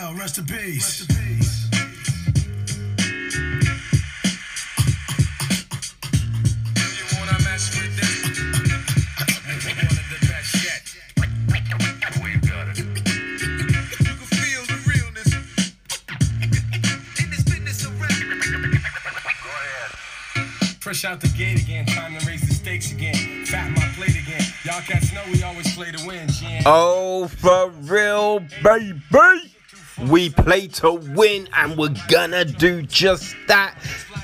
L, 0.00 0.14
rest 0.14 0.38
in 0.38 0.46
peace. 0.46 1.06
Rest 1.06 1.10
in 1.10 1.16
peace. 1.16 1.66
Fresh 20.80 21.04
out 21.04 21.20
the 21.20 21.28
gate 21.36 21.60
again, 21.62 21.84
time 21.86 22.18
to 22.18 22.26
raise 22.26 22.40
the 22.40 22.54
stakes 22.54 22.90
again. 22.90 23.44
Fat 23.44 23.70
my 23.70 23.82
plate 23.94 24.16
again. 24.16 24.42
Y'all 24.64 24.80
cats 24.80 25.12
know 25.12 25.22
we 25.30 25.42
always 25.42 25.72
play 25.74 25.92
to 25.92 26.06
win. 26.06 26.30
Oh, 26.66 27.28
for 27.28 27.70
real, 27.70 28.40
baby. 28.62 29.39
We 30.08 30.30
play 30.30 30.66
to 30.68 30.92
win, 30.92 31.48
and 31.54 31.76
we're 31.76 31.94
gonna 32.08 32.44
do 32.44 32.82
just 32.82 33.34
that. 33.48 33.74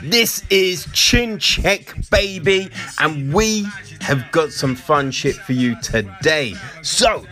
This 0.02 0.42
is 0.48 0.86
Chin 0.92 1.38
Check, 1.38 1.94
baby, 2.10 2.70
and 2.98 3.32
we 3.32 3.66
have 4.00 4.30
got 4.32 4.52
some 4.52 4.74
fun 4.74 5.10
shit 5.10 5.36
for 5.36 5.52
you 5.52 5.80
today. 5.82 6.54
So, 6.82 7.26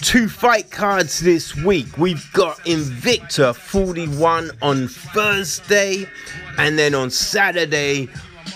two 0.00 0.28
fight 0.28 0.70
cards 0.70 1.20
this 1.20 1.54
week. 1.54 1.96
We've 1.96 2.32
got 2.32 2.58
Invicta 2.60 3.54
41 3.54 4.50
on 4.60 4.88
Thursday, 4.88 6.06
and 6.58 6.78
then 6.78 6.94
on 6.94 7.10
Saturday, 7.10 8.08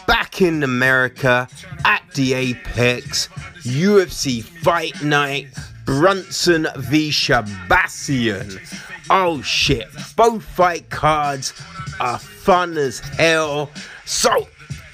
back 0.06 0.42
in 0.42 0.62
America 0.62 1.48
at 1.84 2.02
the 2.14 2.34
Apex, 2.34 3.28
UFC 3.62 4.42
Fight 4.42 5.02
Night, 5.02 5.48
Brunson 5.84 6.66
v 6.76 7.10
Shahbazyan. 7.10 8.60
Oh 9.08 9.40
shit, 9.42 9.88
both 10.16 10.42
fight 10.42 10.90
cards 10.90 11.52
are 12.00 12.18
fun 12.18 12.76
as 12.76 12.98
hell. 12.98 13.70
So, 14.04 14.48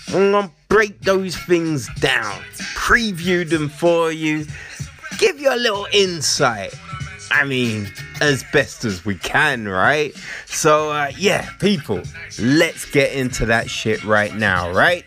I'm 0.09 0.33
gonna 0.33 0.51
break 0.69 1.01
those 1.01 1.37
things 1.37 1.89
down, 2.01 2.41
preview 2.75 3.49
them 3.49 3.69
for 3.69 4.13
you, 4.13 4.47
give 5.19 5.41
you 5.41 5.55
a 5.55 5.57
little 5.57 5.87
insight. 5.93 6.75
I 7.31 7.45
mean, 7.45 7.91
as 8.21 8.45
best 8.53 8.85
as 8.85 9.05
we 9.05 9.15
can, 9.17 9.67
right? 9.67 10.15
So, 10.47 10.91
uh, 10.91 11.11
yeah, 11.17 11.49
people, 11.61 12.03
let's 12.39 12.85
get 12.91 13.13
into 13.15 13.47
that 13.47 13.71
shit 13.71 14.05
right 14.05 14.35
now, 14.35 14.71
right? 14.71 15.05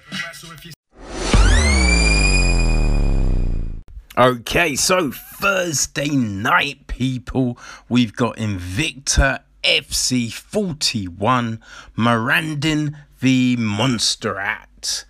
Okay, 4.17 4.77
so 4.77 5.11
Thursday 5.11 6.07
night, 6.07 6.87
people, 6.87 7.57
we've 7.89 8.15
got 8.15 8.37
Invicta 8.37 9.41
FC 9.61 10.31
41, 10.31 11.61
Morandin 11.97 12.95
v 13.17 13.57
Montserrat. 13.57 15.03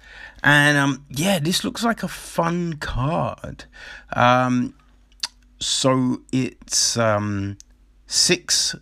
And 0.44 0.76
um, 0.80 1.06
yeah, 1.12 1.38
this 1.38 1.64
looks 1.64 1.84
like 1.84 2.02
a 2.02 2.08
fun 2.08 2.78
card. 2.78 3.66
Um, 4.12 4.74
so 5.60 6.22
it's 6.32 6.98
um, 6.98 7.60
six 8.08 8.76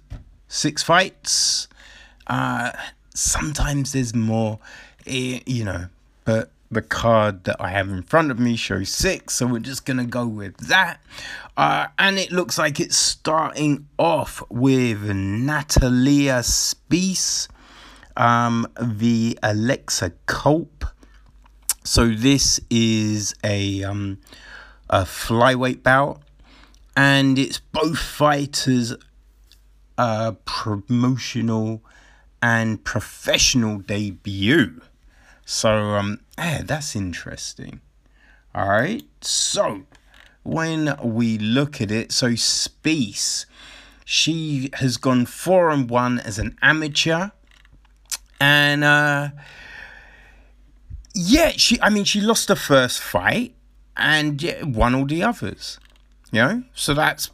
six 0.47 0.83
fights. 0.83 1.67
Uh, 2.27 2.71
sometimes 3.13 3.91
there's 3.91 4.15
more, 4.15 4.59
eh, 5.05 5.41
you 5.45 5.65
know, 5.65 5.87
but 6.23 6.49
the 6.73 6.81
card 6.81 7.45
that 7.45 7.57
I 7.59 7.69
have 7.69 7.89
in 7.89 8.03
front 8.03 8.31
of 8.31 8.39
me 8.39 8.55
shows 8.55 8.89
six, 8.89 9.35
so 9.35 9.47
we're 9.47 9.59
just 9.59 9.85
gonna 9.85 10.05
go 10.05 10.27
with 10.27 10.57
that. 10.67 10.99
Uh, 11.55 11.87
and 11.97 12.17
it 12.17 12.31
looks 12.31 12.57
like 12.57 12.79
it's 12.79 12.97
starting 12.97 13.87
off 13.97 14.43
with 14.49 15.03
Natalia 15.03 16.43
Spies, 16.43 17.47
um, 18.17 18.67
the 18.81 19.37
Alexa 19.43 20.11
Culp. 20.25 20.85
So 21.83 22.09
this 22.09 22.59
is 22.69 23.35
a 23.43 23.83
um, 23.83 24.19
a 24.89 25.01
flyweight 25.01 25.83
bout, 25.83 26.21
and 26.95 27.37
it's 27.37 27.59
both 27.59 27.99
fighters' 27.99 28.95
uh, 29.97 30.33
promotional 30.45 31.83
and 32.41 32.83
professional 32.83 33.79
debut. 33.79 34.81
So 35.45 35.69
um, 35.95 36.19
yeah, 36.37 36.61
that's 36.63 36.95
interesting. 36.95 37.81
All 38.55 38.69
right, 38.69 39.03
so 39.21 39.83
when 40.43 40.95
we 41.01 41.37
look 41.37 41.81
at 41.81 41.89
it, 41.89 42.11
so 42.11 42.35
Spies, 42.35 43.45
she 44.05 44.69
has 44.75 44.97
gone 44.97 45.25
four 45.25 45.69
and 45.71 45.89
one 45.89 46.19
as 46.19 46.37
an 46.37 46.57
amateur, 46.61 47.29
and 48.39 48.83
uh, 48.83 49.29
yeah, 51.15 51.51
she. 51.55 51.79
I 51.81 51.89
mean, 51.89 52.03
she 52.03 52.21
lost 52.21 52.47
the 52.47 52.55
first 52.55 52.99
fight 52.99 53.55
and 53.95 54.41
yeah, 54.41 54.63
won 54.63 54.95
all 54.95 55.05
the 55.05 55.23
others. 55.23 55.79
You 56.31 56.41
know, 56.41 56.63
so 56.73 56.93
that's 56.93 57.29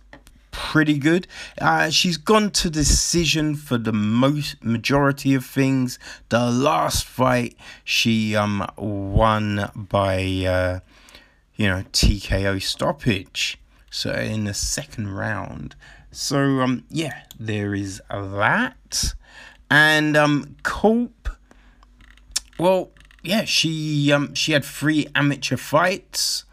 pretty 0.59 0.99
good. 0.99 1.25
Uh, 1.59 1.89
she's 1.89 2.17
gone 2.17 2.51
to 2.51 2.69
decision 2.69 3.55
for 3.55 3.77
the 3.77 3.93
most 3.93 4.61
majority 4.61 5.33
of 5.33 5.45
things. 5.45 5.97
The 6.27 6.51
last 6.51 7.05
fight 7.05 7.55
she 7.85 8.35
um 8.35 8.67
won 8.75 9.71
by 9.73 10.17
uh, 10.45 10.79
you 11.55 11.67
know 11.67 11.83
TKO 11.93 12.61
stoppage. 12.61 13.57
So 13.89 14.11
in 14.11 14.43
the 14.43 14.53
second 14.53 15.15
round. 15.15 15.75
So 16.11 16.59
um 16.59 16.83
yeah, 16.89 17.23
there 17.39 17.73
is 17.73 18.01
that. 18.09 19.13
And 19.71 20.17
um 20.17 20.57
Culp 20.63 21.29
well, 22.59 22.91
yeah, 23.23 23.45
she 23.45 24.11
um 24.11 24.33
she 24.35 24.51
had 24.51 24.65
three 24.65 25.07
amateur 25.15 25.55
fights 25.55 26.43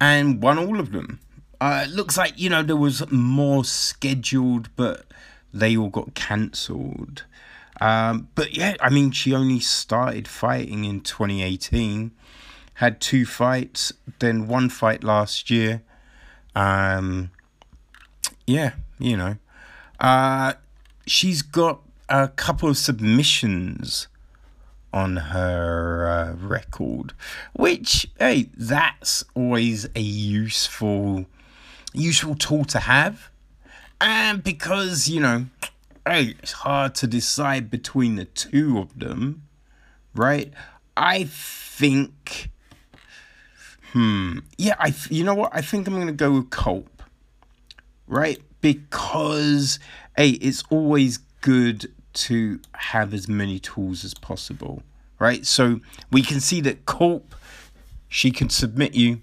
and 0.00 0.42
won 0.42 0.58
all 0.58 0.80
of 0.80 0.92
them. 0.92 1.20
Uh, 1.60 1.84
it 1.86 1.90
looks 1.90 2.16
like 2.16 2.34
you 2.36 2.48
know 2.48 2.62
there 2.62 2.76
was 2.76 3.10
more 3.10 3.64
scheduled, 3.64 4.68
but 4.76 5.06
they 5.52 5.76
all 5.76 5.88
got 5.88 6.14
cancelled. 6.14 7.24
Um, 7.80 8.28
but 8.34 8.56
yeah, 8.56 8.76
I 8.80 8.90
mean, 8.90 9.10
she 9.10 9.34
only 9.34 9.60
started 9.60 10.26
fighting 10.26 10.84
in 10.84 11.00
2018, 11.00 12.10
had 12.74 13.00
two 13.00 13.24
fights, 13.24 13.92
then 14.18 14.48
one 14.48 14.68
fight 14.68 15.04
last 15.04 15.50
year. 15.50 15.82
Um, 16.54 17.30
yeah, 18.46 18.72
you 18.98 19.16
know, 19.16 19.36
uh, 20.00 20.54
she's 21.06 21.42
got 21.42 21.80
a 22.08 22.28
couple 22.28 22.68
of 22.68 22.76
submissions 22.76 24.08
on 24.92 25.16
her 25.16 26.08
uh, 26.08 26.46
record, 26.46 27.12
which 27.52 28.08
hey, 28.18 28.48
that's 28.56 29.24
always 29.34 29.88
a 29.94 30.00
useful 30.00 31.26
useful 31.92 32.34
tool 32.34 32.64
to 32.66 32.80
have. 32.80 33.30
And 34.00 34.42
because, 34.42 35.08
you 35.08 35.20
know, 35.20 35.46
hey, 36.06 36.34
it's 36.42 36.52
hard 36.52 36.94
to 36.96 37.06
decide 37.06 37.70
between 37.70 38.16
the 38.16 38.24
two 38.24 38.78
of 38.78 38.98
them, 38.98 39.42
right? 40.14 40.52
I 40.96 41.24
think 41.24 42.50
hmm, 43.92 44.38
yeah, 44.56 44.74
I 44.78 44.94
you 45.10 45.24
know 45.24 45.34
what? 45.34 45.50
I 45.54 45.60
think 45.60 45.86
I'm 45.86 45.94
going 45.94 46.06
to 46.06 46.12
go 46.12 46.32
with 46.32 46.50
Culp. 46.50 47.02
Right? 48.06 48.40
Because 48.60 49.78
hey, 50.16 50.30
it's 50.30 50.62
always 50.70 51.18
good 51.40 51.92
to 52.14 52.60
have 52.72 53.14
as 53.14 53.28
many 53.28 53.58
tools 53.58 54.04
as 54.04 54.14
possible, 54.14 54.82
right? 55.18 55.46
So 55.46 55.80
we 56.10 56.22
can 56.22 56.40
see 56.40 56.60
that 56.62 56.86
Culp, 56.86 57.34
she 58.08 58.30
can 58.30 58.48
submit 58.48 58.94
you. 58.94 59.20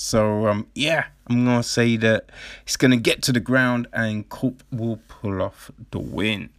So 0.00 0.46
um, 0.46 0.68
yeah, 0.76 1.06
I'm 1.26 1.44
gonna 1.44 1.64
say 1.64 1.96
that 1.96 2.30
it's 2.62 2.76
gonna 2.76 2.96
get 2.96 3.20
to 3.22 3.32
the 3.32 3.40
ground 3.40 3.88
and 3.92 4.28
Culp 4.28 4.62
will 4.70 5.00
pull 5.08 5.42
off 5.42 5.72
the 5.90 5.98
win. 5.98 6.50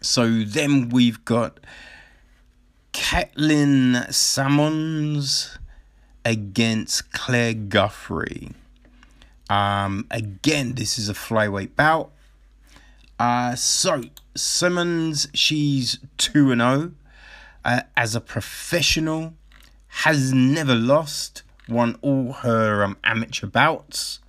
So 0.00 0.44
then 0.44 0.88
we've 0.88 1.22
got 1.26 1.60
Katlyn 2.94 4.10
Salmons 4.10 5.58
against 6.24 7.12
Claire 7.12 7.52
Guthrie. 7.52 8.52
Um, 9.50 10.06
again, 10.10 10.72
this 10.72 10.98
is 10.98 11.10
a 11.10 11.14
flyweight 11.14 11.76
bout. 11.76 12.12
Uh, 13.18 13.56
so 13.56 14.04
Simmons, 14.34 15.28
she's 15.34 15.98
two 16.16 16.50
and 16.50 16.62
zero 16.62 16.92
uh, 17.62 17.82
as 17.94 18.14
a 18.14 18.22
professional, 18.22 19.34
has 19.88 20.32
never 20.32 20.74
lost, 20.74 21.42
won 21.68 21.96
all 22.02 22.32
her 22.32 22.82
um, 22.82 22.96
amateur 23.04 23.46
bouts, 23.46 24.20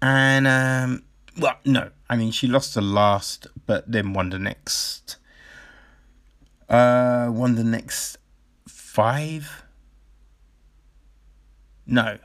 and 0.00 0.46
um, 0.46 1.04
well, 1.38 1.58
no, 1.64 1.90
I 2.08 2.16
mean 2.16 2.30
she 2.30 2.46
lost 2.46 2.74
the 2.74 2.80
last, 2.80 3.46
but 3.66 3.90
then 3.90 4.12
won 4.12 4.30
the 4.30 4.38
next. 4.38 5.16
Uh, 6.68 7.28
won 7.30 7.54
the 7.54 7.64
next 7.64 8.18
five. 8.66 9.64
No, 11.86 12.18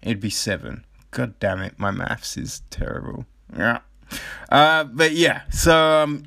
it'd 0.00 0.20
be 0.20 0.30
seven. 0.30 0.84
God 1.10 1.38
damn 1.38 1.60
it, 1.60 1.78
my 1.78 1.90
maths 1.90 2.38
is 2.38 2.62
terrible. 2.70 3.26
Yeah. 3.54 3.80
uh, 4.48 4.84
but 4.84 5.12
yeah, 5.12 5.42
so 5.50 5.76
um, 5.76 6.24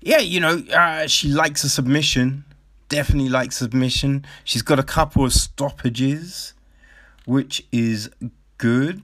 yeah, 0.00 0.18
you 0.18 0.38
know, 0.38 0.62
uh, 0.72 1.06
she 1.06 1.28
likes 1.28 1.64
a 1.64 1.68
submission. 1.68 2.44
Definitely 2.94 3.28
like 3.28 3.50
submission. 3.50 4.24
She's 4.44 4.62
got 4.62 4.78
a 4.78 4.84
couple 4.84 5.24
of 5.24 5.32
stoppages, 5.32 6.54
which 7.24 7.66
is 7.72 8.08
good. 8.56 9.02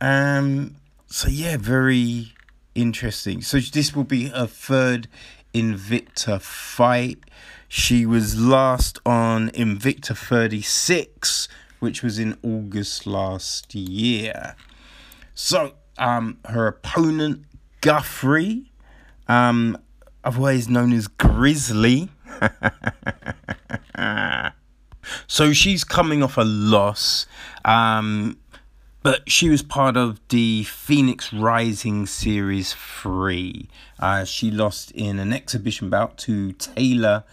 Um, 0.00 0.76
so 1.08 1.28
yeah, 1.28 1.56
very 1.56 2.34
interesting. 2.76 3.42
So 3.42 3.58
this 3.58 3.96
will 3.96 4.04
be 4.04 4.28
her 4.28 4.46
third 4.46 5.08
Invicta 5.52 6.40
fight. 6.40 7.18
She 7.66 8.06
was 8.06 8.38
last 8.38 9.00
on 9.04 9.50
Invicta 9.50 10.16
36, 10.16 11.48
which 11.80 12.02
was 12.02 12.20
in 12.20 12.38
August 12.44 13.08
last 13.08 13.74
year. 13.74 14.54
So, 15.34 15.72
um, 15.98 16.38
her 16.44 16.68
opponent, 16.68 17.44
Guthrie, 17.80 18.70
um, 19.26 19.78
otherwise 20.22 20.68
known 20.68 20.92
as 20.92 21.08
Grizzly. 21.08 22.08
so 25.26 25.52
she's 25.52 25.84
coming 25.84 26.22
off 26.22 26.36
a 26.36 26.44
loss. 26.44 27.26
Um, 27.64 28.38
but 29.02 29.28
she 29.28 29.48
was 29.48 29.62
part 29.62 29.96
of 29.96 30.20
the 30.28 30.64
Phoenix 30.64 31.32
Rising 31.32 32.06
Series 32.06 32.74
3. 32.74 33.68
Uh, 33.98 34.24
she 34.24 34.50
lost 34.50 34.92
in 34.92 35.18
an 35.18 35.32
exhibition 35.32 35.90
bout 35.90 36.16
to 36.18 36.52
Taylor 36.52 37.24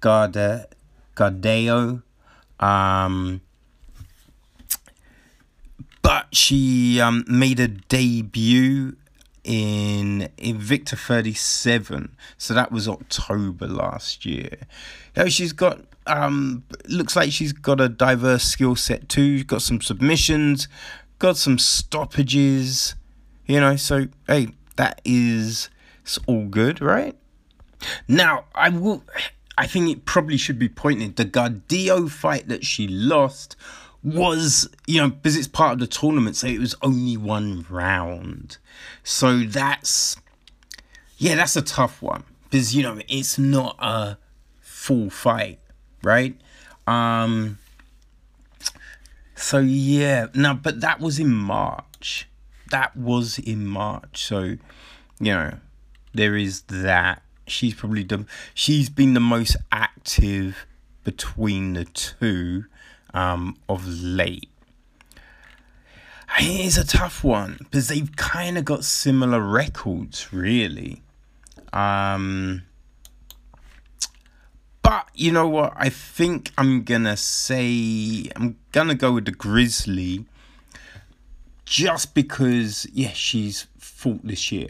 Garda, 0.00 0.66
Gardeo. 1.14 2.02
Um, 2.58 3.40
but 6.02 6.34
she 6.34 7.00
um, 7.00 7.24
made 7.28 7.60
a 7.60 7.68
debut 7.68 8.96
in 9.44 10.28
Invicta 10.38 10.96
37. 10.96 12.16
So 12.38 12.54
that 12.54 12.70
was 12.70 12.88
October 12.88 13.66
last 13.66 14.24
year. 14.24 14.58
You 15.16 15.28
she's 15.28 15.52
got 15.52 15.80
um 16.06 16.64
looks 16.88 17.14
like 17.14 17.30
she's 17.30 17.52
got 17.52 17.80
a 17.80 17.88
diverse 17.88 18.44
skill 18.44 18.76
set 18.76 19.08
too. 19.08 19.38
She's 19.38 19.46
got 19.46 19.62
some 19.62 19.80
submissions, 19.80 20.68
got 21.18 21.36
some 21.36 21.58
stoppages, 21.58 22.94
you 23.46 23.60
know, 23.60 23.76
so 23.76 24.08
hey, 24.26 24.48
that 24.76 25.00
is 25.04 25.70
it's 26.02 26.18
all 26.26 26.46
good, 26.46 26.80
right? 26.80 27.16
Now, 28.08 28.44
I 28.54 28.68
will 28.68 29.02
I 29.58 29.66
think 29.66 29.90
it 29.90 30.04
probably 30.04 30.36
should 30.36 30.58
be 30.58 30.68
pointed 30.68 31.16
the 31.16 31.24
Gardeo 31.24 32.10
fight 32.10 32.48
that 32.48 32.64
she 32.64 32.88
lost 32.88 33.56
was, 34.04 34.68
you 34.86 35.00
know, 35.00 35.10
because 35.10 35.36
it's 35.36 35.48
part 35.48 35.74
of 35.74 35.78
the 35.78 35.86
tournament, 35.86 36.36
so 36.36 36.46
it 36.46 36.58
was 36.58 36.74
only 36.82 37.16
one 37.16 37.64
round. 37.68 38.58
So 39.04 39.40
that's 39.40 40.16
yeah, 41.18 41.36
that's 41.36 41.56
a 41.56 41.62
tough 41.62 42.02
one. 42.02 42.24
Because, 42.44 42.74
you 42.74 42.82
know, 42.82 42.98
it's 43.08 43.38
not 43.38 43.76
a 43.78 44.18
full 44.60 45.08
fight, 45.10 45.60
right? 46.02 46.36
Um 46.86 47.58
so 49.34 49.58
yeah, 49.58 50.26
now 50.34 50.54
but 50.54 50.80
that 50.80 51.00
was 51.00 51.18
in 51.18 51.32
March. 51.32 52.28
That 52.70 52.96
was 52.96 53.38
in 53.38 53.66
March. 53.66 54.26
So, 54.26 54.42
you 54.42 54.58
know, 55.32 55.58
there 56.14 56.36
is 56.36 56.62
that. 56.62 57.22
She's 57.46 57.74
probably 57.74 58.04
the 58.04 58.24
she's 58.54 58.88
been 58.88 59.14
the 59.14 59.20
most 59.20 59.56
active 59.70 60.64
between 61.04 61.74
the 61.74 61.84
two 61.84 62.64
um, 63.14 63.56
of 63.68 63.86
late. 63.86 64.48
It's 66.38 66.78
a 66.78 66.86
tough 66.86 67.22
one 67.22 67.58
because 67.58 67.88
they've 67.88 68.14
kind 68.16 68.56
of 68.56 68.64
got 68.64 68.84
similar 68.84 69.40
records, 69.40 70.32
really. 70.32 71.02
Um, 71.72 72.62
but 74.82 75.08
you 75.14 75.30
know 75.30 75.46
what? 75.46 75.72
I 75.76 75.88
think 75.88 76.50
I'm 76.58 76.82
gonna 76.82 77.16
say 77.16 78.30
I'm 78.34 78.56
gonna 78.72 78.94
go 78.94 79.12
with 79.12 79.26
the 79.26 79.30
Grizzly, 79.32 80.24
just 81.64 82.14
because 82.14 82.86
yeah, 82.92 83.12
she's 83.12 83.66
fought 83.78 84.20
this 84.24 84.50
year, 84.50 84.68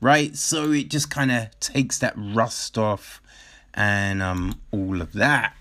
right? 0.00 0.36
So 0.36 0.72
it 0.72 0.88
just 0.88 1.10
kind 1.10 1.32
of 1.32 1.58
takes 1.60 1.98
that 1.98 2.14
rust 2.16 2.76
off, 2.76 3.22
and 3.72 4.22
um, 4.22 4.60
all 4.70 5.00
of 5.00 5.12
that. 5.14 5.56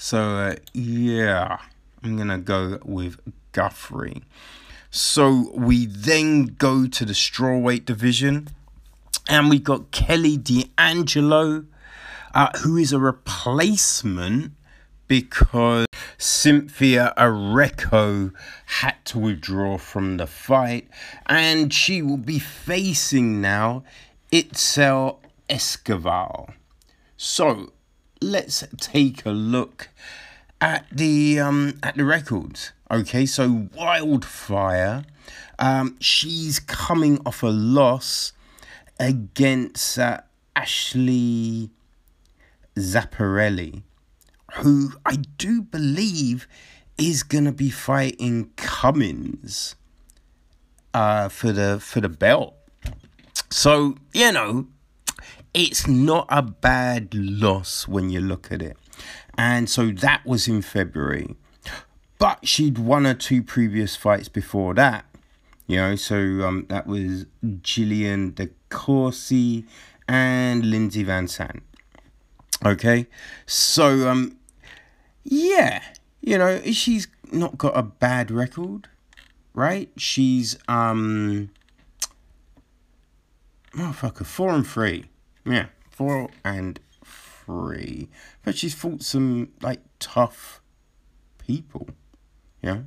So 0.00 0.36
uh, 0.36 0.54
yeah, 0.72 1.58
I'm 2.04 2.16
gonna 2.16 2.38
go 2.38 2.78
with 2.84 3.18
Guthrie. 3.50 4.22
So 4.92 5.50
we 5.56 5.86
then 5.86 6.54
go 6.56 6.86
to 6.86 7.04
the 7.04 7.14
strawweight 7.14 7.84
division, 7.84 8.46
and 9.28 9.50
we 9.50 9.58
got 9.58 9.90
Kelly 9.90 10.36
D'Angelo 10.36 11.64
uh, 12.32 12.50
who 12.58 12.76
is 12.76 12.92
a 12.92 13.00
replacement 13.00 14.52
because 15.08 15.86
Cynthia 16.16 17.12
Arceo 17.18 18.32
had 18.66 19.04
to 19.06 19.18
withdraw 19.18 19.78
from 19.78 20.16
the 20.18 20.28
fight, 20.28 20.88
and 21.26 21.74
she 21.74 22.02
will 22.02 22.18
be 22.18 22.38
facing 22.38 23.40
now 23.40 23.82
Itzel 24.30 25.18
Escoval. 25.50 26.52
So 27.16 27.72
let's 28.20 28.64
take 28.78 29.24
a 29.24 29.30
look 29.30 29.88
at 30.60 30.86
the 30.90 31.40
um, 31.40 31.78
at 31.82 31.96
the 31.96 32.04
records. 32.04 32.72
Okay, 32.90 33.26
so 33.26 33.68
Wildfire, 33.74 35.04
um, 35.58 35.96
she's 36.00 36.58
coming 36.58 37.20
off 37.26 37.42
a 37.42 37.48
loss 37.48 38.32
against 38.98 39.98
uh, 39.98 40.20
Ashley 40.56 41.70
Zapparelli, 42.76 43.82
who 44.54 44.92
I 45.04 45.16
do 45.36 45.62
believe 45.62 46.48
is 46.96 47.22
gonna 47.22 47.52
be 47.52 47.70
fighting 47.70 48.50
Cummins 48.56 49.76
uh, 50.94 51.28
for 51.28 51.52
the 51.52 51.78
for 51.80 52.00
the 52.00 52.08
belt. 52.08 52.54
So 53.50 53.96
you 54.12 54.32
know, 54.32 54.66
it's 55.54 55.86
not 55.86 56.26
a 56.28 56.42
bad 56.42 57.14
loss 57.14 57.88
when 57.88 58.10
you 58.10 58.20
look 58.20 58.52
at 58.52 58.62
it. 58.62 58.76
And 59.36 59.68
so 59.68 59.90
that 59.90 60.26
was 60.26 60.48
in 60.48 60.62
February. 60.62 61.36
But 62.18 62.46
she'd 62.46 62.78
won 62.78 63.04
her 63.04 63.14
two 63.14 63.42
previous 63.42 63.94
fights 63.94 64.28
before 64.28 64.74
that. 64.74 65.04
You 65.66 65.76
know, 65.76 65.96
so 65.96 66.16
um, 66.16 66.66
that 66.68 66.86
was 66.86 67.26
Gillian 67.62 68.32
De 68.32 68.48
Courcy 68.70 69.66
and 70.08 70.64
Lindsay 70.70 71.04
VanZandt. 71.04 71.60
Okay, 72.64 73.06
so 73.46 74.08
um, 74.08 74.38
yeah, 75.22 75.82
you 76.20 76.38
know 76.38 76.60
she's 76.72 77.06
not 77.30 77.56
got 77.56 77.76
a 77.76 77.82
bad 77.82 78.30
record, 78.30 78.88
right? 79.54 79.90
She's 79.96 80.58
um, 80.66 81.50
motherfucker, 83.72 84.26
four 84.26 84.50
and 84.50 84.66
three, 84.66 85.04
yeah, 85.48 85.66
four 85.90 86.30
and 86.44 86.78
three. 87.04 88.08
But 88.44 88.56
she's 88.56 88.74
fought 88.74 89.02
some 89.02 89.50
like 89.62 89.80
tough 89.98 90.60
people, 91.38 91.88
yeah. 92.62 92.82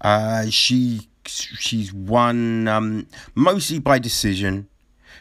Uh, 0.00 0.46
she 0.50 1.08
she's 1.26 1.92
won 1.92 2.66
um 2.68 3.06
mostly 3.34 3.78
by 3.78 3.98
decision. 3.98 4.68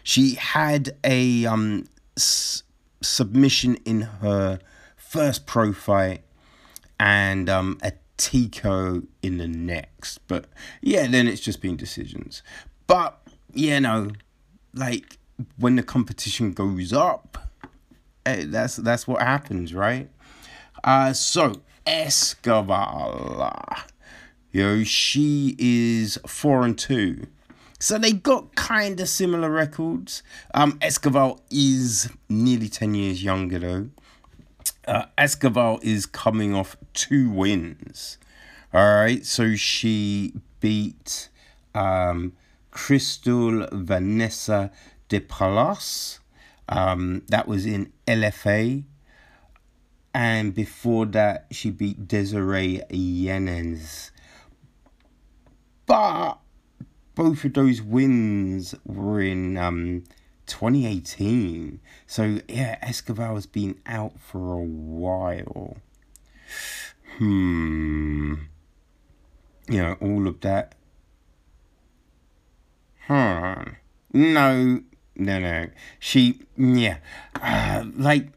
She 0.03 0.36
had 0.36 0.98
a 1.03 1.46
um. 1.46 1.86
S- 2.18 2.63
submission 3.01 3.75
in 3.86 4.01
her 4.01 4.60
first 4.96 5.46
pro 5.46 5.74
fight 5.74 6.24
and 7.00 7.50
um, 7.50 7.77
a 7.82 7.94
TKO 8.18 9.08
in 9.22 9.38
the 9.38 9.48
next. 9.48 10.20
But 10.27 10.46
yeah, 10.82 11.08
then 11.08 11.27
it's 11.27 11.41
just 11.41 11.62
been 11.62 11.77
decisions. 11.77 12.44
But 12.88 13.20
yeah, 13.53 13.79
no, 13.79 14.12
like 14.74 15.18
when 15.58 15.75
the 15.75 15.84
competition 15.84 16.53
goes 16.53 16.93
up, 16.93 17.38
eh, 18.25 18.46
that's 18.48 18.77
that's 18.77 19.08
what 19.08 19.22
happens, 19.22 19.74
right? 19.74 20.10
Uh, 20.84 21.13
so 21.13 21.62
Escobar, 21.86 23.86
you 24.51 24.63
know, 24.63 24.84
she 24.84 25.55
is 25.58 26.19
four 26.25 26.63
and 26.63 26.77
two. 26.77 27.27
So 27.79 27.98
they 27.98 28.12
got 28.12 28.55
kind 28.55 29.00
of 29.00 29.08
similar 29.08 29.50
records. 29.50 30.22
Um, 30.53 30.77
Escobar 30.81 31.38
is 31.50 32.10
nearly 32.27 32.67
10 32.67 32.93
years 32.93 33.24
younger 33.24 33.60
though. 33.60 33.89
Uh, 34.86 35.05
Escobar 35.17 35.79
is 35.81 36.05
coming 36.05 36.53
off 36.53 36.75
two 36.93 37.29
wins. 37.29 38.17
All 38.74 38.96
right, 38.96 39.25
so 39.25 39.55
she 39.55 40.34
beat 40.60 41.29
um, 41.74 42.34
Crystal 42.72 43.67
Vanessa 43.72 44.72
de 45.10 45.20
Palas. 45.20 46.20
Um, 46.70 47.24
that 47.28 47.48
was 47.48 47.66
in 47.66 47.92
LFA. 48.08 48.84
And 50.13 50.56
before 50.56 51.06
that, 51.08 51.48
she 51.51 51.70
beat 51.70 52.08
Desiree 52.08 52.82
Yanez 52.89 54.12
but 55.89 56.38
both 57.16 57.44
of 57.46 57.54
those 57.54 57.82
wins 57.82 58.75
were 58.86 59.22
in 59.22 59.58
um, 59.58 60.04
2018. 60.46 61.80
So 62.06 62.38
yeah, 62.48 62.78
Escobar 62.84 63.34
has 63.34 63.48
been 63.48 63.80
out 63.88 64.20
for 64.20 64.54
a 64.54 64.63
while. 64.63 65.78
Hmm. 67.18 68.36
You 69.68 69.82
know, 69.82 69.98
all 70.00 70.28
of 70.28 70.42
that. 70.42 70.75
Huh. 73.08 73.66
No, 74.13 74.84
no, 75.20 75.40
no. 75.40 75.68
She, 76.00 76.42
yeah. 76.58 76.98
Uh, 77.42 77.86
like, 77.96 78.30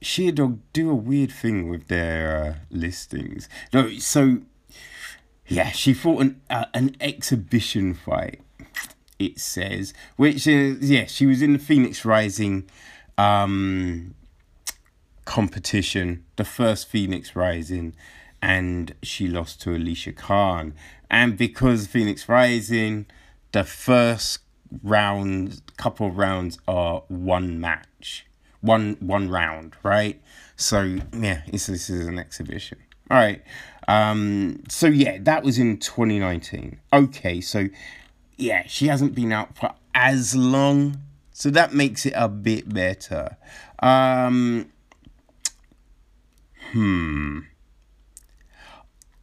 she'd 0.00 0.40
do 0.72 0.90
a 0.90 0.94
weird 0.94 1.30
thing 1.32 1.68
with 1.68 1.88
their 1.88 2.44
uh, 2.44 2.54
listings. 2.70 3.48
No, 3.72 3.90
so, 3.98 4.38
yeah, 5.46 5.70
she 5.70 5.94
fought 5.94 6.22
an, 6.22 6.40
uh, 6.50 6.66
an 6.74 6.96
exhibition 7.00 7.94
fight 7.94 8.40
it 9.24 9.38
says, 9.38 9.94
which 10.16 10.46
is 10.46 10.90
yeah, 10.90 11.06
she 11.06 11.26
was 11.26 11.42
in 11.42 11.52
the 11.52 11.58
Phoenix 11.58 12.04
Rising 12.04 12.68
um, 13.16 14.14
competition, 15.24 16.24
the 16.36 16.44
first 16.44 16.88
Phoenix 16.88 17.36
Rising, 17.36 17.94
and 18.40 18.94
she 19.02 19.28
lost 19.28 19.60
to 19.62 19.74
Alicia 19.74 20.12
Khan. 20.12 20.74
And 21.10 21.36
because 21.36 21.86
Phoenix 21.86 22.28
Rising, 22.28 23.06
the 23.52 23.64
first 23.64 24.40
round, 24.82 25.62
couple 25.76 26.06
of 26.06 26.16
rounds 26.16 26.58
are 26.66 27.02
one 27.08 27.60
match, 27.60 28.26
one 28.60 28.96
one 29.00 29.28
round, 29.28 29.74
right? 29.82 30.20
So 30.56 30.98
yeah, 31.12 31.42
this, 31.50 31.66
this 31.66 31.90
is 31.90 32.06
an 32.06 32.18
exhibition. 32.18 32.78
All 33.10 33.18
right. 33.18 33.42
Um, 33.88 34.62
so 34.68 34.86
yeah, 34.86 35.18
that 35.20 35.42
was 35.42 35.58
in 35.58 35.78
2019. 35.78 36.78
Okay, 36.92 37.40
so 37.40 37.68
yeah, 38.36 38.64
she 38.66 38.86
hasn't 38.86 39.14
been 39.14 39.32
out 39.32 39.56
for 39.56 39.74
as 39.94 40.34
long, 40.34 40.98
so 41.32 41.50
that 41.50 41.74
makes 41.74 42.06
it 42.06 42.14
a 42.16 42.28
bit 42.28 42.72
better. 42.72 43.36
Um, 43.80 44.70
hmm. 46.70 47.40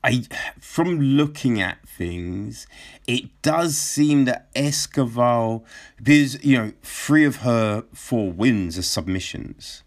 I 0.03 0.23
from 0.59 0.99
looking 0.99 1.59
at 1.61 1.87
things, 1.87 2.67
it 3.07 3.41
does 3.41 3.77
seem 3.77 4.25
that 4.25 4.49
Escobar, 4.55 5.61
because 5.97 6.43
you 6.43 6.57
know, 6.57 6.73
three 6.81 7.25
of 7.25 7.37
her 7.37 7.83
four 7.93 8.31
wins 8.31 8.77
are 8.77 8.83
submissions. 8.83 9.83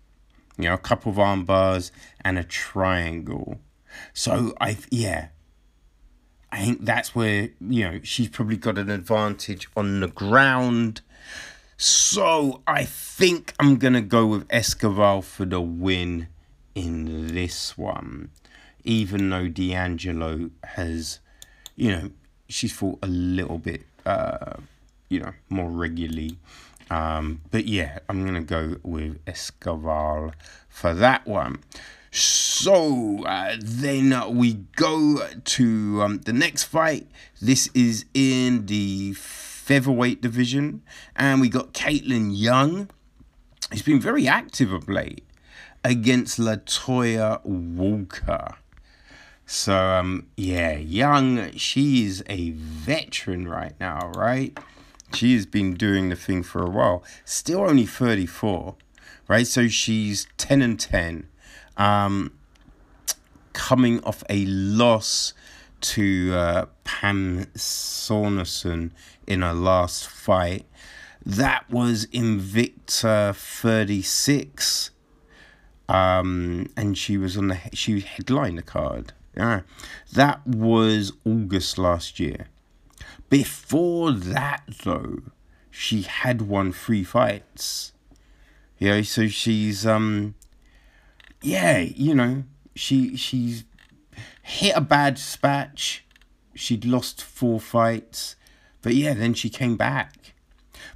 You 0.59 0.65
know, 0.65 0.75
a 0.75 0.79
couple 0.79 1.11
of 1.11 1.19
arm 1.19 1.45
bars 1.45 1.91
and 2.23 2.39
a 2.39 2.45
triangle. 2.45 3.61
So 4.13 4.55
I 4.61 4.77
yeah, 4.91 5.29
I 6.53 6.59
think 6.59 6.85
that's 6.85 7.15
where, 7.15 7.49
you 7.61 7.85
know, 7.85 8.01
she's 8.03 8.29
probably 8.29 8.59
got 8.59 8.77
an 8.77 8.91
advantage 8.91 9.69
on 9.75 10.01
the 10.01 10.09
ground. 10.09 11.01
So 11.79 12.63
I 12.67 12.85
think 12.85 13.55
I'm 13.59 13.77
to 13.95 14.03
go 14.03 14.27
with 14.27 14.47
Escobar 14.51 15.23
for 15.23 15.47
the 15.47 15.63
win 15.63 16.29
in 16.75 17.29
this 17.29 17.79
one. 17.79 18.29
Even 18.85 19.31
though 19.31 19.49
D'Angelo 19.49 20.51
has, 20.65 21.21
you 21.77 21.91
know, 21.91 22.11
she's 22.49 22.73
fought 22.73 22.99
a 23.03 23.07
little 23.07 23.59
bit, 23.59 23.83
uh, 24.05 24.55
you 25.09 25.21
know, 25.21 25.33
more 25.49 25.71
regularly. 25.71 26.39
Um, 26.91 27.41
but 27.51 27.67
yeah, 27.67 28.01
I'm 28.09 28.23
going 28.23 28.35
to 28.35 28.41
go 28.41 28.77
with 28.83 29.19
Escobar 29.27 30.33
for 30.69 30.95
that 30.95 31.27
one. 31.27 31.61
So 32.11 33.25
uh, 33.25 33.57
then 33.59 34.37
we 34.37 34.55
go 34.77 35.27
to 35.43 36.03
um, 36.03 36.19
the 36.19 36.33
next 36.35 36.65
fight. 36.65 37.09
This 37.41 37.71
is 37.73 38.05
in 38.13 38.67
the 38.67 39.15
featherweight 39.15 40.21
division, 40.21 40.83
and 41.17 41.41
we 41.41 41.49
got 41.49 41.73
Kaitlin 41.73 42.33
Young. 42.35 42.91
He's 43.71 43.83
been 43.83 44.01
very 44.01 44.29
active 44.29 44.73
of 44.73 44.89
late 44.91 45.25
against 45.83 46.39
Latoya 46.39 47.43
Walker. 47.45 48.57
So 49.53 49.77
um, 49.77 50.29
yeah, 50.35 50.79
Young, 50.79 51.53
she 51.59 52.07
is 52.07 52.25
a 52.27 52.53
veteran 52.53 53.47
right 53.47 53.75
now, 53.79 54.11
right? 54.17 54.59
She 55.13 55.35
has 55.35 55.45
been 55.45 55.75
doing 55.75 56.09
the 56.09 56.17
thing 56.17 56.43
for 56.43 56.63
a 56.63 56.71
while. 56.71 57.05
Still 57.27 57.61
only 57.61 57.85
34, 57.85 58.75
right? 59.29 59.47
So 59.47 59.69
she's 59.69 60.27
10 60.39 60.63
and 60.63 60.81
10 60.81 61.29
um, 61.77 62.33
coming 63.53 64.03
off 64.05 64.25
a 64.31 64.47
loss 64.47 65.35
to 65.83 66.33
uh, 66.33 66.67
Pam 66.85 67.47
Sorenson 67.55 68.95
in 69.27 69.43
her 69.43 69.53
last 69.53 70.09
fight. 70.09 70.65
That 71.27 71.69
was 71.71 72.07
Invicta 72.07 73.37
36. 73.37 74.93
Um, 75.91 76.71
and 76.75 76.97
she 76.97 77.19
was 77.19 77.37
on 77.37 77.49
the 77.49 77.59
she 77.75 78.01
headlined 78.01 78.57
the 78.57 78.63
card. 78.63 79.13
Yeah, 79.37 79.63
that 80.13 80.47
was 80.47 81.13
August 81.25 81.79
last 81.79 82.21
year. 82.21 82.49
Before 83.31 84.13
that, 84.13 84.63
though, 84.85 85.21
she 85.71 86.03
had 86.03 86.43
won 86.43 86.73
three 86.73 87.03
fights. 87.03 87.93
Yeah, 88.79 89.03
so 89.03 89.29
she's 89.29 89.87
um 89.87 90.35
yeah, 91.41 91.79
you 91.79 92.15
know, 92.15 92.45
she 92.75 93.17
she's 93.17 93.65
hit 94.43 94.77
a 94.77 94.81
bad 94.81 95.17
spatch. 95.17 96.01
She'd 96.55 96.85
lost 96.85 97.23
four 97.23 97.59
fights, 97.59 98.37
but 98.83 98.95
yeah, 98.95 99.15
then 99.15 99.35
she 99.35 99.49
came 99.49 99.77
back. 99.77 100.35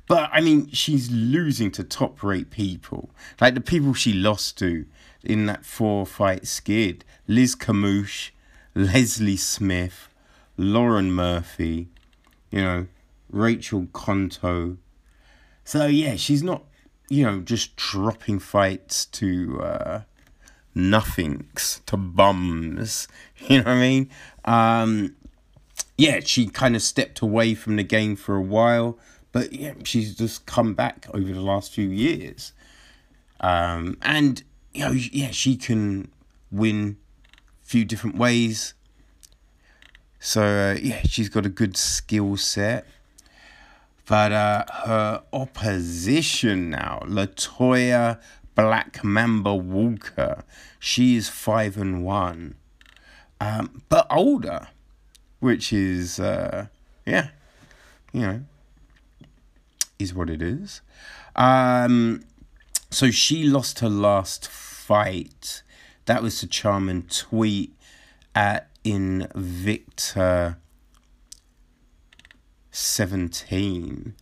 But 0.06 0.30
I 0.32 0.40
mean, 0.40 0.70
she's 0.70 1.10
losing 1.10 1.70
to 1.72 1.84
top 1.84 2.22
rate 2.22 2.50
people. 2.50 3.10
Like 3.40 3.54
the 3.54 3.60
people 3.60 3.94
she 3.94 4.12
lost 4.12 4.58
to 4.58 4.86
in 5.26 5.46
that 5.46 5.64
four 5.64 6.06
fight 6.06 6.46
skid 6.46 7.04
Liz 7.26 7.54
Carmouche, 7.54 8.30
Leslie 8.74 9.36
Smith, 9.36 10.08
Lauren 10.56 11.12
Murphy, 11.12 11.88
you 12.50 12.60
know, 12.60 12.86
Rachel 13.30 13.88
Conto. 13.92 14.78
So 15.64 15.86
yeah, 15.86 16.16
she's 16.16 16.42
not, 16.42 16.64
you 17.08 17.24
know, 17.24 17.40
just 17.40 17.76
dropping 17.76 18.38
fights 18.38 19.04
to 19.06 19.60
uh, 19.60 20.00
nothings 20.74 21.80
to 21.86 21.96
bums. 21.96 23.08
You 23.48 23.58
know 23.58 23.64
what 23.64 23.72
I 23.72 23.80
mean? 23.80 24.10
Um, 24.46 25.16
yeah, 25.98 26.20
she 26.24 26.46
kind 26.48 26.74
of 26.74 26.80
stepped 26.80 27.20
away 27.20 27.54
from 27.54 27.76
the 27.76 27.82
game 27.82 28.16
for 28.16 28.34
a 28.34 28.40
while, 28.40 28.98
but 29.30 29.52
yeah, 29.52 29.74
she's 29.84 30.14
just 30.14 30.46
come 30.46 30.72
back 30.72 31.06
over 31.12 31.32
the 31.32 31.42
last 31.42 31.72
few 31.72 31.88
years. 31.88 32.52
Um, 33.40 33.98
and 34.00 34.42
you 34.76 34.84
know, 34.84 34.92
yeah, 34.92 35.30
she 35.30 35.56
can 35.56 36.10
win 36.50 36.98
a 37.62 37.66
few 37.66 37.84
different 37.84 38.16
ways. 38.16 38.74
So 40.20 40.42
uh, 40.42 40.78
yeah, 40.80 41.00
she's 41.04 41.30
got 41.30 41.46
a 41.46 41.48
good 41.48 41.76
skill 41.76 42.36
set. 42.36 42.86
But 44.06 44.32
uh, 44.32 44.64
her 44.84 45.22
opposition 45.32 46.70
now, 46.70 47.00
Latoya 47.06 48.20
Black 48.54 49.02
Mamba 49.02 49.54
Walker. 49.54 50.44
She 50.78 51.16
is 51.16 51.28
five 51.28 51.76
and 51.76 52.04
one, 52.04 52.54
um, 53.40 53.82
but 53.88 54.06
older, 54.10 54.68
which 55.40 55.72
is 55.72 56.20
uh, 56.20 56.66
yeah, 57.06 57.28
you 58.12 58.20
know, 58.20 58.40
is 59.98 60.14
what 60.14 60.30
it 60.30 60.42
is. 60.42 60.82
Um, 61.34 62.22
so 62.90 63.10
she 63.10 63.44
lost 63.44 63.80
her 63.80 63.88
last 63.88 64.48
fight. 64.86 65.62
That 66.04 66.22
was 66.22 66.40
the 66.40 66.46
Charmaine 66.46 67.12
Tweet 67.12 67.74
at 68.34 68.68
Invicta 68.84 70.56
17. 72.70 74.14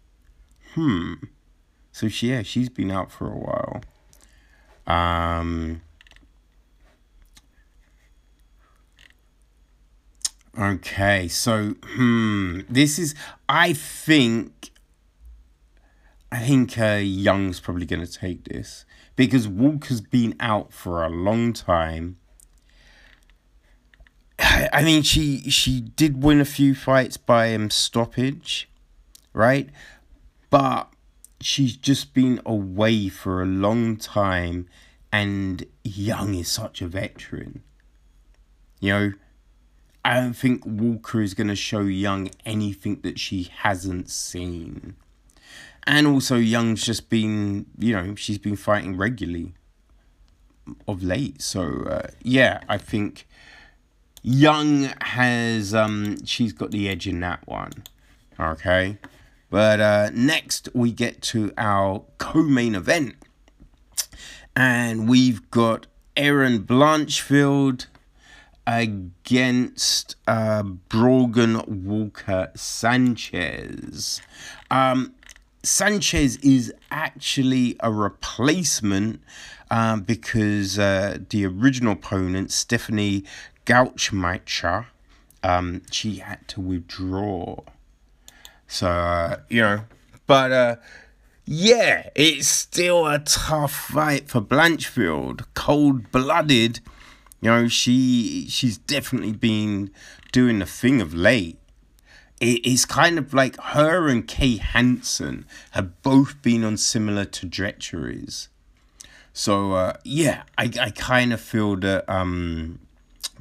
Hmm. 0.73 1.14
So 1.92 2.09
she, 2.09 2.30
yeah, 2.30 2.42
she's 2.42 2.71
been 2.71 2.90
out 2.90 3.12
for 3.12 3.30
a 3.30 3.37
while. 3.37 3.83
Um, 4.87 5.83
okay, 10.59 11.28
so 11.28 11.75
hmm, 11.85 12.61
this 12.68 12.99
is. 12.99 13.14
I 13.49 13.73
think. 13.73 14.71
I 16.33 16.40
think 16.40 16.76
uh, 16.78 17.00
Young's 17.00 17.61
probably 17.61 17.87
going 17.87 18.04
to 18.04 18.12
take 18.12 18.44
this 18.44 18.85
because 19.16 19.47
Walker's 19.47 20.00
been 20.00 20.35
out 20.40 20.73
for 20.73 21.04
a 21.04 21.09
long 21.09 21.52
time. 21.52 22.18
I 24.38 24.83
mean, 24.83 25.02
she 25.02 25.50
she 25.50 25.80
did 25.80 26.23
win 26.23 26.40
a 26.40 26.44
few 26.44 26.75
fights 26.75 27.16
by 27.16 27.54
um, 27.54 27.71
stoppage, 27.71 28.68
right? 29.33 29.71
But 30.50 30.92
she's 31.40 31.76
just 31.76 32.14
been 32.14 32.40
away 32.47 33.09
for 33.09 33.42
a 33.42 33.47
long 33.47 33.97
time 33.97 34.66
and 35.14 35.64
Young 35.85 36.35
is 36.35 36.49
such 36.49 36.83
a 36.83 36.88
veteran. 36.88 37.62
You 38.80 38.92
know, 38.92 39.12
I 40.04 40.14
don't 40.14 40.35
think 40.35 40.66
Walker 40.66 41.21
is 41.21 41.35
going 41.35 41.49
to 41.49 41.54
show 41.54 41.83
Young 41.83 42.30
anything 42.44 43.00
that 43.02 43.21
she 43.21 43.44
hasn't 43.44 44.11
seen. 44.11 44.97
And 45.86 46.06
also, 46.06 46.36
Young's 46.36 46.84
just 46.84 47.10
been, 47.10 47.66
you 47.78 47.92
know, 47.92 48.14
she's 48.14 48.38
been 48.38 48.56
fighting 48.56 48.96
regularly 48.96 49.52
of 50.88 51.02
late. 51.02 51.42
So, 51.42 51.84
uh, 51.84 52.08
yeah, 52.22 52.60
I 52.68 52.78
think 52.78 53.26
Young 54.22 54.90
has, 55.02 55.74
um, 55.74 56.24
she's 56.24 56.52
got 56.52 56.70
the 56.70 56.88
edge 56.88 57.06
in 57.06 57.20
that 57.20 57.46
one. 57.46 57.84
Okay. 58.40 58.98
But 59.50 59.80
uh, 59.80 60.10
next, 60.14 60.68
we 60.74 60.90
get 60.90 61.22
to 61.22 61.52
our 61.58 62.04
co 62.18 62.42
main 62.42 62.74
event. 62.74 63.14
And 64.56 65.08
we've 65.08 65.50
got 65.50 65.86
Erin 66.16 66.64
Blanchfield 66.64 67.86
against 68.66 70.16
uh, 70.26 70.62
Brogan 70.62 71.84
Walker 71.84 72.50
Sanchez. 72.54 74.22
Um, 74.70 75.14
Sanchez 75.66 76.37
is 76.38 76.73
actually 76.90 77.76
a 77.80 77.92
replacement 77.92 79.21
um, 79.71 80.02
because 80.02 80.78
uh, 80.78 81.18
the 81.30 81.47
original 81.47 81.94
opponent, 81.94 82.52
Stephanie 82.52 83.25
Gauchmacher, 83.64 84.87
um, 85.42 85.83
she 85.90 86.16
had 86.16 86.47
to 86.49 86.61
withdraw. 86.61 87.56
So, 88.66 88.88
uh, 88.88 89.37
you 89.49 89.61
know, 89.61 89.85
but 90.26 90.52
uh, 90.52 90.76
yeah, 91.44 92.09
it's 92.14 92.49
still 92.49 93.06
a 93.06 93.18
tough 93.18 93.73
fight 93.73 94.28
for 94.28 94.40
Blanchfield. 94.40 95.44
Cold 95.54 96.11
blooded. 96.11 96.80
You 97.40 97.50
know, 97.50 97.68
she 97.68 98.47
she's 98.49 98.78
definitely 98.78 99.33
been 99.33 99.90
doing 100.33 100.61
the 100.61 100.66
thing 100.66 101.00
of 101.02 101.12
late. 101.12 101.59
It's 102.40 102.84
kind 102.84 103.18
of 103.18 103.32
like 103.32 103.56
her 103.60 104.08
and 104.08 104.26
Kay 104.26 104.56
Hansen 104.56 105.46
have 105.72 106.02
both 106.02 106.42
been 106.42 106.64
on 106.64 106.76
similar 106.76 107.24
trajectories. 107.24 108.48
So 109.32 109.72
uh, 109.72 109.94
yeah, 110.04 110.42
I, 110.58 110.70
I 110.80 110.90
kind 110.90 111.32
of 111.32 111.40
feel 111.40 111.76
that 111.76 112.08
um, 112.08 112.80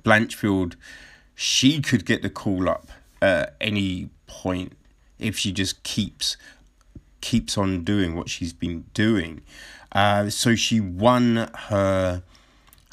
Blanchfield, 0.03 0.75
she 1.35 1.81
could 1.81 2.05
get 2.05 2.21
the 2.21 2.29
call 2.29 2.69
up 2.69 2.89
at 3.21 3.55
any 3.59 4.09
point 4.27 4.73
if 5.19 5.38
she 5.38 5.51
just 5.51 5.83
keeps 5.83 6.38
keeps 7.21 7.57
on 7.57 7.83
doing 7.85 8.15
what 8.15 8.29
she's 8.29 8.51
been 8.51 8.83
doing. 8.93 9.41
Uh, 9.93 10.29
so 10.29 10.55
she 10.55 10.79
won 10.79 11.50
her 11.69 12.23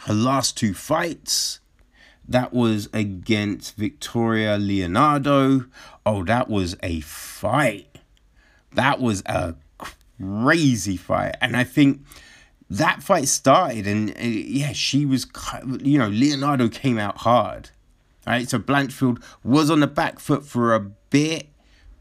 her 0.00 0.14
last 0.14 0.56
two 0.56 0.74
fights. 0.74 1.59
That 2.30 2.54
was 2.54 2.88
against 2.92 3.74
Victoria 3.74 4.56
Leonardo. 4.56 5.66
Oh, 6.06 6.24
that 6.24 6.48
was 6.48 6.76
a 6.80 7.00
fight. 7.00 7.98
That 8.72 9.00
was 9.00 9.24
a 9.26 9.56
crazy 10.16 10.96
fight. 10.96 11.34
And 11.40 11.56
I 11.56 11.64
think 11.64 12.02
that 12.70 13.02
fight 13.02 13.26
started, 13.26 13.88
and 13.88 14.10
uh, 14.10 14.22
yeah, 14.22 14.72
she 14.72 15.04
was, 15.04 15.26
you 15.80 15.98
know, 15.98 16.06
Leonardo 16.06 16.68
came 16.68 16.98
out 16.98 17.18
hard. 17.18 17.70
Right, 18.24 18.48
so 18.48 18.60
Blanchfield 18.60 19.20
was 19.42 19.68
on 19.68 19.80
the 19.80 19.88
back 19.88 20.20
foot 20.20 20.46
for 20.46 20.72
a 20.72 20.78
bit, 20.78 21.48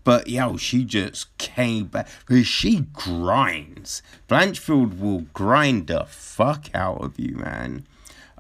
but 0.04 0.30
yo, 0.30 0.58
she 0.58 0.86
just 0.86 1.36
came 1.40 1.86
back 1.86 2.08
she 2.44 2.82
grinds. 2.94 4.04
Blanchfield 4.28 5.00
will 5.00 5.22
grind 5.34 5.88
the 5.88 6.06
fuck 6.06 6.70
out 6.76 7.02
of 7.02 7.20
you, 7.20 7.36
man. 7.38 7.88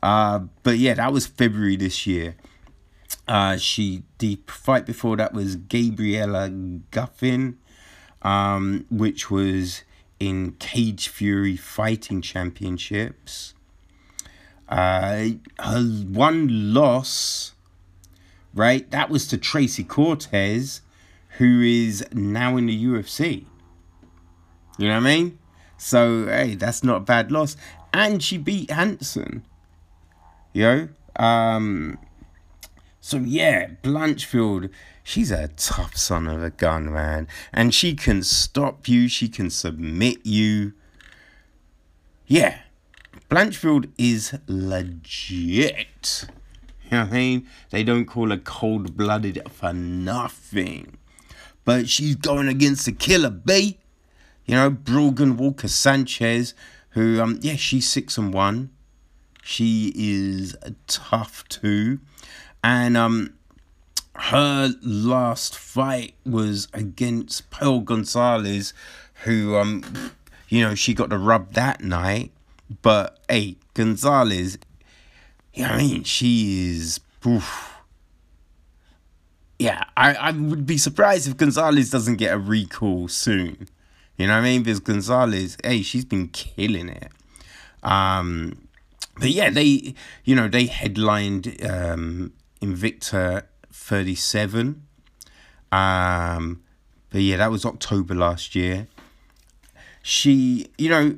Uh, 0.01 0.39
but 0.63 0.77
yeah, 0.77 0.93
that 0.95 1.11
was 1.11 1.27
February 1.27 1.75
this 1.75 2.07
year. 2.07 2.35
Uh, 3.27 3.57
she 3.57 4.03
the 4.19 4.39
fight 4.47 4.85
before 4.85 5.15
that 5.17 5.33
was 5.33 5.55
Gabriella 5.55 6.49
Guffin, 6.49 7.57
um, 8.21 8.85
which 8.89 9.29
was 9.29 9.83
in 10.19 10.53
Cage 10.53 11.07
Fury 11.07 11.55
Fighting 11.55 12.21
Championships. 12.21 13.53
Uh, 14.67 15.29
her 15.59 15.81
one 15.81 16.73
loss, 16.73 17.53
right? 18.53 18.89
That 18.91 19.09
was 19.09 19.27
to 19.27 19.37
Tracy 19.37 19.83
Cortez, 19.83 20.81
who 21.37 21.61
is 21.61 22.05
now 22.13 22.57
in 22.57 22.67
the 22.67 22.85
UFC. 22.85 23.45
You 24.77 24.87
know 24.87 24.93
what 24.95 25.07
I 25.07 25.15
mean? 25.15 25.39
So 25.77 26.25
hey, 26.27 26.55
that's 26.55 26.83
not 26.83 26.97
a 26.97 27.01
bad 27.01 27.31
loss. 27.31 27.57
And 27.93 28.21
she 28.21 28.37
beat 28.37 28.69
Hansen. 28.69 29.43
You 30.53 30.63
know? 30.63 30.89
Um 31.15 31.97
so 33.01 33.17
yeah, 33.17 33.69
Blanchfield, 33.81 34.69
she's 35.03 35.31
a 35.31 35.47
tough 35.49 35.97
son 35.97 36.27
of 36.27 36.43
a 36.43 36.49
gun, 36.49 36.93
man. 36.93 37.27
And 37.53 37.73
she 37.73 37.95
can 37.95 38.23
stop 38.23 38.87
you, 38.87 39.07
she 39.07 39.29
can 39.29 39.49
submit 39.49 40.25
you. 40.25 40.73
Yeah. 42.27 42.59
Blanchfield 43.29 43.89
is 43.97 44.37
legit. 44.47 46.25
You 46.83 46.91
know 46.91 47.03
what 47.05 47.13
I 47.13 47.15
mean? 47.15 47.47
They 47.69 47.83
don't 47.83 48.05
call 48.05 48.29
her 48.29 48.37
cold 48.37 48.97
blooded 48.97 49.41
for 49.49 49.73
nothing. 49.73 50.97
But 51.65 51.89
she's 51.89 52.15
going 52.15 52.47
against 52.47 52.85
the 52.85 52.91
killer 52.91 53.29
bee. 53.29 53.79
You 54.45 54.55
know, 54.55 54.69
Brogan 54.69 55.37
Walker 55.37 55.67
Sanchez, 55.67 56.53
who 56.91 57.21
um 57.21 57.39
yeah, 57.41 57.55
she's 57.55 57.87
six 57.87 58.17
and 58.17 58.33
one. 58.33 58.71
She 59.43 59.93
is 59.95 60.55
tough 60.87 61.47
too. 61.49 61.99
And 62.63 62.97
um 62.97 63.33
her 64.15 64.73
last 64.81 65.57
fight 65.57 66.13
was 66.25 66.67
against 66.73 67.49
Pearl 67.49 67.79
Gonzalez, 67.79 68.73
who 69.23 69.55
um 69.57 69.83
you 70.49 70.61
know 70.61 70.75
she 70.75 70.93
got 70.93 71.09
the 71.09 71.17
rub 71.17 71.53
that 71.53 71.81
night. 71.81 72.31
But 72.81 73.19
hey, 73.27 73.55
Gonzalez, 73.73 74.57
I 75.57 75.77
mean, 75.77 76.03
she 76.03 76.69
is 76.69 76.99
oof. 77.25 77.75
Yeah, 79.57 79.83
I, 79.97 80.13
I 80.13 80.31
would 80.31 80.65
be 80.65 80.77
surprised 80.77 81.27
if 81.27 81.35
Gonzalez 81.35 81.89
doesn't 81.89 82.15
get 82.15 82.33
a 82.33 82.37
recall 82.37 83.09
soon. 83.09 83.67
You 84.17 84.27
know 84.27 84.33
what 84.33 84.39
I 84.39 84.43
mean? 84.43 84.63
Because 84.63 84.79
Gonzalez, 84.79 85.57
hey, 85.63 85.81
she's 85.81 86.05
been 86.05 86.29
killing 86.29 86.89
it. 86.89 87.11
Um, 87.83 88.68
but 89.19 89.29
yeah, 89.29 89.49
they, 89.49 89.93
you 90.23 90.35
know, 90.35 90.47
they 90.47 90.65
headlined 90.65 91.57
um, 91.63 92.33
Invicta 92.61 93.43
37. 93.71 94.85
Um, 95.71 96.63
but 97.09 97.21
yeah, 97.21 97.37
that 97.37 97.51
was 97.51 97.65
October 97.65 98.15
last 98.15 98.55
year. 98.55 98.87
She, 100.01 100.67
you 100.77 100.89
know, 100.89 101.17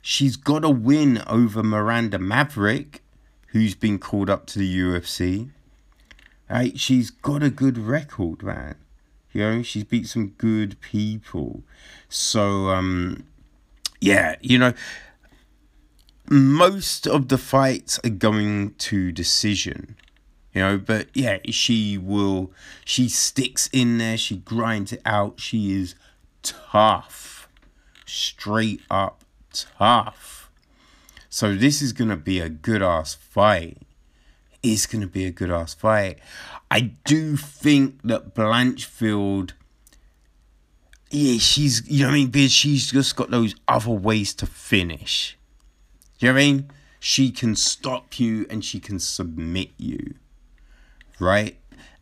she's 0.00 0.36
got 0.36 0.64
a 0.64 0.70
win 0.70 1.22
over 1.26 1.62
Miranda 1.62 2.18
Maverick, 2.18 3.02
who's 3.48 3.74
been 3.74 3.98
called 3.98 4.28
up 4.28 4.46
to 4.46 4.58
the 4.58 4.78
UFC. 4.80 5.50
Right, 6.50 6.78
she's 6.78 7.10
got 7.10 7.42
a 7.42 7.50
good 7.50 7.78
record, 7.78 8.42
man. 8.42 8.74
You 9.32 9.40
know, 9.40 9.62
she's 9.62 9.84
beat 9.84 10.06
some 10.06 10.28
good 10.28 10.78
people. 10.80 11.62
So, 12.10 12.68
um, 12.68 13.24
yeah, 14.00 14.36
you 14.42 14.58
know, 14.58 14.74
most 16.32 17.06
of 17.06 17.28
the 17.28 17.38
fights 17.38 18.00
are 18.04 18.10
going 18.10 18.74
to 18.74 19.12
decision 19.12 19.96
you 20.54 20.60
know 20.60 20.78
but 20.78 21.08
yeah 21.14 21.38
she 21.50 21.98
will 21.98 22.50
she 22.84 23.08
sticks 23.08 23.68
in 23.72 23.98
there 23.98 24.16
she 24.16 24.36
grinds 24.38 24.92
it 24.92 25.02
out 25.04 25.38
she 25.38 25.72
is 25.72 25.94
tough 26.42 27.48
straight 28.06 28.80
up 28.90 29.22
tough. 29.52 30.50
So 31.28 31.54
this 31.54 31.80
is 31.80 31.92
gonna 31.92 32.16
be 32.16 32.40
a 32.40 32.48
good 32.48 32.82
ass 32.82 33.14
fight. 33.14 33.78
It's 34.62 34.86
gonna 34.86 35.06
be 35.06 35.24
a 35.24 35.30
good 35.30 35.50
ass 35.50 35.74
fight. 35.74 36.18
I 36.70 36.92
do 37.04 37.36
think 37.36 38.00
that 38.04 38.34
blanchfield 38.34 39.52
yeah 41.10 41.38
she's 41.38 41.86
you 41.90 42.06
know 42.06 42.10
i 42.10 42.24
mean 42.24 42.48
she's 42.48 42.90
just 42.90 43.16
got 43.16 43.30
those 43.30 43.54
other 43.68 43.90
ways 43.90 44.32
to 44.32 44.46
finish 44.46 45.36
you 46.26 46.32
know 46.32 46.34
what 46.36 46.42
i 46.42 46.44
mean 46.44 46.70
she 47.00 47.30
can 47.30 47.56
stop 47.56 48.20
you 48.20 48.46
and 48.48 48.64
she 48.64 48.78
can 48.78 48.98
submit 48.98 49.70
you 49.76 50.14
right? 51.22 51.56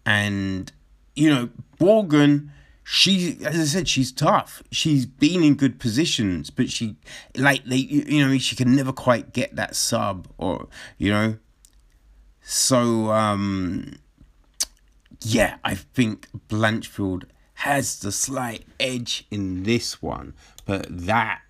And 0.04 0.72
you 1.14 1.28
know, 1.30 1.50
Morgan, 1.78 2.52
she, 2.82 3.38
as 3.44 3.60
I 3.60 3.64
said, 3.64 3.88
she's 3.88 4.10
tough. 4.10 4.62
She's 4.70 5.06
been 5.06 5.44
in 5.44 5.54
good 5.54 5.78
positions, 5.78 6.50
but 6.50 6.70
she, 6.70 6.96
like 7.36 7.64
they, 7.64 7.76
you 7.76 8.26
know, 8.26 8.36
she 8.38 8.56
can 8.56 8.74
never 8.74 8.92
quite 8.92 9.32
get 9.32 9.54
that 9.56 9.76
sub, 9.76 10.28
or 10.38 10.68
you 10.98 11.12
know. 11.12 11.36
So, 12.42 13.12
um, 13.12 13.98
yeah, 15.22 15.58
I 15.62 15.74
think 15.74 16.28
Blanchfield 16.48 17.24
has 17.54 18.00
the 18.00 18.10
slight 18.10 18.64
edge 18.80 19.26
in 19.30 19.64
this 19.64 20.00
one, 20.00 20.34
but 20.64 20.86
that, 20.88 21.42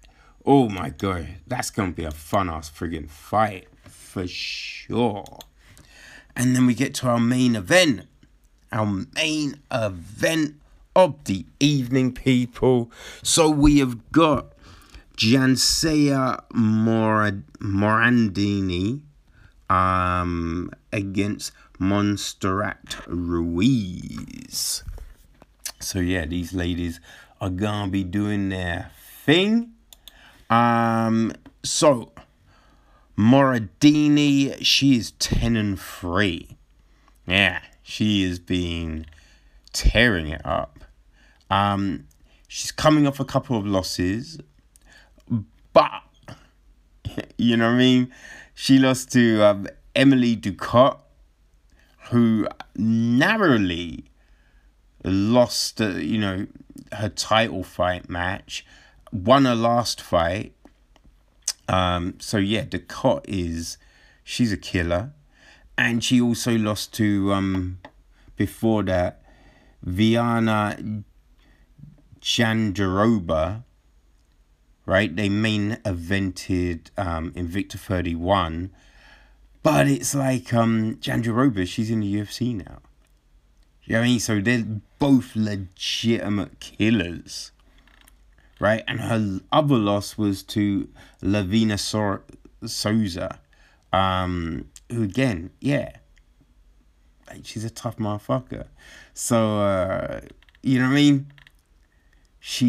oh 0.51 0.69
my 0.69 0.91
god, 0.91 1.29
that's 1.47 1.71
gonna 1.71 1.93
be 1.93 2.03
a 2.03 2.11
fun 2.11 2.51
ass 2.51 2.69
friggin' 2.69 3.09
fight 3.09 3.69
for 3.85 4.27
sure. 4.27 5.39
And 6.35 6.57
then 6.57 6.67
we 6.67 6.75
get 6.75 6.93
to 6.95 7.07
our 7.07 7.21
main 7.21 7.55
event. 7.55 8.09
Our 8.73 9.05
main 9.15 9.61
event 9.71 10.57
of 10.97 11.23
the 11.23 11.47
evening, 11.61 12.13
people. 12.13 12.91
So 13.23 13.49
we 13.49 13.79
have 13.79 14.11
got 14.11 14.53
Janaisa 15.17 16.43
Mor- 16.53 17.45
Morandini 17.61 19.03
um, 19.69 20.73
against 20.93 21.53
Montserrat 21.79 22.97
Ruiz. 23.07 24.83
So 25.79 26.01
yeah, 26.01 26.27
these 26.27 26.53
ladies 26.53 26.99
are 27.41 27.51
gonna 27.51 27.89
be 27.93 28.03
doing 28.03 28.49
their 28.49 28.91
thing. 29.25 29.75
Um, 30.51 31.33
so 31.63 32.13
Moradini, 33.17 34.57
she 34.61 34.97
is 34.97 35.13
ten 35.13 35.57
and 35.57 35.81
three. 35.81 36.57
Yeah, 37.27 37.61
she 37.83 38.29
has 38.29 38.39
been 38.39 39.07
tearing 39.73 40.29
it 40.29 40.45
up. 40.45 40.81
Um, 41.49 42.07
she's 42.49 42.73
coming 42.73 43.07
off 43.07 43.21
a 43.21 43.25
couple 43.25 43.57
of 43.57 43.67
losses, 43.67 44.39
but 45.73 46.03
you 47.37 47.57
know 47.57 47.67
what 47.67 47.75
I 47.75 47.79
mean. 47.79 48.13
She 48.55 48.79
lost 48.79 49.13
to 49.13 49.43
um, 49.43 49.69
Emily 49.95 50.37
Ducote, 50.37 50.99
who 52.11 52.47
narrowly 52.77 54.05
lost, 55.05 55.81
uh, 55.81 55.91
you 55.91 56.19
know, 56.19 56.47
her 56.93 57.09
title 57.09 57.63
fight 57.63 58.09
match, 58.09 58.65
won 59.13 59.45
her 59.45 59.55
last 59.55 60.01
fight. 60.01 60.53
Um, 61.69 62.15
so 62.19 62.39
yeah, 62.39 62.65
Ducote 62.65 63.25
is 63.29 63.79
she's 64.25 64.53
a 64.53 64.57
killer, 64.57 65.13
and 65.79 66.03
she 66.03 66.21
also 66.21 66.57
lost 66.57 66.93
to 66.95 67.33
um 67.33 67.79
before 68.37 68.83
that 68.85 69.23
Virna 69.87 71.05
Jandiroba. 72.21 73.65
Right, 74.87 75.15
they 75.15 75.29
main 75.29 75.77
evented 75.85 76.91
um, 76.99 77.31
Invicta 77.33 77.79
31, 77.79 78.73
but 79.63 79.87
it's 79.87 80.17
like 80.17 80.53
um, 80.53 80.97
Jandiroba, 80.97 81.65
she's 81.69 81.91
in 81.91 82.01
the 82.01 82.13
UFC 82.13 82.57
now. 82.57 82.81
You 83.85 83.93
know 83.93 84.01
what 84.01 84.05
I 84.05 84.09
mean? 84.09 84.21
So 84.21 84.41
they're 84.41 84.65
both 84.99 85.37
legitimate 85.37 86.59
killers. 86.59 87.53
Right? 88.61 88.85
And 88.87 89.01
her 89.01 89.41
other 89.51 89.77
loss 89.77 90.17
was 90.17 90.43
to 90.45 90.89
Livinha 91.23 91.79
so- 91.79 92.23
Souza. 92.65 93.41
Um, 93.93 94.67
who 94.91 95.03
again, 95.03 95.51
yeah. 95.61 95.97
Like, 97.27 97.45
she's 97.45 97.65
a 97.65 97.71
tough 97.71 97.97
motherfucker. 97.97 98.67
So 99.15 99.59
uh, 99.61 100.21
you 100.63 100.79
know 100.79 100.87
what 100.87 100.93
I 100.93 100.95
mean? 100.95 101.33
She 102.39 102.67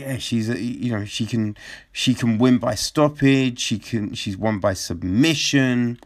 yeah, 0.00 0.18
she's 0.18 0.48
a, 0.48 0.60
you 0.60 0.92
know, 0.92 1.04
she 1.04 1.26
can 1.26 1.56
she 1.92 2.14
can 2.14 2.38
win 2.38 2.58
by 2.58 2.74
stoppage, 2.74 3.58
she 3.58 3.78
can 3.78 4.14
she's 4.14 4.36
won 4.36 4.58
by 4.58 4.74
submission. 4.74 5.98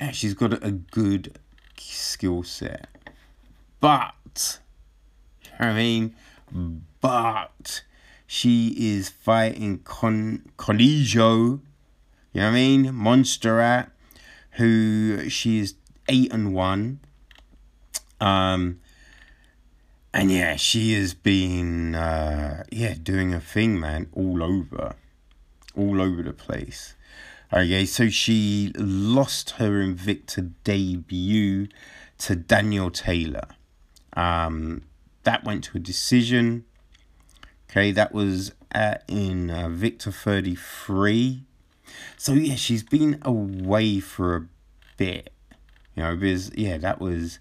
And 0.00 0.16
she's 0.16 0.34
got 0.34 0.52
a 0.64 0.72
good 0.72 1.38
skill 1.78 2.42
set. 2.42 2.88
But, 3.78 4.58
I 5.58 5.72
mean, 5.72 6.16
but 7.00 7.82
she 8.26 8.74
is 8.78 9.08
fighting 9.08 9.78
Con 9.78 10.50
Conejo, 10.56 11.60
you 12.32 12.40
know 12.40 12.46
what 12.46 12.48
I 12.48 12.50
mean? 12.50 12.94
Montserrat, 12.94 13.90
who 14.52 15.28
she 15.28 15.58
is 15.58 15.74
eight 16.08 16.32
and 16.32 16.54
one. 16.54 17.00
Um, 18.20 18.80
and 20.14 20.30
yeah, 20.30 20.56
she 20.56 20.94
has 20.94 21.14
been 21.14 21.94
uh, 21.94 22.64
yeah 22.70 22.94
doing 23.02 23.34
a 23.34 23.40
thing, 23.40 23.80
man, 23.80 24.08
all 24.12 24.42
over, 24.42 24.94
all 25.76 26.00
over 26.00 26.22
the 26.22 26.32
place. 26.32 26.94
Okay, 27.52 27.84
so 27.84 28.08
she 28.08 28.72
lost 28.76 29.50
her 29.52 29.82
Invicta 29.82 30.52
debut 30.64 31.68
to 32.18 32.34
Danielle 32.34 32.90
Taylor. 32.90 33.46
Um, 34.14 34.82
that 35.24 35.44
went 35.44 35.64
to 35.64 35.76
a 35.76 35.80
decision. 35.80 36.64
Okay, 37.70 37.90
that 37.92 38.12
was 38.12 38.52
at, 38.70 39.04
in 39.08 39.50
uh, 39.50 39.68
Victor 39.68 40.10
33. 40.10 41.44
So 42.16 42.32
yeah, 42.32 42.54
she's 42.54 42.82
been 42.82 43.18
away 43.22 44.00
for 44.00 44.36
a 44.36 44.46
bit. 44.96 45.32
You 45.94 46.02
know, 46.02 46.16
because 46.16 46.50
yeah, 46.54 46.78
that 46.78 47.00
was 47.00 47.38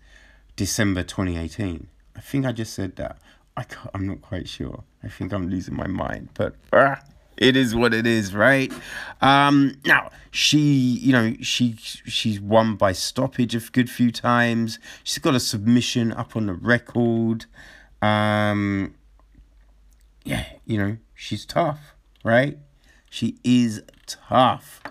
December 0.55 1.03
2018. 1.03 1.87
I 2.15 2.19
think 2.19 2.45
I 2.45 2.51
just 2.51 2.73
said 2.73 2.95
that. 2.97 3.17
I 3.57 3.65
I'm 3.93 4.07
not 4.07 4.21
quite 4.21 4.47
sure. 4.47 4.83
I 5.03 5.07
think 5.07 5.33
I'm 5.33 5.49
losing 5.49 5.75
my 5.75 5.87
mind, 5.87 6.29
but 6.33 6.55
ah, 6.71 7.01
it 7.41 7.57
is 7.57 7.73
what 7.73 7.91
it 7.91 8.05
is, 8.05 8.35
right? 8.35 8.71
Um, 9.19 9.77
now 9.83 10.11
she, 10.29 10.59
you 10.59 11.11
know, 11.11 11.33
she 11.41 11.75
she's 11.77 12.39
won 12.39 12.75
by 12.75 12.91
stoppage 12.93 13.55
a 13.55 13.59
good 13.59 13.89
few 13.89 14.11
times. 14.11 14.77
She's 15.03 15.17
got 15.17 15.33
a 15.33 15.39
submission 15.39 16.11
up 16.13 16.35
on 16.35 16.45
the 16.45 16.53
record. 16.53 17.47
Um, 18.01 18.93
yeah, 20.23 20.45
you 20.65 20.77
know, 20.77 20.97
she's 21.15 21.43
tough, 21.43 21.95
right? 22.23 22.59
She 23.09 23.37
is 23.43 23.81
tough, 24.05 24.81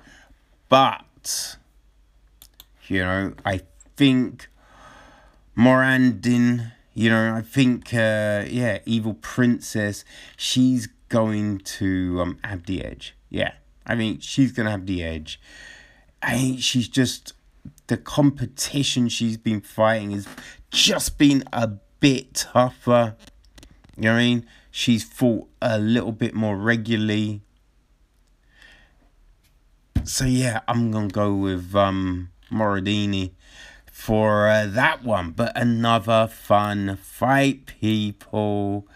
but 0.68 1.56
you 2.88 2.98
know, 2.98 3.34
I 3.46 3.60
think 3.96 4.48
Morandin, 5.56 6.72
you 6.94 7.10
know, 7.10 7.36
I 7.36 7.42
think, 7.42 7.94
uh, 7.94 8.44
yeah, 8.48 8.78
Evil 8.84 9.14
Princess, 9.14 10.04
she's 10.36 10.88
going 11.10 11.58
to 11.58 12.18
um, 12.22 12.38
have 12.42 12.64
the 12.64 12.82
edge. 12.82 13.14
Yeah, 13.28 13.52
I 13.86 13.94
mean, 13.94 14.20
she's 14.20 14.52
going 14.52 14.64
to 14.64 14.70
have 14.70 14.86
the 14.86 15.02
edge. 15.04 15.38
I 16.22 16.36
mean, 16.36 16.56
she's 16.56 16.88
just, 16.88 17.34
the 17.88 17.98
competition 17.98 19.10
she's 19.10 19.36
been 19.36 19.60
fighting 19.60 20.12
has 20.12 20.26
just 20.70 21.18
been 21.18 21.44
a 21.52 21.68
bit 22.00 22.34
tougher. 22.34 23.16
You 23.96 24.04
know 24.04 24.12
what 24.12 24.20
I 24.20 24.24
mean? 24.24 24.46
She's 24.70 25.04
fought 25.04 25.48
a 25.60 25.78
little 25.78 26.12
bit 26.12 26.34
more 26.34 26.56
regularly. 26.56 27.42
So 30.04 30.24
yeah, 30.24 30.60
I'm 30.66 30.90
gonna 30.90 31.08
go 31.08 31.34
with 31.34 31.74
um 31.74 32.30
Moradini 32.50 33.32
for 33.92 34.48
uh, 34.48 34.66
that 34.66 35.04
one. 35.04 35.32
But 35.32 35.52
another 35.54 36.26
fun 36.26 36.98
fight, 37.02 37.66
people. 37.66 38.86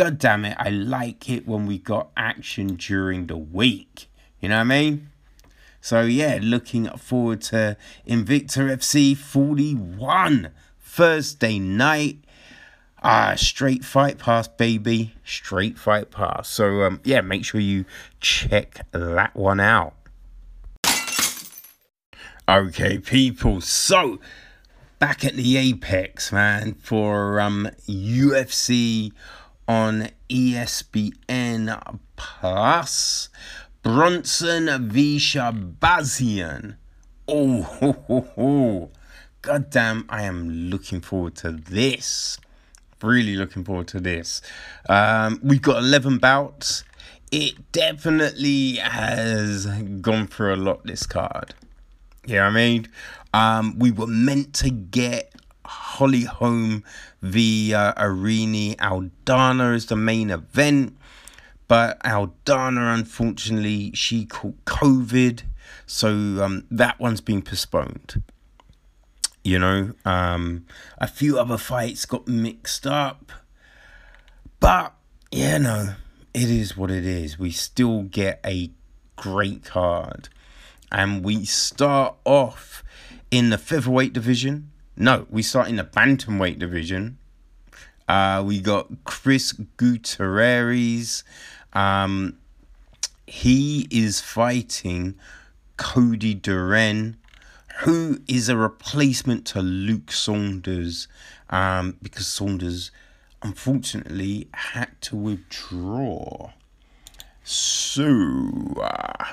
God 0.00 0.16
damn 0.16 0.46
it, 0.46 0.56
I 0.58 0.70
like 0.70 1.28
it 1.28 1.46
when 1.46 1.66
we 1.66 1.76
got 1.76 2.08
action 2.16 2.76
during 2.76 3.26
the 3.26 3.36
week. 3.36 4.06
You 4.40 4.48
know 4.48 4.54
what 4.54 4.62
I 4.62 4.64
mean? 4.64 5.10
So 5.82 6.00
yeah, 6.00 6.38
looking 6.40 6.88
forward 6.96 7.42
to 7.42 7.76
Invicta 8.08 8.78
FC 8.78 9.14
41 9.14 10.52
Thursday 10.80 11.58
night. 11.58 12.24
Ah, 13.02 13.34
straight 13.36 13.84
fight 13.84 14.16
pass, 14.16 14.48
baby. 14.48 15.12
Straight 15.22 15.78
fight 15.78 16.10
pass. 16.10 16.48
So 16.48 16.80
um 16.84 17.02
yeah, 17.04 17.20
make 17.20 17.44
sure 17.44 17.60
you 17.60 17.84
check 18.20 18.86
that 18.92 19.36
one 19.36 19.60
out. 19.60 19.92
Okay, 22.48 22.98
people. 22.98 23.60
So 23.60 24.18
back 24.98 25.26
at 25.26 25.34
the 25.34 25.58
apex, 25.58 26.32
man, 26.32 26.72
for 26.72 27.38
um 27.38 27.68
UFC 27.86 29.12
on 29.68 30.08
ESPN 30.28 31.98
Plus. 32.16 33.28
Brunson 33.82 34.90
v 34.90 35.16
Shahbazyan. 35.16 36.76
Oh, 37.26 37.62
ho, 37.62 37.92
ho, 38.06 38.20
ho. 38.34 38.90
God 39.42 39.70
damn, 39.70 40.04
I 40.08 40.22
am 40.22 40.68
looking 40.68 41.00
forward 41.00 41.34
to 41.36 41.52
this. 41.52 42.38
Really 43.02 43.36
looking 43.36 43.64
forward 43.64 43.88
to 43.88 44.00
this. 44.00 44.42
Um, 44.88 45.40
we've 45.42 45.62
got 45.62 45.78
11 45.78 46.18
bouts. 46.18 46.84
It 47.32 47.72
definitely 47.72 48.74
has 48.74 49.66
gone 50.00 50.26
through 50.26 50.54
a 50.54 50.56
lot, 50.56 50.84
this 50.84 51.06
card. 51.06 51.54
You 52.26 52.34
know 52.34 52.44
what 52.44 52.50
I 52.50 52.54
mean? 52.54 52.88
Um, 53.32 53.78
we 53.78 53.90
were 53.90 54.06
meant 54.06 54.52
to 54.56 54.70
get 54.70 55.34
Holly 55.70 56.24
Holm 56.24 56.82
via 57.22 57.94
Irene 57.96 58.74
Aldana 58.76 59.74
is 59.74 59.86
the 59.86 59.96
main 59.96 60.30
event. 60.30 60.96
But 61.68 62.00
Aldana, 62.02 62.92
unfortunately, 62.92 63.92
she 63.94 64.26
caught 64.26 64.64
COVID. 64.64 65.42
So 65.86 66.08
um, 66.42 66.66
that 66.70 66.98
one's 66.98 67.20
been 67.20 67.42
postponed. 67.42 68.22
You 69.44 69.60
know, 69.60 69.92
um, 70.04 70.66
a 70.98 71.06
few 71.06 71.38
other 71.38 71.56
fights 71.56 72.04
got 72.04 72.26
mixed 72.26 72.86
up. 72.86 73.30
But, 74.58 74.92
yeah, 75.30 75.58
no, 75.58 75.94
it 76.34 76.50
is 76.50 76.76
what 76.76 76.90
it 76.90 77.06
is. 77.06 77.38
We 77.38 77.52
still 77.52 78.02
get 78.02 78.40
a 78.44 78.72
great 79.14 79.64
card. 79.64 80.28
And 80.90 81.24
we 81.24 81.44
start 81.44 82.16
off 82.24 82.82
in 83.30 83.50
the 83.50 83.58
featherweight 83.58 84.12
division. 84.12 84.69
No, 84.96 85.26
we 85.30 85.42
start 85.42 85.68
in 85.68 85.76
the 85.76 85.84
bantamweight 85.84 86.58
division. 86.58 87.18
Uh, 88.08 88.42
we 88.44 88.60
got 88.60 88.88
Chris 89.04 89.52
Gutierrez. 89.52 91.24
Um, 91.72 92.38
he 93.26 93.86
is 93.90 94.20
fighting 94.20 95.14
Cody 95.76 96.34
Durden, 96.34 97.16
who 97.82 98.20
is 98.26 98.48
a 98.48 98.56
replacement 98.56 99.46
to 99.46 99.62
Luke 99.62 100.10
Sanders, 100.10 101.06
um, 101.48 101.96
because 102.02 102.26
Sanders 102.26 102.90
unfortunately 103.42 104.48
had 104.52 105.00
to 105.02 105.16
withdraw. 105.16 106.50
So 107.44 108.74
uh, 108.82 109.24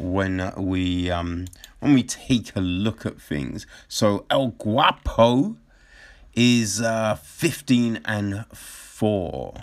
when 0.00 0.52
we 0.56 1.10
um, 1.10 1.46
when 1.80 1.94
we 1.94 2.02
take 2.02 2.54
a 2.56 2.60
look 2.60 3.06
at 3.06 3.20
things, 3.20 3.66
so 3.88 4.24
El 4.30 4.48
Guapo 4.48 5.56
is 6.34 6.80
uh, 6.80 7.16
fifteen 7.16 8.00
and 8.04 8.46
four. 8.54 9.54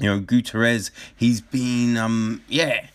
You 0.00 0.06
know, 0.06 0.20
Gutierrez, 0.20 0.90
he's 1.16 1.40
been 1.40 1.96
um 1.96 2.42
yeah, 2.48 2.86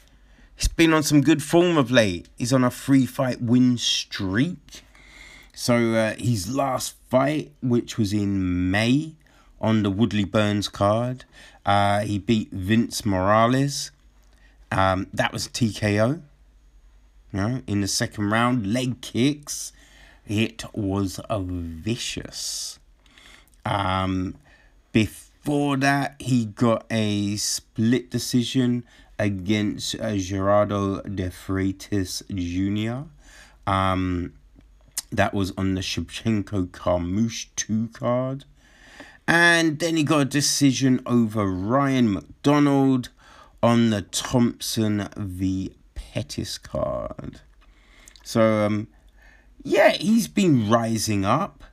he's 0.55 0.67
been 0.67 0.93
on 0.93 1.03
some 1.03 1.21
good 1.21 1.43
form 1.43 1.77
of 1.77 1.91
late. 1.91 2.27
He's 2.37 2.51
on 2.53 2.63
a 2.63 2.71
three 2.71 3.05
fight 3.05 3.41
win 3.41 3.77
streak. 3.77 4.83
So 5.53 5.95
uh, 5.95 6.15
his 6.19 6.53
last 6.53 6.95
fight, 7.09 7.51
which 7.63 7.97
was 7.97 8.13
in 8.13 8.69
May, 8.69 9.13
on 9.59 9.83
the 9.83 9.89
Woodley 9.89 10.23
Burns 10.23 10.67
card, 10.67 11.25
uh, 11.65 12.01
he 12.01 12.19
beat 12.19 12.51
Vince 12.51 13.05
Morales. 13.05 13.91
Um, 14.71 15.07
that 15.13 15.33
was 15.33 15.47
TKO. 15.47 16.21
Know, 17.37 17.61
in 17.67 17.81
the 17.81 17.87
second 17.87 18.31
round, 18.31 18.73
leg 18.73 18.99
kicks. 18.99 19.71
It 20.25 20.63
was 20.73 21.19
a 21.29 21.39
vicious. 21.39 22.79
Um, 23.63 24.33
before 24.91 25.77
that, 25.77 26.15
he 26.19 26.45
got 26.45 26.87
a 26.89 27.35
split 27.35 28.09
decision 28.09 28.85
against 29.19 29.93
uh, 29.93 30.15
Geraldo 30.15 31.03
de 31.15 31.29
Freitas 31.29 32.23
Jr. 32.33 33.07
Um, 33.71 34.33
that 35.11 35.35
was 35.35 35.53
on 35.55 35.75
the 35.75 35.81
Shevchenko 35.81 36.71
Carmouche 36.71 37.49
2 37.55 37.89
card. 37.89 38.45
And 39.27 39.77
then 39.77 39.95
he 39.95 40.03
got 40.03 40.21
a 40.21 40.25
decision 40.25 41.03
over 41.05 41.45
Ryan 41.45 42.13
MacDonald 42.13 43.09
on 43.61 43.91
the 43.91 44.01
Thompson 44.01 45.07
v 45.15 45.75
Pettis 46.17 46.57
card. 46.57 47.41
So, 48.23 48.41
um, 48.65 48.87
yeah, 49.61 49.91
he's 49.91 50.27
been 50.27 50.67
rising 50.67 51.25
up. 51.25 51.63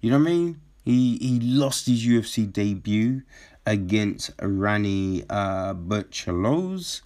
You 0.00 0.12
know 0.12 0.18
what 0.18 0.28
I 0.28 0.30
mean? 0.30 0.60
He 0.84 1.18
he 1.18 1.40
lost 1.40 1.88
his 1.88 2.06
UFC 2.06 2.50
debut 2.52 3.22
against 3.66 4.36
Raoni 4.36 5.26
uh, 5.28 5.74
Barcelos. 5.74 7.00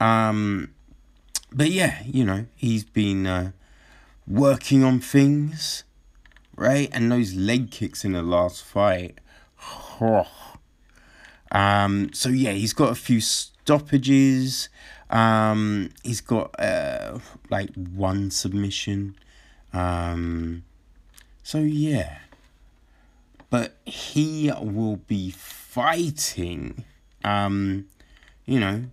Um, 0.00 0.74
but 1.52 1.70
yeah, 1.70 2.02
you 2.04 2.24
know, 2.24 2.46
he's 2.56 2.82
been 2.82 3.28
uh, 3.28 3.52
working 4.26 4.82
on 4.82 4.98
things, 4.98 5.84
right? 6.56 6.88
And 6.92 7.12
those 7.12 7.34
leg 7.34 7.70
kicks 7.70 8.04
in 8.04 8.14
the 8.14 8.22
last 8.22 8.64
fight. 8.64 9.20
Um, 11.52 12.12
so 12.12 12.28
yeah, 12.28 12.52
he's 12.52 12.72
got 12.72 12.92
a 12.92 12.94
few 12.94 13.20
stoppages. 13.20 14.68
Um, 15.10 15.90
he's 16.04 16.20
got 16.20 16.58
uh, 16.58 17.18
like 17.50 17.74
one 17.74 18.30
submission. 18.30 19.16
Um, 19.72 20.64
so 21.42 21.58
yeah, 21.58 22.18
but 23.50 23.76
he 23.84 24.52
will 24.60 24.96
be 24.96 25.30
fighting, 25.30 26.84
um, 27.24 27.86
you 28.46 28.60
know, 28.60 28.84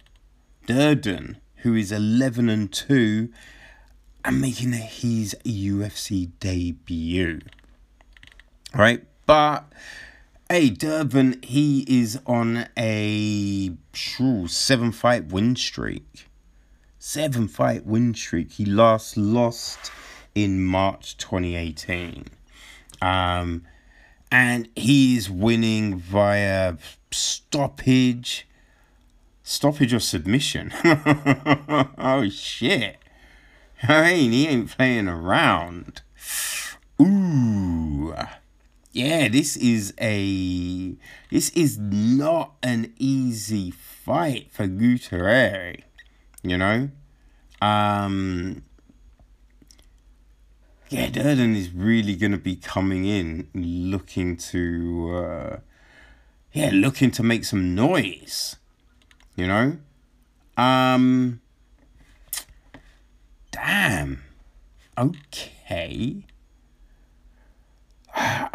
Durden, 0.65 1.38
who 1.58 1.75
is 1.75 1.91
eleven 1.91 2.49
and 2.49 2.71
two, 2.73 3.30
and 4.25 4.41
making 4.41 4.73
his 4.73 5.36
UFC 5.45 6.32
debut. 6.39 7.41
Right, 8.73 9.03
but 9.27 9.71
hey, 10.50 10.70
Durden, 10.70 11.42
he 11.44 11.86
is 11.88 12.20
on 12.26 12.68
a 12.78 13.72
seven 13.94 14.92
fight 14.92 15.28
win 15.28 15.56
streak. 15.56 16.28
Seven 17.00 17.48
fight 17.48 17.86
win 17.86 18.14
streak. 18.14 18.54
He 18.54 18.66
last 18.66 19.18
lost 19.18 19.92
in 20.36 20.64
March 20.64 21.18
2018. 21.18 22.26
Um, 23.02 23.64
and 24.32 24.70
he's 24.76 25.30
winning 25.30 25.98
via 25.98 26.78
stoppage, 27.12 28.48
stoppage 29.44 29.94
or 29.94 30.00
submission. 30.00 30.74
oh 31.98 32.28
shit! 32.30 32.98
I 33.84 34.14
mean, 34.14 34.32
he 34.32 34.48
ain't 34.48 34.72
playing 34.72 35.08
around. 35.08 36.02
Ooh, 37.02 38.16
yeah, 38.91 39.28
this 39.28 39.56
is 39.58 39.93
a 40.00 40.95
this 41.30 41.50
is 41.50 41.78
not 41.78 42.54
an 42.63 42.93
easy 42.97 43.71
fight 43.71 44.52
for 44.52 44.67
Gutierrez. 44.67 45.78
You 46.43 46.58
know, 46.58 46.89
um, 47.62 48.63
yeah, 50.89 51.10
Durden 51.10 51.56
is 51.56 51.71
really 51.73 52.15
going 52.15 52.32
to 52.32 52.38
be 52.38 52.56
coming 52.56 53.04
in 53.06 53.50
looking 53.54 54.38
to, 54.38 55.15
uh, 55.15 55.58
yeah, 56.54 56.69
looking 56.71 57.12
to 57.12 57.23
make 57.23 57.43
some 57.43 57.76
noise, 57.76 58.56
you 59.36 59.47
know? 59.47 59.78
Um, 60.56 61.41
damn. 63.52 64.23
Okay. 64.97 66.23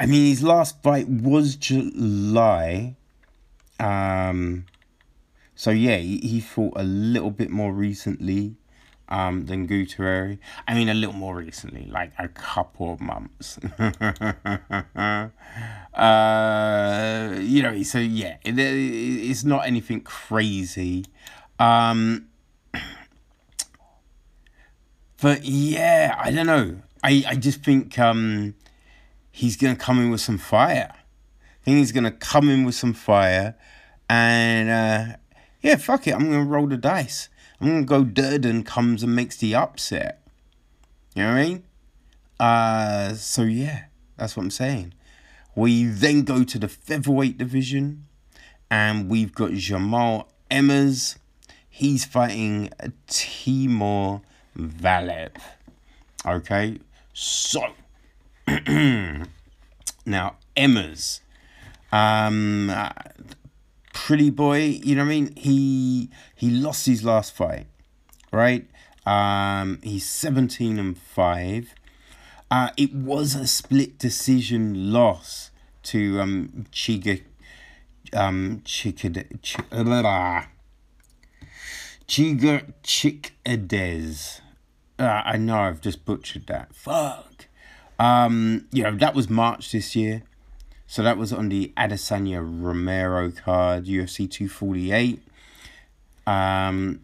I 0.02 0.06
mean, 0.06 0.26
his 0.26 0.42
last 0.42 0.82
fight 0.82 1.08
was 1.08 1.54
July. 1.54 2.96
Um, 3.78 4.66
so 5.54 5.70
yeah, 5.70 5.98
he, 5.98 6.18
he 6.18 6.40
fought 6.40 6.72
a 6.74 6.82
little 6.82 7.30
bit 7.30 7.50
more 7.50 7.72
recently 7.72 8.56
um, 9.08 9.46
than 9.46 9.68
Gutierrez. 9.68 10.38
I 10.66 10.74
mean, 10.74 10.88
a 10.88 10.94
little 10.94 11.14
more 11.14 11.36
recently, 11.36 11.86
like 11.88 12.10
a 12.18 12.26
couple 12.26 12.92
of 12.92 13.00
months. 13.00 13.58
uh, 15.94 17.36
you 17.38 17.62
know, 17.62 17.80
so 17.84 18.00
yeah, 18.00 18.38
it, 18.44 18.58
it's 18.58 19.44
not 19.44 19.68
anything 19.68 20.00
crazy. 20.00 21.04
Um, 21.60 22.26
but 25.22 25.44
yeah, 25.44 26.16
I 26.18 26.32
don't 26.32 26.48
know. 26.48 26.78
I, 27.04 27.24
I 27.28 27.36
just 27.36 27.62
think 27.62 28.00
um, 28.00 28.56
he's 29.32 29.56
going 29.56 29.74
to 29.74 29.82
come 29.82 29.98
in 29.98 30.10
with 30.10 30.20
some 30.20 30.38
fire. 30.38 30.92
I 30.92 31.64
think 31.64 31.78
he's 31.78 31.92
going 31.92 32.04
to 32.04 32.12
come 32.12 32.48
in 32.48 32.64
with 32.64 32.76
some 32.76 32.92
fire. 32.92 33.56
And 34.08 34.68
uh, 34.68 35.16
yeah, 35.60 35.76
fuck 35.76 36.06
it. 36.06 36.14
I'm 36.14 36.30
going 36.30 36.44
to 36.44 36.50
roll 36.50 36.68
the 36.68 36.76
dice. 36.76 37.28
I'm 37.62 37.68
gonna 37.68 37.84
go 37.84 38.02
Durden 38.02 38.64
comes 38.64 39.04
and 39.04 39.14
makes 39.14 39.36
the 39.36 39.54
upset. 39.54 40.20
You 41.14 41.22
know 41.22 41.28
what 41.28 41.38
I 41.38 41.44
mean? 41.44 41.64
Uh, 42.40 43.14
so 43.14 43.42
yeah, 43.42 43.84
that's 44.16 44.36
what 44.36 44.42
I'm 44.42 44.50
saying. 44.50 44.94
We 45.54 45.84
then 45.84 46.24
go 46.24 46.42
to 46.42 46.58
the 46.58 46.66
featherweight 46.66 47.38
division, 47.38 48.08
and 48.68 49.08
we've 49.08 49.32
got 49.32 49.52
Jamal 49.52 50.32
Emmers. 50.50 51.18
He's 51.68 52.04
fighting 52.04 52.70
Timur 53.06 54.22
Valiev. 54.58 55.36
Okay, 56.26 56.78
so 57.12 57.62
now 60.06 60.36
Emmers. 60.56 61.20
Um, 61.92 62.72
pretty 63.92 64.30
boy, 64.30 64.80
you 64.82 64.94
know 64.94 65.02
what 65.02 65.08
I 65.08 65.14
mean? 65.14 65.36
He 65.36 66.10
he 66.34 66.50
lost 66.50 66.86
his 66.86 67.04
last 67.04 67.34
fight, 67.34 67.66
right? 68.32 68.66
Um, 69.04 69.80
he's 69.82 70.08
17 70.08 70.78
and 70.78 70.96
5. 70.96 71.74
Uh, 72.50 72.70
it 72.76 72.94
was 72.94 73.34
a 73.34 73.46
split 73.46 73.98
decision 73.98 74.92
loss 74.92 75.50
to 75.84 76.20
um 76.20 76.66
Chiga 76.70 77.22
um 78.12 78.62
Chica 78.64 79.24
Ch- 79.42 79.56
Chiga 82.06 82.72
Chikadez. 82.84 84.40
Uh, 84.98 85.22
I 85.24 85.36
know 85.38 85.58
I've 85.58 85.80
just 85.80 86.04
butchered 86.04 86.46
that. 86.46 86.74
Fuck. 86.74 87.31
Um, 88.02 88.66
you 88.72 88.82
know, 88.82 88.96
that 88.96 89.14
was 89.14 89.30
March 89.30 89.70
this 89.70 89.94
year. 89.94 90.24
So 90.88 91.04
that 91.04 91.16
was 91.16 91.32
on 91.32 91.50
the 91.50 91.72
Adesanya 91.76 92.42
Romero 92.42 93.30
card, 93.30 93.84
UFC 93.84 94.28
248. 94.28 95.22
Um, 96.26 97.02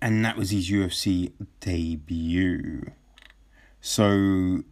and 0.00 0.24
that 0.24 0.38
was 0.38 0.52
his 0.52 0.70
UFC 0.70 1.32
debut. 1.60 2.90
So, 3.82 4.62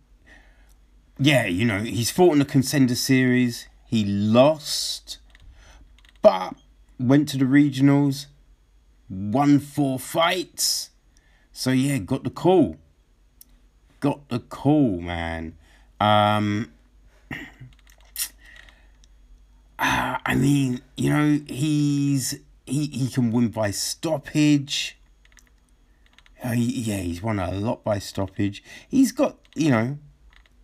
yeah, 1.18 1.44
you 1.44 1.66
know, 1.66 1.80
he's 1.80 2.10
fought 2.10 2.32
in 2.32 2.38
the 2.38 2.46
contender 2.46 2.94
series. 2.94 3.68
He 3.86 4.02
lost, 4.06 5.18
but 6.22 6.54
went 6.98 7.28
to 7.28 7.36
the 7.36 7.44
regionals, 7.44 8.26
won 9.10 9.58
four 9.58 9.98
fights. 9.98 10.88
So, 11.52 11.70
yeah, 11.70 11.98
got 11.98 12.24
the 12.24 12.30
call. 12.30 12.78
Got 14.04 14.28
the 14.28 14.40
call, 14.40 15.00
man. 15.00 15.56
Um, 15.98 16.70
uh, 17.30 17.36
I 19.78 20.34
mean, 20.34 20.82
you 20.94 21.08
know, 21.08 21.40
he's 21.48 22.38
he, 22.66 22.84
he 22.88 23.08
can 23.08 23.30
win 23.30 23.48
by 23.48 23.70
stoppage. 23.70 24.98
Uh, 26.44 26.52
yeah, 26.52 26.98
he's 26.98 27.22
won 27.22 27.38
a 27.38 27.50
lot 27.52 27.82
by 27.82 27.98
stoppage. 27.98 28.62
He's 28.86 29.10
got 29.10 29.38
you 29.54 29.70
know, 29.70 29.96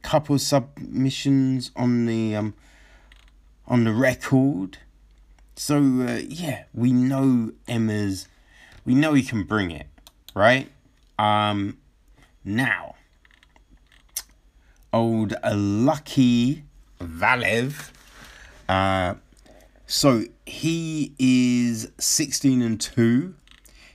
couple 0.03 0.38
submissions 0.38 1.70
on 1.74 2.05
the 2.05 2.37
um 2.37 2.53
on 3.66 3.85
the 3.85 3.94
record. 3.94 4.76
So 5.57 5.76
uh, 5.79 6.20
yeah, 6.29 6.64
we 6.74 6.92
know 6.92 7.53
Emma's. 7.66 8.29
We 8.85 8.94
know 8.94 9.14
he 9.14 9.22
can 9.22 9.44
bring 9.44 9.70
it, 9.70 9.87
right? 10.35 10.70
Um, 11.18 11.79
now, 12.44 12.96
old 14.92 15.35
Lucky 15.44 16.64
Valev. 17.00 17.90
Uh, 18.68 19.14
so 19.87 20.24
he 20.46 21.12
is 21.18 21.90
16 21.98 22.62
and 22.62 22.81
2. 22.81 23.35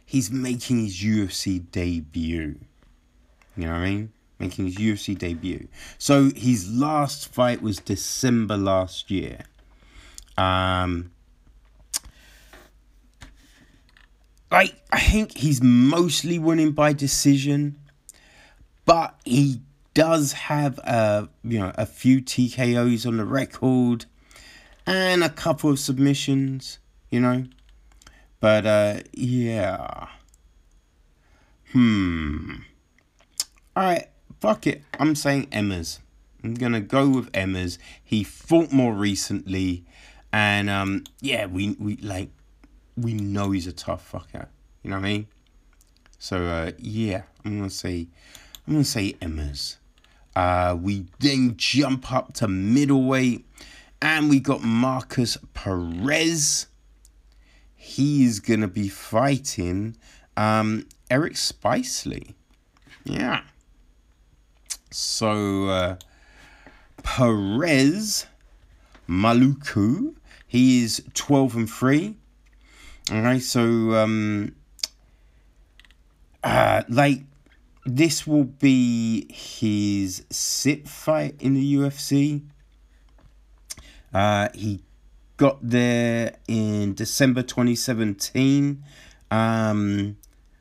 He's 0.05 0.31
making 0.31 0.83
his 0.83 0.95
UFC 1.01 1.71
debut. 1.71 2.59
You 3.57 3.65
know 3.65 3.71
what 3.71 3.77
I 3.77 3.85
mean? 3.85 4.11
Making 4.39 4.65
his 4.65 4.75
UFC 4.75 5.17
debut. 5.17 5.67
So 5.97 6.31
his 6.35 6.69
last 6.71 7.33
fight 7.33 7.61
was 7.61 7.77
December 7.77 8.57
last 8.57 9.09
year. 9.09 9.39
Um, 10.37 11.11
like 14.51 14.75
I 14.91 14.99
think 14.99 15.37
he's 15.37 15.61
mostly 15.61 16.39
winning 16.39 16.71
by 16.71 16.93
decision, 16.93 17.77
but 18.85 19.15
he 19.23 19.61
does 19.95 20.33
have 20.33 20.77
a 20.79 21.29
you 21.43 21.57
know 21.57 21.71
a 21.75 21.87
few 21.87 22.21
TKOs 22.21 23.07
on 23.07 23.17
the 23.17 23.25
record 23.25 24.05
and 24.85 25.23
a 25.23 25.29
couple 25.29 25.71
of 25.71 25.79
submissions, 25.79 26.77
you 27.09 27.19
know. 27.19 27.45
But 28.39 28.67
uh 28.67 28.99
yeah. 29.13 30.09
Hmm. 31.71 32.57
Alright, 33.75 34.09
fuck 34.39 34.67
it. 34.67 34.83
I'm 34.99 35.15
saying 35.15 35.47
Emma's. 35.51 35.99
I'm 36.43 36.53
gonna 36.53 36.81
go 36.81 37.09
with 37.09 37.29
Emma's. 37.33 37.79
He 38.03 38.23
fought 38.23 38.71
more 38.71 38.93
recently 38.93 39.85
and 40.31 40.69
um 40.69 41.05
yeah, 41.21 41.45
we 41.45 41.75
we 41.79 41.95
like 41.97 42.29
we 42.97 43.13
know 43.13 43.51
he's 43.51 43.65
a 43.65 43.73
tough 43.73 44.11
fucker. 44.11 44.47
You 44.83 44.89
know 44.89 44.97
what 44.97 45.05
I 45.05 45.09
mean? 45.09 45.27
So 46.19 46.45
uh 46.45 46.71
yeah, 46.77 47.23
I'm 47.45 47.57
gonna 47.57 47.69
say 47.69 48.07
I'm 48.67 48.73
gonna 48.73 48.83
say 48.83 49.15
Emma's. 49.21 49.77
Uh 50.35 50.77
we 50.79 51.05
then 51.19 51.55
jump 51.57 52.11
up 52.11 52.33
to 52.35 52.47
middleweight 52.47 53.45
and 54.01 54.29
we 54.29 54.39
got 54.39 54.61
Markus 54.61 55.37
Perez. 55.53 56.67
He's 57.75 58.39
going 58.39 58.61
to 58.61 58.67
be 58.67 58.87
fighting 58.87 59.97
um, 60.37 60.87
Eric 61.09 61.33
Spicely. 61.33 62.33
Yeah. 63.03 63.41
So, 64.91 65.67
uh, 65.67 65.95
Perez 67.03 68.25
Maluko, 69.07 70.15
he 70.47 70.83
is 70.83 71.03
12 71.13 71.55
and 71.55 71.69
3. 71.69 72.15
Okay, 73.11 73.39
so, 73.39 73.61
um, 73.93 74.55
uh, 76.43 76.83
like, 76.89 77.21
this 77.85 78.25
will 78.25 78.45
be 78.45 79.31
his 79.31 80.25
sit 80.31 80.87
fight 80.87 81.35
in 81.39 81.53
the 81.53 81.75
UFC. 81.75 82.41
Uh, 84.13 84.49
he 84.53 84.81
got 85.37 85.59
there 85.61 86.35
in 86.47 86.95
December 86.95 87.43
2017. 87.43 88.83
Um, 89.29 90.17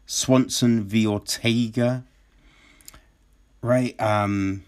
Swanson 0.06 0.84
v 0.84 1.06
Ortega. 1.06 2.04
Right. 3.62 3.98
Um, 4.00 4.64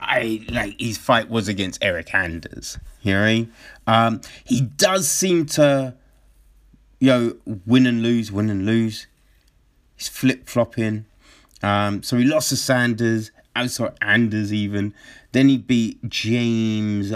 I 0.00 0.46
like 0.48 0.80
his 0.80 0.98
fight 0.98 1.28
was 1.28 1.48
against 1.48 1.80
Eryk 1.80 2.14
Anders. 2.14 2.78
You 3.02 3.14
know, 3.14 3.46
um, 3.86 4.20
he 4.44 4.60
does 4.60 5.10
seem 5.10 5.46
to, 5.46 5.94
you 7.00 7.08
know, 7.08 7.36
win 7.66 7.86
and 7.86 8.02
lose, 8.02 8.30
win 8.30 8.50
and 8.50 8.64
lose. 8.64 9.08
He's 9.96 10.08
flip 10.08 10.48
flopping. 10.48 11.06
Um, 11.62 12.02
so 12.02 12.16
he 12.16 12.24
lost 12.24 12.50
to 12.50 12.56
Sanders, 12.56 13.30
also 13.54 13.94
Anders 14.00 14.52
even. 14.52 14.94
Then 15.32 15.48
he 15.48 15.58
beat 15.58 16.08
James 16.08 17.12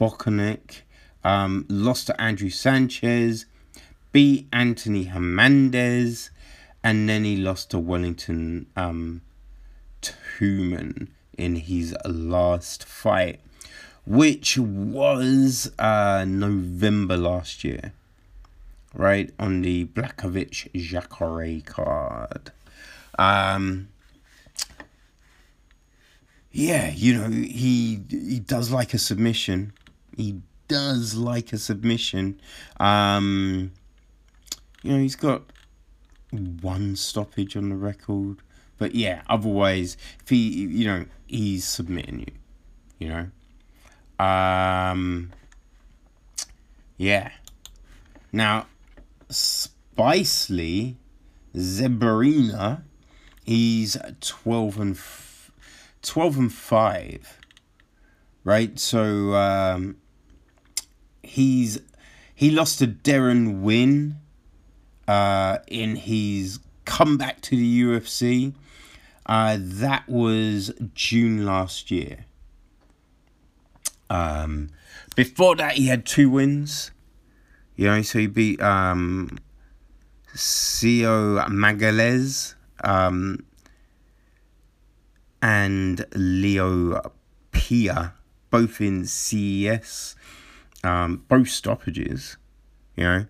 Bokanek, 0.00 0.82
um, 1.24 1.66
lost 1.68 2.06
to 2.08 2.20
Andrew 2.20 2.50
Sanchez, 2.50 3.46
beat 4.12 4.48
Anthony 4.52 5.04
Hernandez, 5.04 6.30
and 6.84 7.08
then 7.08 7.24
he 7.24 7.36
lost 7.36 7.70
to 7.70 7.78
Wellington 7.78 8.66
um, 8.76 9.22
Turman 10.02 11.08
in 11.36 11.56
his 11.56 11.96
last 12.04 12.84
fight, 12.84 13.40
which 14.06 14.56
was 14.58 15.72
uh, 15.78 16.24
November 16.26 17.16
last 17.16 17.64
year, 17.64 17.92
right 18.94 19.32
on 19.38 19.62
the 19.62 19.86
Blachowicz 19.86 20.70
Jacare 20.74 21.60
card. 21.62 22.52
Um, 23.18 23.88
yeah, 26.50 26.90
you 26.90 27.14
know 27.14 27.28
he 27.30 28.00
he 28.08 28.40
does 28.40 28.70
like 28.70 28.94
a 28.94 28.98
submission. 28.98 29.72
He 30.16 30.40
does 30.68 31.14
like 31.14 31.52
a 31.52 31.58
submission. 31.58 32.40
Um, 32.78 33.72
you 34.82 34.92
know 34.92 34.98
he's 34.98 35.16
got 35.16 35.42
one 36.30 36.96
stoppage 36.96 37.56
on 37.56 37.68
the 37.68 37.76
record, 37.76 38.38
but 38.78 38.94
yeah, 38.94 39.22
otherwise, 39.28 39.96
if 40.22 40.28
he 40.28 40.48
you 40.48 40.86
know 40.86 41.04
he's 41.26 41.64
submitting 41.64 42.20
you, 42.20 42.32
you 42.98 43.08
know. 43.08 44.24
Um, 44.24 45.32
yeah. 46.96 47.30
Now, 48.32 48.66
Spicely 49.28 50.96
Zebrinha, 51.54 52.82
he's 53.46 53.96
twelve 54.20 54.78
and. 54.78 54.96
F- 54.96 55.32
12 56.02 56.38
and 56.38 56.52
5 56.52 57.40
right? 58.46 58.78
So 58.78 59.34
um, 59.34 59.96
he's 61.22 61.80
he 62.34 62.50
lost 62.50 62.78
to 62.78 62.86
Darren 62.86 63.60
Winn 63.60 64.16
uh, 65.08 65.58
in 65.66 65.96
his 65.96 66.60
comeback 66.84 67.40
to 67.42 67.56
the 67.56 67.82
UFC 67.82 68.54
uh, 69.26 69.58
that 69.60 70.08
was 70.08 70.72
June 70.94 71.44
last 71.44 71.90
year. 71.90 72.26
Um, 74.08 74.70
before 75.16 75.56
that 75.56 75.72
he 75.72 75.88
had 75.88 76.06
two 76.06 76.30
wins. 76.30 76.92
You 77.74 77.86
know 77.88 78.02
so 78.02 78.20
he 78.20 78.26
beat 78.28 78.62
um, 78.62 79.38
Sio 80.34 81.44
Magalhaes 81.48 82.54
um, 82.86 83.44
and 85.42 86.06
Leo 86.14 87.12
Pia, 87.50 88.14
both 88.50 88.80
in 88.80 89.04
CES, 89.04 90.14
um, 90.84 91.24
both 91.28 91.48
stoppages, 91.48 92.36
you 92.96 93.04
know. 93.04 93.26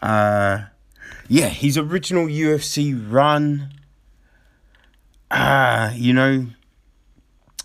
Uh, 0.00 0.66
yeah, 1.28 1.48
his 1.48 1.76
original 1.76 2.26
UFC 2.26 2.94
run, 3.10 3.72
uh, 5.30 5.92
you 5.94 6.12
know, 6.12 6.46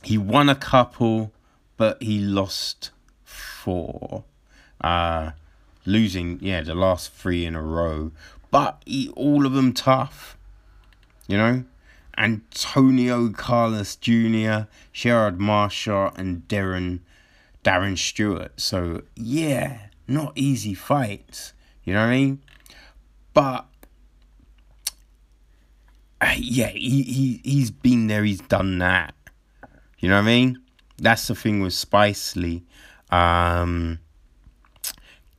he 0.03 0.17
won 0.17 0.49
a 0.49 0.55
couple, 0.55 1.31
but 1.77 2.01
he 2.01 2.19
lost 2.19 2.89
four. 3.23 4.23
Uh, 4.81 5.31
losing, 5.85 6.39
yeah, 6.41 6.61
the 6.61 6.75
last 6.75 7.13
three 7.13 7.45
in 7.45 7.55
a 7.55 7.61
row, 7.61 8.11
but 8.51 8.81
he, 8.85 9.09
all 9.09 9.45
of 9.45 9.53
them 9.53 9.73
tough, 9.73 10.34
you 11.27 11.37
know. 11.37 11.63
Antonio 12.17 13.29
Carlos 13.29 13.97
Jr., 13.97 14.67
Sherrod 14.93 15.37
Marshall, 15.37 16.13
and 16.15 16.47
Darren 16.47 16.99
Darren 17.63 17.97
Stewart. 17.97 18.59
So 18.59 19.01
yeah, 19.15 19.87
not 20.07 20.33
easy 20.35 20.73
fights. 20.73 21.53
You 21.83 21.93
know 21.93 22.01
what 22.01 22.07
I 22.07 22.11
mean? 22.11 22.41
But 23.33 23.65
uh, 26.21 26.33
yeah, 26.37 26.69
he, 26.69 27.03
he 27.03 27.41
he's 27.43 27.71
been 27.71 28.07
there, 28.07 28.23
he's 28.23 28.41
done 28.41 28.77
that. 28.79 29.13
You 29.99 30.09
know 30.09 30.15
what 30.15 30.23
I 30.23 30.25
mean? 30.25 30.61
That's 30.97 31.27
the 31.27 31.35
thing 31.35 31.61
with 31.61 31.73
Spice. 31.73 32.37
Um, 33.09 33.99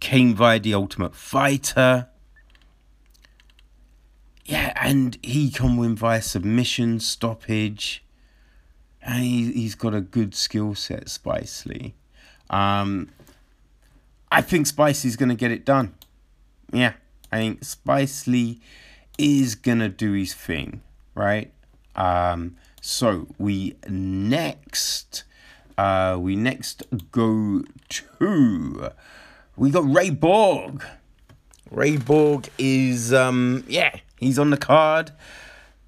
came 0.00 0.34
via 0.34 0.60
the 0.60 0.74
Ultimate 0.74 1.14
Fighter. 1.14 2.08
Yeah, 4.46 4.72
and 4.76 5.18
he 5.22 5.50
can 5.50 5.76
win 5.76 5.96
via 5.96 6.22
submission, 6.22 7.00
stoppage. 7.00 8.04
And 9.02 9.24
he, 9.24 9.52
he's 9.52 9.74
got 9.74 9.92
a 9.92 10.00
good 10.00 10.36
skill 10.36 10.76
set, 10.76 11.06
Spicely. 11.06 11.94
Um, 12.48 13.10
I 14.30 14.42
think 14.42 14.68
Spicy's 14.68 15.16
going 15.16 15.30
to 15.30 15.34
get 15.34 15.50
it 15.50 15.64
done. 15.64 15.94
Yeah, 16.72 16.92
I 17.32 17.38
think 17.38 17.60
Spicely 17.62 18.60
is 19.18 19.56
going 19.56 19.80
to 19.80 19.88
do 19.88 20.12
his 20.12 20.32
thing, 20.32 20.80
right? 21.14 21.52
Um, 21.96 22.56
so 22.80 23.26
we 23.38 23.74
next, 23.88 25.24
uh, 25.76 26.16
we 26.20 26.36
next 26.36 26.84
go 27.10 27.62
to, 27.88 28.92
we 29.56 29.70
got 29.70 29.92
Ray 29.92 30.10
Borg. 30.10 30.84
Ray 31.70 31.96
Borg 31.96 32.48
is, 32.58 33.12
um, 33.12 33.64
yeah, 33.68 33.96
he's 34.18 34.38
on 34.38 34.50
the 34.50 34.56
card, 34.56 35.12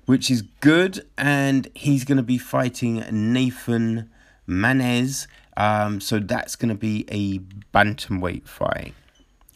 which 0.06 0.30
is 0.30 0.42
good, 0.60 1.06
and 1.16 1.68
he's 1.74 2.04
going 2.04 2.16
to 2.16 2.22
be 2.22 2.38
fighting 2.38 3.04
Nathan 3.10 4.10
Maness. 4.48 5.26
Um, 5.56 6.00
so 6.00 6.18
that's 6.18 6.56
going 6.56 6.68
to 6.70 6.74
be 6.74 7.04
a 7.10 7.38
bantamweight 7.76 8.46
fight. 8.46 8.94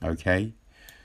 Okay. 0.02 0.52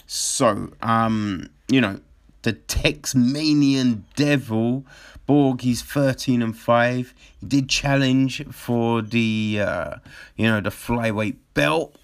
So, 0.05 0.71
um, 0.81 1.49
you 1.67 1.81
know, 1.81 1.99
the 2.43 2.53
Tazmexican 2.53 4.03
Devil, 4.15 4.85
Borg, 5.25 5.61
he's 5.61 5.81
13 5.81 6.41
and 6.41 6.57
5. 6.57 7.13
He 7.41 7.45
did 7.45 7.69
challenge 7.69 8.45
for 8.47 9.01
the, 9.01 9.59
uh, 9.61 9.95
you 10.35 10.47
know, 10.47 10.61
the 10.61 10.69
flyweight 10.69 11.35
belt 11.53 11.95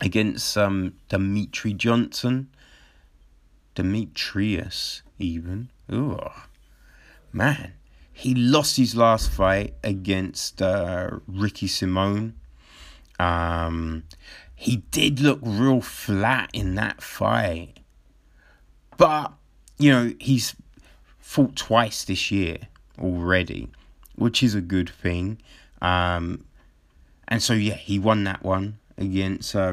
against 0.00 0.56
um, 0.56 0.94
Dimitri 1.08 1.72
Johnson. 1.72 2.48
Demetrius, 3.74 5.02
even. 5.18 5.68
Ooh, 5.92 6.18
man. 7.32 7.74
He 8.12 8.34
lost 8.34 8.76
his 8.76 8.96
last 8.96 9.30
fight 9.30 9.74
against 9.84 10.60
uh, 10.60 11.10
Ricky 11.28 11.68
Simon. 11.68 12.34
Um, 13.20 14.02
he 14.56 14.78
did 14.90 15.20
look 15.20 15.38
real 15.40 15.80
flat 15.80 16.50
in 16.52 16.74
that 16.74 17.00
fight. 17.00 17.74
But, 18.96 19.32
you 19.78 19.92
know, 19.92 20.12
he's 20.18 20.56
fought 21.20 21.54
twice 21.54 22.02
this 22.02 22.32
year 22.32 22.58
already, 22.98 23.68
which 24.16 24.42
is 24.42 24.56
a 24.56 24.60
good 24.60 24.90
thing. 24.90 25.38
Um, 25.80 26.44
and 27.28 27.40
so, 27.40 27.52
yeah, 27.52 27.74
he 27.74 28.00
won 28.00 28.24
that 28.24 28.42
one 28.42 28.78
against 28.98 29.54
uh, 29.54 29.72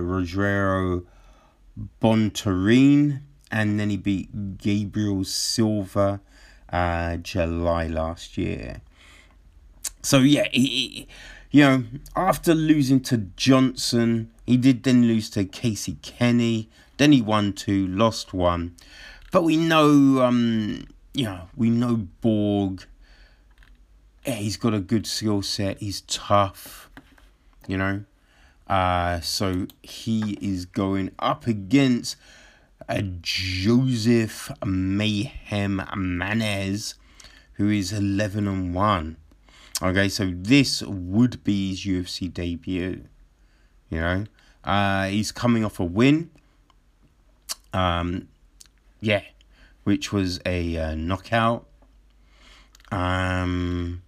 Bontorin. 2.01 3.21
And 3.51 3.79
then 3.79 3.89
he 3.89 3.97
beat 3.97 4.57
Gabriel 4.57 5.23
Silva 5.23 6.21
uh, 6.71 7.17
July 7.17 7.87
last 7.87 8.37
year. 8.37 8.81
So, 10.01 10.19
yeah, 10.19 10.47
he, 10.51 10.67
he 10.67 11.07
you 11.51 11.61
know, 11.61 11.83
after 12.17 12.53
losing 12.53 12.99
to 13.01 13.17
Johnson, 13.37 14.29
he 14.45 14.57
did 14.57 14.83
then 14.83 15.07
lose 15.07 15.29
to 15.31 15.45
Casey 15.45 15.97
Kenny. 16.01 16.69
Then 16.97 17.13
he 17.13 17.21
won 17.21 17.53
two, 17.53 17.87
lost 17.87 18.33
one. 18.33 18.75
But 19.31 19.43
we 19.43 19.55
know, 19.55 20.21
um, 20.21 20.85
you 21.13 21.23
know, 21.23 21.47
we 21.55 21.69
know 21.69 22.07
Borg. 22.19 22.85
Yeah, 24.25 24.33
he's 24.33 24.57
got 24.57 24.73
a 24.73 24.79
good 24.79 25.07
skill 25.07 25.41
set. 25.43 25.79
He's 25.79 26.01
tough, 26.01 26.89
you 27.67 27.77
know. 27.77 28.03
Uh, 28.67 29.19
so 29.21 29.67
he 29.83 30.37
is 30.41 30.65
going 30.65 31.11
up 31.19 31.47
against 31.47 32.15
a 32.87 33.01
Joseph 33.01 34.51
Mayhem 34.65 35.81
Maness, 35.95 36.95
who 37.53 37.69
is 37.69 37.91
11 37.91 38.47
and 38.47 38.73
1. 38.73 39.17
Okay, 39.81 40.09
so 40.09 40.31
this 40.33 40.81
would 40.81 41.43
be 41.43 41.69
his 41.69 41.85
UFC 41.85 42.33
debut. 42.33 43.05
You 43.89 43.99
know, 43.99 44.25
uh, 44.63 45.07
he's 45.07 45.31
coming 45.31 45.65
off 45.65 45.79
a 45.79 45.83
win. 45.83 46.31
Um, 47.73 48.29
yeah, 49.01 49.21
which 49.83 50.13
was 50.13 50.39
a 50.45 50.77
uh, 50.77 50.95
knockout. 50.95 51.67
Um, 52.91 54.01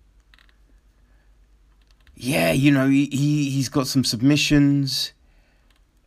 yeah, 2.20 2.52
you 2.52 2.72
know, 2.72 2.90
he, 2.90 3.06
he, 3.06 3.52
he's 3.52 3.70
got 3.70 3.86
some 3.86 4.04
submissions. 4.04 5.14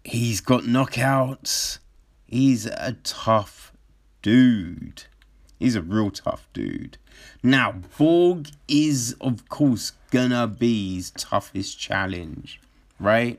He's 0.02 0.40
got 0.40 0.62
knockouts. 0.62 1.78
He's 2.26 2.66
a 2.66 2.96
tough 3.04 3.72
dude. 4.20 5.04
He's 5.60 5.76
a 5.76 5.82
real 5.82 6.10
tough 6.10 6.48
dude. 6.52 6.98
Now, 7.44 7.76
Borg 7.96 8.48
is, 8.66 9.14
of 9.20 9.48
course, 9.48 9.92
gonna 10.10 10.48
be 10.48 10.96
his 10.96 11.12
toughest 11.12 11.78
challenge, 11.78 12.60
right? 12.98 13.38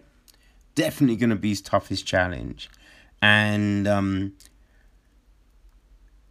Definitely 0.73 1.17
gonna 1.17 1.35
be 1.35 1.49
his 1.49 1.61
toughest 1.61 2.05
challenge. 2.05 2.69
And, 3.21 3.85
um, 3.85 4.33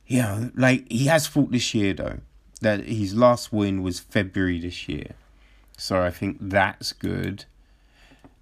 know, 0.08 0.50
like, 0.54 0.90
he 0.90 1.04
has 1.06 1.26
fought 1.26 1.50
this 1.50 1.74
year, 1.74 1.92
though. 1.92 2.20
That 2.62 2.84
his 2.84 3.14
last 3.14 3.52
win 3.52 3.82
was 3.82 4.00
February 4.00 4.60
this 4.60 4.88
year. 4.88 5.14
So 5.80 6.02
I 6.02 6.10
think 6.10 6.36
that's 6.40 6.92
good. 6.92 7.46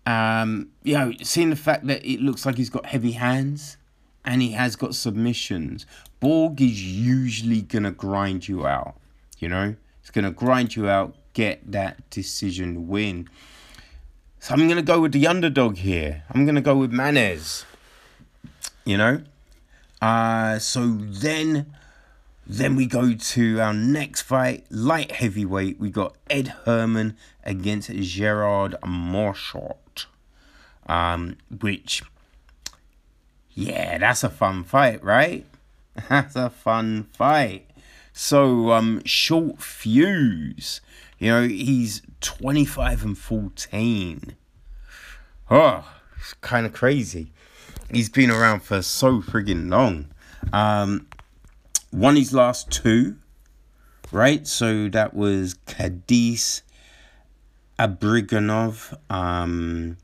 Um, 0.05 0.70
you 0.82 0.95
know, 0.95 1.12
seeing 1.22 1.51
the 1.51 1.57
fact 1.57 1.86
that 1.86 2.05
it 2.05 2.20
looks 2.20 2.45
like 2.45 2.57
he's 2.57 2.68
got 2.68 2.86
heavy 2.86 3.12
hands 3.12 3.76
and 4.24 4.43
he 4.43 4.53
has 4.53 4.74
got 4.74 4.97
submissions, 4.97 5.86
Borg 6.18 6.61
is 6.61 6.82
usually 6.82 7.62
gonna 7.62 7.93
grind 7.93 8.49
you 8.49 8.66
out. 8.66 8.97
You 9.39 9.49
know, 9.51 9.76
it's 10.01 10.11
gonna 10.11 10.32
grind 10.32 10.74
you 10.74 10.89
out, 10.89 11.14
get 11.32 11.70
that 11.70 12.11
decision 12.11 12.89
win. 12.89 13.28
So 14.41 14.55
I'm 14.55 14.66
gonna 14.68 14.82
go 14.82 15.01
with 15.01 15.12
the 15.12 15.28
underdog 15.28 15.76
here. 15.76 16.24
I'm 16.30 16.45
gonna 16.45 16.61
go 16.61 16.76
with 16.76 16.91
Maness. 16.91 17.64
You 18.84 18.97
know, 18.97 19.22
uh, 20.03 20.59
so 20.59 20.86
then, 20.89 21.66
then 22.49 22.76
we 22.76 22.86
go 22.86 23.12
to 23.12 23.61
our 23.61 23.74
next 23.74 24.22
fight, 24.22 24.64
light 24.70 25.12
heavyweight. 25.12 25.78
We 25.78 25.90
got 25.90 26.16
Ed 26.30 26.49
Herman 26.64 27.14
against 27.44 27.90
Gerald 27.92 28.74
Meerschaert, 28.82 30.07
um, 30.86 31.36
which, 31.61 32.03
yeah, 33.51 33.99
that's 33.99 34.24
a 34.24 34.30
fun 34.30 34.64
fight, 34.64 35.05
right? 35.05 35.44
That's 36.09 36.36
a 36.36 36.49
fun 36.49 37.09
fight. 37.12 37.68
So, 38.12 38.70
um, 38.70 39.03
short 39.05 39.61
fuse. 39.61 40.80
You 41.18 41.32
know, 41.32 41.42
he's 41.49 42.03
25 42.20 43.05
and 43.05 43.18
14. 43.18 44.36
Oh, 45.51 45.92
it's 46.20 46.34
kind 46.34 46.66
of 46.66 46.72
crazy. 46.72 47.32
He's 47.90 48.09
been 48.09 48.30
around 48.30 48.61
for 48.61 48.80
so 48.80 49.20
friggin' 49.20 49.70
long. 49.70 50.07
Um, 50.53 51.07
won 51.93 52.16
his 52.16 52.32
last 52.32 52.70
two, 52.70 53.16
right? 54.12 54.47
So 54.47 54.89
that 54.89 55.14
was 55.14 55.55
Khadis 55.66 56.62
Ibragimov. 57.78 58.99
Um, 59.11 59.97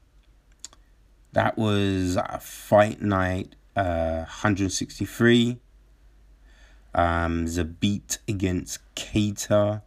that 1.32 1.58
was 1.58 2.16
a 2.16 2.38
fight 2.40 3.02
night 3.02 3.56
uh, 3.76 4.24
163 4.26 5.58
um, 6.94 7.46
Zabit 7.46 8.18
against 8.28 8.78
Kattar. 8.94 9.82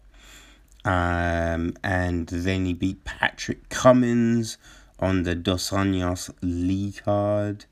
Um, 0.83 1.73
and 1.83 2.27
then 2.27 2.65
he 2.65 2.73
beat 2.73 3.03
Patrick 3.03 3.69
Cummins 3.69 4.57
on 4.99 5.23
the 5.23 5.35
Dos 5.35 5.69
Anjos 5.71 6.33
Lee 6.41 6.93
card. 6.93 7.65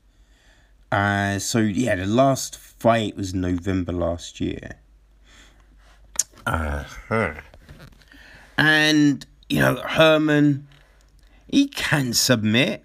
Uh, 0.92 1.38
so, 1.38 1.58
yeah, 1.58 1.96
the 1.96 2.06
last 2.06 2.56
fight 2.56 3.16
was 3.16 3.34
November 3.34 3.92
last 3.92 4.40
year. 4.40 4.78
Uh-huh. 6.46 7.34
And, 8.56 9.26
you 9.48 9.60
know, 9.60 9.76
Herman, 9.76 10.66
he 11.48 11.66
can 11.68 12.12
submit. 12.12 12.84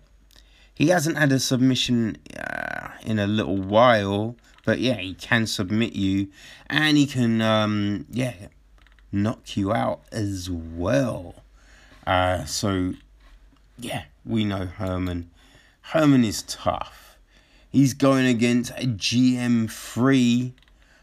He 0.74 0.88
hasn't 0.88 1.18
had 1.18 1.32
a 1.32 1.39
submission 1.39 2.18
uh, 2.38 2.89
in 3.04 3.20
a 3.20 3.28
little 3.28 3.58
while. 3.58 4.36
But 4.64 4.80
yeah, 4.80 4.97
he 4.97 5.14
can 5.16 5.47
submit 5.47 5.93
you 5.93 6.28
and 6.68 6.95
he 6.95 7.08
can, 7.08 7.41
um, 7.41 8.06
yeah, 8.12 8.34
knock 9.12 9.58
you 9.58 9.74
out 9.74 10.02
as 10.12 10.49
well. 10.49 11.43
Uh, 12.06 12.45
so, 12.45 12.93
yeah, 13.78 14.04
we 14.26 14.45
know 14.45 14.66
Herman. 14.68 15.32
Herman 15.82 16.24
is 16.24 16.43
tough. 16.43 17.11
He's 17.72 17.94
going 17.94 18.26
against 18.26 18.72
a 18.72 18.86
GM3 18.86 20.54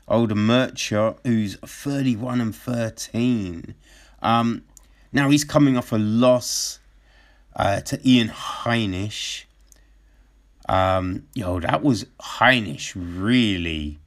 Gerald 0.09 0.31
Meerschaert 0.31 1.19
who's 1.25 1.57
31 1.57 2.41
and 2.41 2.55
13. 2.55 3.75
Um, 4.23 4.63
Now 5.13 5.31
he's 5.31 5.45
coming 5.45 5.77
off 5.77 5.93
a 5.93 5.99
loss 5.99 6.81
uh, 7.55 7.81
to 7.81 8.01
Ian 8.09 8.29
Heinisch. 8.29 9.45
Um, 10.69 11.27
yo, 11.35 11.61
that 11.61 11.83
was 11.83 12.05
Heinisch 12.21 12.95
really. 12.97 13.99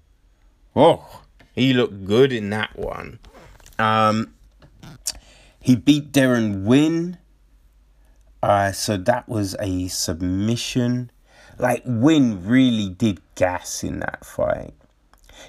Oh, 0.75 1.23
he 1.53 1.73
looked 1.73 2.05
good 2.05 2.31
in 2.31 2.49
that 2.51 2.77
one. 2.77 3.19
Um, 3.79 4.33
he 5.59 5.75
beat 5.75 6.11
Darren 6.11 6.63
Winn. 6.63 7.17
Uh, 8.43 8.71
so 8.71 8.97
that 8.97 9.29
was 9.29 9.55
a 9.59 9.87
submission. 9.87 11.11
Like 11.61 11.83
Winn 11.85 12.43
really 12.43 12.89
did 12.89 13.21
gas 13.35 13.83
in 13.83 13.99
that 13.99 14.25
fight. 14.25 14.73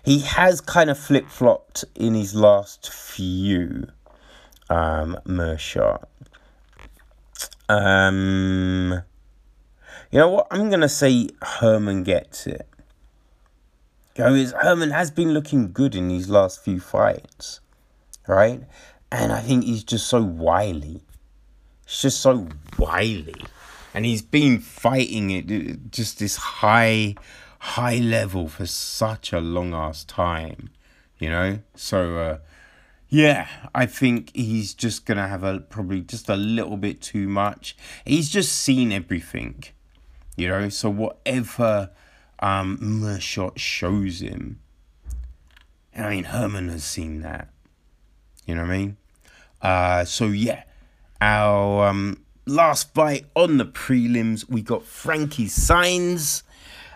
He 0.03 0.19
has 0.21 0.61
kind 0.61 0.91
of 0.91 0.99
flip 0.99 1.27
flopped 1.29 1.87
in 1.95 2.13
his 2.15 2.35
last 2.35 2.93
few. 2.93 3.87
Um, 4.69 5.19
Meerschaert. 5.25 6.05
Um, 7.67 9.03
you 10.11 10.19
know 10.19 10.29
what? 10.29 10.49
I'm 10.51 10.69
gonna 10.69 10.89
say 10.89 11.31
Herman 11.41 12.03
gets 12.03 12.47
it. 12.47 12.69
Because 14.13 14.53
Herman 14.53 14.91
has 14.91 15.11
been 15.11 15.33
looking 15.33 15.73
good 15.73 15.95
in 15.95 16.09
these 16.09 16.29
last 16.29 16.63
few 16.63 16.79
fights, 16.79 17.61
right? 18.29 18.63
And 19.11 19.33
I 19.33 19.41
think 19.41 19.65
he's 19.65 19.83
just 19.83 20.09
so 20.09 20.23
wily. 20.23 21.01
He's 21.87 22.03
just 22.03 22.21
so 22.21 22.49
wily, 22.79 23.35
and 23.95 24.05
he's 24.05 24.23
been 24.23 24.59
fighting 24.59 25.31
it 25.31 25.91
just 25.91 26.19
this 26.19 26.37
high, 26.37 27.15
high 27.59 27.99
level 27.99 28.49
for 28.49 28.67
such 28.67 29.33
a 29.33 29.41
long 29.41 29.75
ass 29.75 30.05
time, 30.05 30.71
you 31.19 31.29
know. 31.29 31.59
So. 31.75 32.17
Uh, 32.19 32.39
yeah, 33.15 33.47
I 33.75 33.85
think 33.85 34.35
he's 34.35 34.73
just 34.73 35.05
gonna 35.05 35.29
have 35.29 35.45
a 35.45 35.61
probably 35.61 36.01
just 36.01 36.31
a 36.31 36.35
little 36.35 36.79
bit 36.79 37.03
too 37.03 37.29
much. 37.29 37.77
He's 38.07 38.31
just 38.31 38.53
seen 38.53 38.91
everything, 38.91 39.65
you 40.35 40.49
know. 40.49 40.71
So 40.71 40.89
whatever 40.89 41.91
um 42.39 42.79
Meerschaert 42.81 43.59
shows 43.59 44.23
him, 44.23 44.61
I 45.95 46.09
mean 46.09 46.25
Herman 46.25 46.71
has 46.71 46.85
seen 46.85 47.21
that. 47.21 47.51
You 48.47 48.55
know 48.55 48.63
what 48.63 48.71
I 48.71 48.77
mean? 48.79 48.97
Uh, 49.61 50.05
so 50.07 50.29
yeah, 50.29 50.63
our 51.21 51.89
um 51.89 52.25
last 52.47 52.93
fight 52.95 53.27
on 53.35 53.59
the 53.59 53.67
prelims, 53.67 54.49
we 54.49 54.63
got 54.63 54.85
Frankie 54.85 55.47
Saenz. 55.47 56.43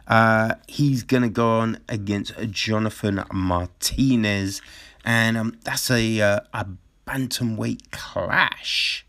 Uh, 0.07 0.55
he's 0.69 1.03
gonna 1.03 1.29
go 1.29 1.59
on 1.59 1.79
against 1.89 2.33
Jonathan 2.51 3.25
Martinez 3.33 4.63
and 5.07 5.39
um, 5.39 5.57
that's 5.63 5.91
a 5.91 6.21
uh, 6.21 6.41
a 6.53 6.67
bantamweight 7.07 7.91
clash. 7.93 9.07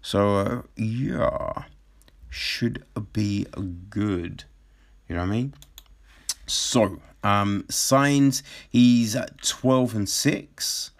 So 0.00 0.36
uh, 0.36 0.62
yeah, 0.76 1.64
should 2.30 2.84
be 3.12 3.46
good. 3.90 4.44
You 5.08 5.14
know 5.14 5.20
what 5.20 5.28
I 5.28 5.30
mean? 5.30 5.54
So 6.46 7.00
um, 7.22 7.64
Saenz 7.68 8.42
he's 8.68 9.14
at 9.14 9.42
twelve 9.42 9.94
and 9.94 10.08
six. 10.08 10.90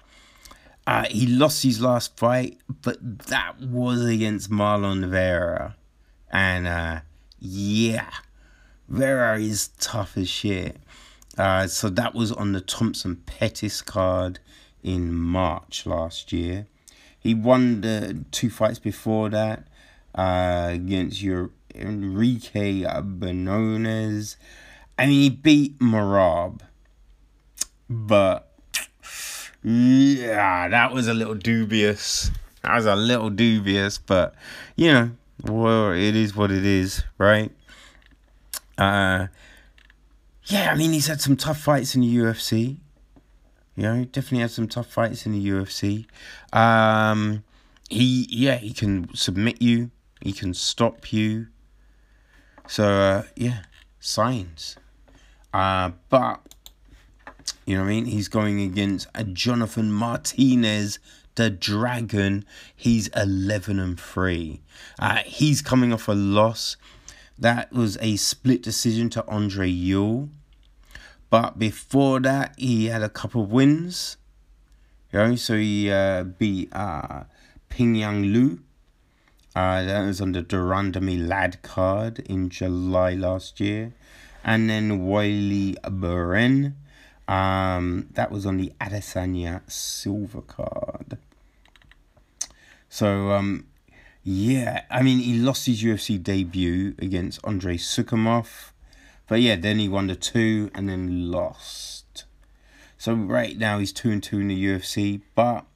Uh, 0.86 1.06
he 1.10 1.26
lost 1.26 1.62
his 1.64 1.80
last 1.80 2.16
fight, 2.16 2.58
but 2.82 3.26
that 3.26 3.60
was 3.60 4.04
against 4.04 4.50
Marlon 4.50 5.08
Vera, 5.08 5.76
and 6.30 6.66
uh, 6.66 7.00
yeah, 7.40 8.10
Vera 8.88 9.38
is 9.38 9.68
tough 9.80 10.16
as 10.16 10.28
shit. 10.28 10.76
Uh, 11.36 11.66
so 11.66 11.88
that 11.88 12.14
was 12.14 12.32
on 12.32 12.52
the 12.52 12.60
Thompson 12.60 13.16
Pettis 13.26 13.82
card 13.82 14.38
in 14.82 15.12
March 15.12 15.84
last 15.84 16.32
year. 16.32 16.66
He 17.18 17.34
won 17.34 17.80
the 17.80 18.24
two 18.30 18.48
fights 18.48 18.78
before 18.78 19.28
that 19.30 19.66
uh, 20.14 20.68
against 20.70 21.20
your 21.20 21.50
Enrique 21.74 22.84
Briones. 23.02 24.36
I 24.98 25.06
mean, 25.06 25.20
he 25.20 25.30
beat 25.30 25.78
Merab. 25.78 26.60
But, 27.88 28.45
yeah, 29.68 30.68
that 30.68 30.92
was 30.92 31.08
a 31.08 31.14
little 31.14 31.34
dubious. 31.34 32.30
That 32.62 32.76
was 32.76 32.86
a 32.86 32.94
little 32.94 33.30
dubious, 33.30 33.98
but, 33.98 34.36
you 34.76 34.92
know, 34.92 35.10
well, 35.42 35.90
it 35.90 36.14
is 36.14 36.36
what 36.36 36.52
it 36.52 36.64
is, 36.64 37.02
right? 37.18 37.50
Uh, 38.78 39.26
yeah, 40.44 40.70
I 40.70 40.76
mean, 40.76 40.92
he's 40.92 41.08
had 41.08 41.20
some 41.20 41.36
tough 41.36 41.58
fights 41.58 41.96
in 41.96 42.02
the 42.02 42.16
UFC. 42.16 42.76
You 43.74 43.82
know, 43.82 44.04
definitely 44.04 44.38
had 44.38 44.52
some 44.52 44.68
tough 44.68 44.86
fights 44.86 45.26
in 45.26 45.32
the 45.32 45.44
UFC. 45.44 46.06
Um, 46.52 47.42
he, 47.90 48.28
yeah, 48.30 48.58
he 48.58 48.72
can 48.72 49.12
submit 49.16 49.60
you. 49.60 49.90
He 50.20 50.32
can 50.32 50.54
stop 50.54 51.12
you. 51.12 51.48
So, 52.68 52.84
uh, 52.84 53.22
yeah, 53.34 53.62
Saenz. 54.00 54.76
Uh, 55.52 55.90
but, 56.08 56.40
you 57.66 57.76
know 57.76 57.82
what 57.82 57.88
I 57.88 57.94
mean? 57.94 58.04
He's 58.06 58.28
going 58.28 58.60
against 58.60 59.08
a 59.14 59.24
Jonathan 59.24 59.90
Martinez, 59.90 60.98
the 61.34 61.50
Dragon. 61.50 62.44
He's 62.74 63.08
11 63.08 63.78
and 63.78 63.98
3. 63.98 64.60
Uh, 64.98 65.16
he's 65.24 65.62
coming 65.62 65.92
off 65.92 66.08
a 66.08 66.12
loss. 66.12 66.76
That 67.38 67.72
was 67.72 67.98
a 68.00 68.16
split 68.16 68.62
decision 68.62 69.10
to 69.10 69.26
Andre 69.26 69.68
Ewell. 69.68 70.28
But 71.28 71.58
before 71.58 72.20
that, 72.20 72.54
he 72.56 72.86
had 72.86 73.02
a 73.02 73.08
couple 73.08 73.42
of 73.42 73.52
wins. 73.52 74.16
You 75.12 75.18
know, 75.18 75.36
so 75.36 75.56
he 75.56 75.90
uh, 75.90 76.24
beat 76.24 76.72
uh, 76.72 77.24
Pingyuan 77.68 78.32
Liu. 78.32 78.60
Uh, 79.54 79.82
that 79.82 80.06
was 80.06 80.20
on 80.20 80.32
the 80.32 80.42
de 80.42 80.56
Randamie 80.56 81.26
Ladd 81.26 81.62
card 81.62 82.18
in 82.20 82.50
July 82.50 83.14
last 83.14 83.58
year. 83.58 83.92
And 84.44 84.70
then 84.70 85.06
Wiley 85.06 85.76
Beren. 85.82 86.74
Um, 87.28 88.08
that 88.12 88.30
was 88.30 88.46
on 88.46 88.56
the 88.56 88.72
Adesanya 88.80 89.68
Silva 89.70 90.42
card. 90.42 91.18
So, 92.88 93.32
um, 93.32 93.66
yeah, 94.22 94.82
I 94.90 95.02
mean, 95.02 95.18
he 95.18 95.34
lost 95.34 95.66
his 95.66 95.82
UFC 95.82 96.22
debut 96.22 96.94
against 96.98 97.40
Andre 97.44 97.76
Soukhamthath. 97.76 98.70
But 99.28 99.40
yeah, 99.40 99.56
then 99.56 99.78
he 99.78 99.88
won 99.88 100.06
the 100.06 100.14
two 100.14 100.70
and 100.74 100.88
then 100.88 101.30
lost. 101.30 102.24
So 102.96 103.14
right 103.14 103.58
now 103.58 103.78
he's 103.78 103.92
two 103.92 104.10
and 104.10 104.22
two 104.22 104.40
in 104.40 104.48
the 104.48 104.64
UFC, 104.64 105.20
but 105.34 105.66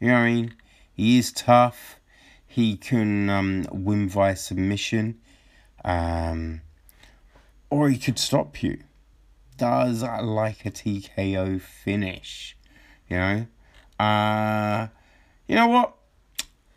you 0.00 0.08
know 0.08 0.14
what 0.14 0.20
I 0.20 0.32
mean. 0.32 0.54
He 0.92 1.18
is 1.18 1.32
tough. 1.32 2.00
He 2.46 2.76
can 2.76 3.28
um, 3.28 3.66
win 3.70 4.08
via 4.08 4.34
submission, 4.34 5.20
um, 5.84 6.62
or 7.68 7.90
he 7.90 7.98
could 7.98 8.18
stop 8.18 8.62
you. 8.62 8.78
Does 9.56 10.02
like 10.02 10.66
a 10.66 10.70
TKO 10.70 11.60
finish, 11.60 12.56
you 13.08 13.16
know. 13.16 13.46
Uh, 13.98 14.88
you 15.48 15.54
know 15.54 15.68
what? 15.68 15.94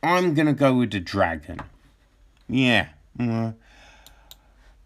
I'm 0.02 0.34
gonna 0.34 0.54
go 0.54 0.76
with 0.76 0.92
the 0.92 1.00
dragon. 1.00 1.60
Yeah. 2.48 2.90
Uh, 3.20 3.52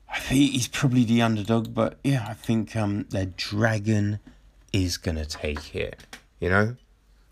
I 0.09 0.19
think 0.19 0.51
he's 0.51 0.67
probably 0.67 1.03
the 1.03 1.21
underdog, 1.21 1.73
but 1.73 1.99
yeah, 2.03 2.25
I 2.27 2.33
think 2.33 2.75
um 2.75 3.05
the 3.09 3.25
dragon 3.25 4.19
is 4.71 4.97
gonna 4.97 5.25
take 5.25 5.75
it, 5.75 6.17
you 6.39 6.49
know. 6.49 6.75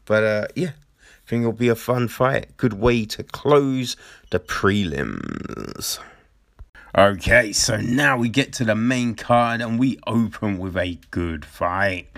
But 0.05 0.23
uh, 0.23 0.47
yeah, 0.55 0.71
I 0.99 1.27
think 1.29 1.41
it'll 1.41 1.53
be 1.53 1.69
a 1.69 1.75
fun 1.75 2.07
fight. 2.07 2.57
Good 2.57 2.73
way 2.73 3.05
to 3.05 3.23
close 3.23 3.95
the 4.29 4.39
prelims. 4.39 5.99
Okay, 6.97 7.53
so 7.53 7.77
now 7.77 8.17
we 8.17 8.27
get 8.27 8.51
to 8.53 8.65
the 8.65 8.75
main 8.75 9.15
card 9.15 9.61
and 9.61 9.79
we 9.79 9.97
open 10.05 10.57
with 10.57 10.75
a 10.75 10.99
good 11.09 11.45
fight. 11.45 12.09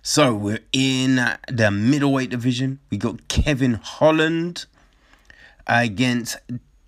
So 0.00 0.34
we're 0.34 0.60
in 0.72 1.16
the 1.48 1.70
middleweight 1.70 2.30
division. 2.30 2.78
We 2.88 2.96
got 2.96 3.28
Kevin 3.28 3.74
Holland 3.74 4.64
against 5.66 6.38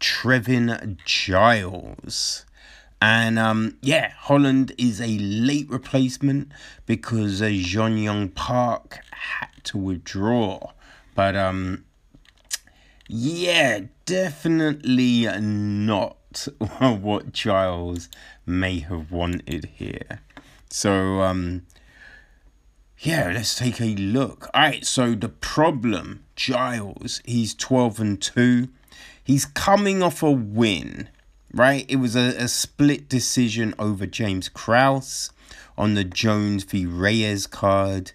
Trevin 0.01 0.97
Giles. 1.05 2.47
And 3.03 3.39
um, 3.39 3.77
yeah, 3.83 4.13
Holland 4.17 4.73
is 4.79 4.99
a 4.99 5.19
late 5.19 5.69
replacement 5.69 6.51
because 6.87 7.43
uh, 7.43 7.51
Jun 7.53 7.99
Yong 7.99 8.31
Park 8.31 9.01
had 9.11 9.51
to 9.65 9.77
withdraw. 9.77 10.73
But 11.15 11.37
um, 11.37 11.85
yeah, 13.07 13.81
definitely 14.07 15.27
not 15.41 16.18
what 16.79 17.33
Giles 17.33 18.09
may 18.47 18.81
have 18.81 19.11
wanted 19.11 19.71
here. 19.77 20.21
So 20.71 21.23
um, 21.23 21.67
yeah, 22.99 23.31
let's 23.33 23.57
take 23.57 23.81
a 23.81 23.95
look. 23.95 24.49
All 24.55 24.63
right, 24.63 24.85
so 24.85 25.15
the 25.15 25.29
problem, 25.29 26.25
Giles, 26.37 27.21
he's 27.25 27.55
12 27.55 28.01
and 28.01 28.21
2. 28.23 28.69
He's 29.23 29.45
coming 29.45 30.03
off 30.03 30.23
a 30.23 30.31
win 30.31 31.09
right? 31.53 31.87
It 31.89 31.97
was 31.97 32.17
a, 32.17 32.35
a 32.37 32.49
split 32.49 33.09
decision 33.09 33.75
over 33.79 34.07
James 34.07 34.49
Krause 34.49 35.31
on 35.77 35.95
the 35.95 36.05
Jones 36.05 36.65
v 36.65 36.87
Reyes 36.87 37.47
card. 37.47 38.13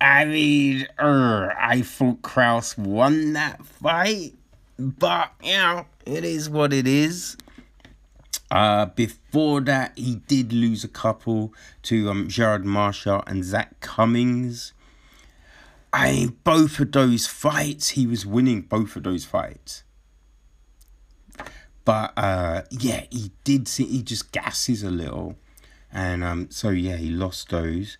I 0.00 0.24
mean, 0.24 0.86
er, 1.00 1.54
I 1.58 1.82
thought 1.82 2.22
Krause 2.22 2.76
won 2.76 3.32
that 3.34 3.64
fight, 3.64 4.34
but 4.78 5.32
you 5.42 5.56
know, 5.56 5.86
it 6.06 6.24
is 6.24 6.48
what 6.48 6.72
it 6.72 6.86
is. 6.86 7.36
Uh, 8.50 8.86
before 8.86 9.60
that, 9.62 9.92
he 9.96 10.16
did 10.28 10.52
lose 10.52 10.84
a 10.84 10.88
couple 10.88 11.52
to 11.82 12.10
um, 12.10 12.28
Gerard 12.28 12.64
Marshall 12.64 13.22
and 13.26 13.44
Zak 13.44 13.80
Cummings. 13.80 14.72
I 15.92 16.12
mean, 16.12 16.36
both 16.44 16.78
of 16.80 16.92
those 16.92 17.26
fights, 17.26 17.90
he 17.90 18.06
was 18.06 18.26
winning 18.26 18.62
both 18.62 18.96
of 18.96 19.04
those 19.04 19.24
fights. 19.24 19.84
But 21.84 22.12
uh, 22.16 22.62
yeah, 22.70 23.04
he 23.10 23.30
did 23.44 23.68
see 23.68 23.84
he 23.84 24.02
just 24.02 24.32
gasses 24.32 24.82
a 24.82 24.90
little, 24.90 25.36
and 25.92 26.24
um, 26.24 26.50
so 26.50 26.70
yeah, 26.70 26.96
he 26.96 27.10
lost 27.10 27.50
those. 27.50 27.98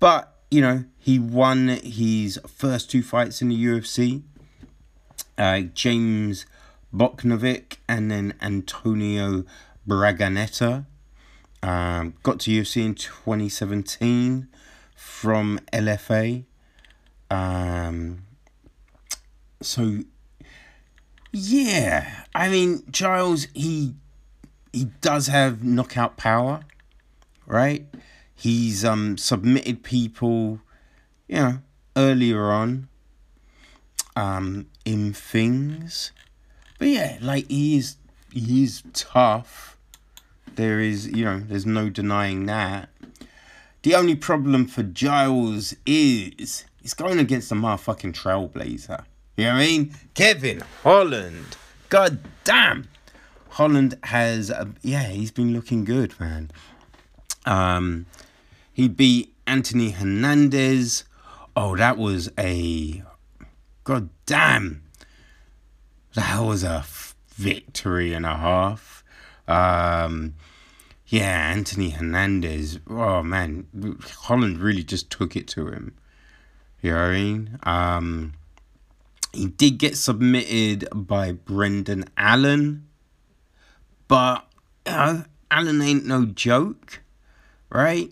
But 0.00 0.34
you 0.50 0.60
know, 0.60 0.84
he 0.98 1.18
won 1.18 1.68
his 1.68 2.40
first 2.46 2.90
two 2.90 3.02
fights 3.02 3.40
in 3.40 3.48
the 3.48 3.64
UFC. 3.64 4.22
Uh, 5.38 5.60
James 5.74 6.46
Bochnovic 6.94 7.78
and 7.88 8.10
then 8.10 8.34
Antonio 8.40 9.44
Braga 9.86 10.30
Neto. 10.30 10.86
Um, 11.62 12.14
got 12.22 12.40
to 12.40 12.50
UFC 12.50 12.84
in 12.84 12.94
2017 12.94 14.48
from 14.94 15.58
LFA. 15.72 16.44
Um, 17.30 18.26
so 19.60 20.00
yeah, 21.32 22.24
I 22.34 22.48
mean 22.48 22.84
Giles, 22.90 23.48
he 23.54 23.94
he 24.72 24.86
does 25.00 25.28
have 25.28 25.64
knockout 25.64 26.16
power, 26.16 26.60
right? 27.46 27.86
He's 28.34 28.84
um 28.84 29.16
submitted 29.16 29.82
people, 29.82 30.60
you 31.26 31.36
know, 31.36 31.58
earlier 31.96 32.50
on. 32.50 32.88
Um, 34.16 34.66
in 34.84 35.12
things, 35.12 36.12
but 36.78 36.88
yeah, 36.88 37.18
like 37.20 37.48
he 37.48 37.76
is 37.76 37.96
he 38.32 38.64
is 38.64 38.82
tough. 38.92 39.76
There 40.54 40.78
is, 40.78 41.08
you 41.08 41.24
know, 41.24 41.40
there's 41.40 41.66
no 41.66 41.88
denying 41.88 42.46
that. 42.46 42.88
The 43.82 43.94
only 43.94 44.14
problem 44.14 44.66
for 44.66 44.82
Giles 44.82 45.74
is 45.84 46.64
he's 46.80 46.94
going 46.94 47.18
against 47.18 47.50
a 47.52 47.54
motherfucking 47.54 48.14
trailblazer. 48.14 49.04
You 49.36 49.44
know 49.44 49.54
what 49.54 49.60
I 49.60 49.66
mean? 49.66 49.94
Kevin 50.14 50.62
Holland. 50.82 51.56
God 51.88 52.20
damn. 52.44 52.88
Holland 53.50 53.98
has, 54.04 54.50
uh, 54.50 54.66
yeah, 54.82 55.08
he's 55.08 55.30
been 55.30 55.52
looking 55.52 55.84
good, 55.84 56.18
man. 56.18 56.50
Um, 57.46 58.06
he 58.72 58.88
beat 58.88 59.34
Anthony 59.46 59.90
Hernandez. 59.90 61.04
Oh, 61.56 61.76
that 61.76 61.98
was 61.98 62.30
a, 62.38 63.02
god 63.84 64.08
damn. 64.26 64.83
That 66.14 66.40
was 66.40 66.64
a 66.64 66.78
f- 66.78 67.16
victory 67.34 68.12
and 68.12 68.24
a 68.24 68.36
half. 68.36 69.04
Um, 69.46 70.34
yeah, 71.06 71.50
Anthony 71.50 71.90
Hernandez. 71.90 72.78
Oh 72.88 73.22
man, 73.22 73.66
Holland 74.00 74.58
really 74.58 74.84
just 74.84 75.10
took 75.10 75.36
it 75.36 75.48
to 75.48 75.68
him. 75.68 75.94
You 76.80 76.92
know 76.92 76.96
what 76.96 77.02
I 77.04 77.12
mean? 77.12 77.58
Um, 77.62 78.32
he 79.32 79.46
did 79.46 79.78
get 79.78 79.96
submitted 79.96 80.86
by 80.92 81.32
Brendan 81.32 82.04
Allen, 82.16 82.86
but 84.06 84.46
know, 84.86 85.24
Allen 85.50 85.82
ain't 85.82 86.06
no 86.06 86.26
joke, 86.26 87.02
right? 87.70 88.10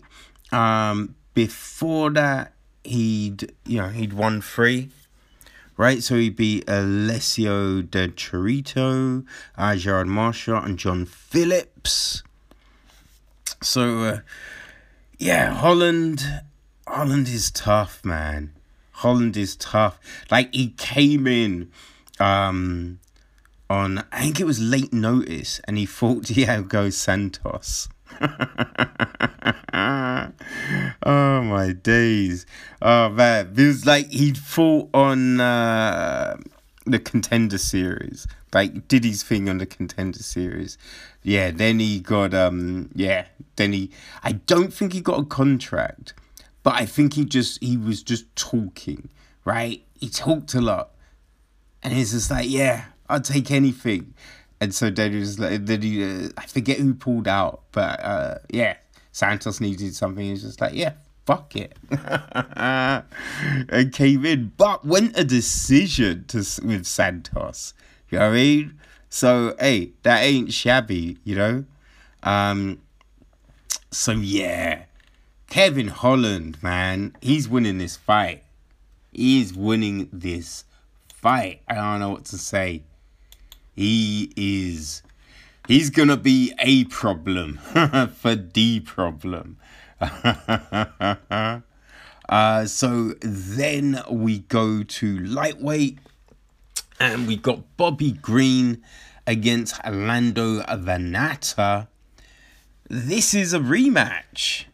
Um, 0.51 1.15
before 1.33 2.09
that, 2.11 2.53
he'd 2.83 3.53
you 3.65 3.81
know 3.81 3.89
he'd 3.89 4.13
won 4.13 4.41
three, 4.41 4.89
right? 5.77 6.03
So 6.03 6.15
he 6.15 6.29
beat 6.29 6.63
Alessio 6.67 7.81
Di 7.81 8.07
Chirico, 8.09 9.25
Gerard 9.77 10.07
Marshall, 10.07 10.57
and 10.57 10.77
John 10.77 11.05
Phillips. 11.05 12.23
So, 13.61 14.03
uh, 14.03 14.19
yeah, 15.17 15.53
Holland, 15.53 16.41
Holland 16.87 17.27
is 17.27 17.51
tough, 17.51 18.03
man. 18.03 18.51
Holland 18.91 19.37
is 19.37 19.55
tough. 19.55 19.99
Like 20.29 20.53
he 20.53 20.69
came 20.69 21.27
in, 21.27 21.71
um, 22.19 22.99
on 23.69 24.03
I 24.11 24.21
think 24.21 24.39
it 24.39 24.45
was 24.45 24.59
late 24.59 24.93
notice, 24.93 25.59
and 25.65 25.77
he 25.77 25.85
fought 25.97 26.23
Thiago 26.23 26.91
Santos. 26.91 27.89
oh 31.03 31.41
my 31.41 31.71
days! 31.71 32.45
Oh 32.81 33.09
man, 33.09 33.53
it 33.55 33.65
was 33.65 33.85
like 33.85 34.11
he'd 34.11 34.37
fought 34.37 34.89
on 34.93 35.39
uh, 35.39 36.37
the 36.85 36.99
contender 36.99 37.57
series, 37.57 38.27
like 38.53 38.87
did 38.87 39.03
his 39.03 39.23
thing 39.23 39.49
on 39.49 39.57
the 39.57 39.65
contender 39.65 40.19
series. 40.19 40.77
Yeah, 41.23 41.51
then 41.51 41.79
he 41.79 41.99
got 41.99 42.33
um, 42.33 42.89
yeah, 42.93 43.27
then 43.55 43.73
he. 43.73 43.91
I 44.23 44.33
don't 44.33 44.73
think 44.73 44.93
he 44.93 45.01
got 45.01 45.19
a 45.19 45.25
contract, 45.25 46.13
but 46.63 46.75
I 46.75 46.85
think 46.85 47.13
he 47.13 47.25
just 47.25 47.63
he 47.63 47.77
was 47.77 48.03
just 48.03 48.33
talking, 48.35 49.09
right? 49.45 49.83
He 49.99 50.09
talked 50.09 50.53
a 50.53 50.61
lot, 50.61 50.91
and 51.81 51.93
he's 51.93 52.11
just 52.11 52.29
like, 52.29 52.49
yeah, 52.49 52.85
I'll 53.09 53.21
take 53.21 53.51
anything. 53.51 54.13
And 54.63 54.73
so 54.73 54.89
he 54.95 55.17
was 55.17 55.37
like, 55.39 55.65
then 55.65 55.81
he, 55.81 56.01
uh, 56.01 56.29
I 56.37 56.45
forget 56.45 56.77
who 56.77 56.93
pulled 56.93 57.27
out, 57.27 57.63
but 57.73 58.01
uh, 58.01 58.35
yeah, 58.49 58.77
Santos 59.11 59.59
needed 59.59 59.93
something. 59.93 60.23
He's 60.23 60.41
just 60.41 60.61
like, 60.61 60.73
yeah, 60.73 60.93
fuck 61.25 61.53
it, 61.57 61.77
and 62.55 63.91
came 63.91 64.25
in, 64.25 64.53
but 64.55 64.85
went 64.85 65.19
a 65.19 65.25
decision 65.25 66.23
to 66.29 66.37
with 66.63 66.85
Santos. 66.85 67.73
You 68.09 68.19
know 68.19 68.27
what 68.27 68.31
I 68.31 68.37
mean? 68.37 68.79
So 69.09 69.53
hey, 69.59 69.91
that 70.03 70.21
ain't 70.21 70.53
shabby, 70.53 71.17
you 71.25 71.35
know. 71.35 71.65
Um. 72.23 72.79
So 73.91 74.13
yeah, 74.13 74.83
Kevin 75.49 75.89
Holland, 75.89 76.63
man, 76.63 77.17
he's 77.19 77.49
winning 77.49 77.79
this 77.79 77.97
fight. 77.97 78.45
He's 79.11 79.53
winning 79.53 80.07
this 80.13 80.63
fight. 81.13 81.63
I 81.67 81.75
don't 81.75 81.99
know 81.99 82.11
what 82.11 82.23
to 82.27 82.37
say. 82.37 82.83
He 83.75 84.31
is. 84.35 85.01
He's 85.67 85.89
gonna 85.89 86.17
be 86.17 86.53
a 86.59 86.83
problem 86.85 87.57
for 88.15 88.35
D 88.35 88.79
problem. 88.79 89.57
uh, 90.01 91.61
so 92.65 93.13
then 93.21 94.01
we 94.09 94.39
go 94.39 94.83
to 94.83 95.19
lightweight, 95.19 95.99
and 96.99 97.27
we 97.27 97.37
got 97.37 97.77
Bobby 97.77 98.11
Green 98.11 98.83
against 99.25 99.79
Orlando 99.85 100.61
Vannata. 100.61 101.87
This 102.89 103.33
is 103.33 103.53
a 103.53 103.59
rematch. 103.59 104.65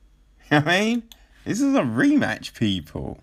I 0.50 0.60
mean, 0.60 1.04
this 1.44 1.60
is 1.60 1.74
a 1.74 1.82
rematch, 1.82 2.54
people. 2.54 3.20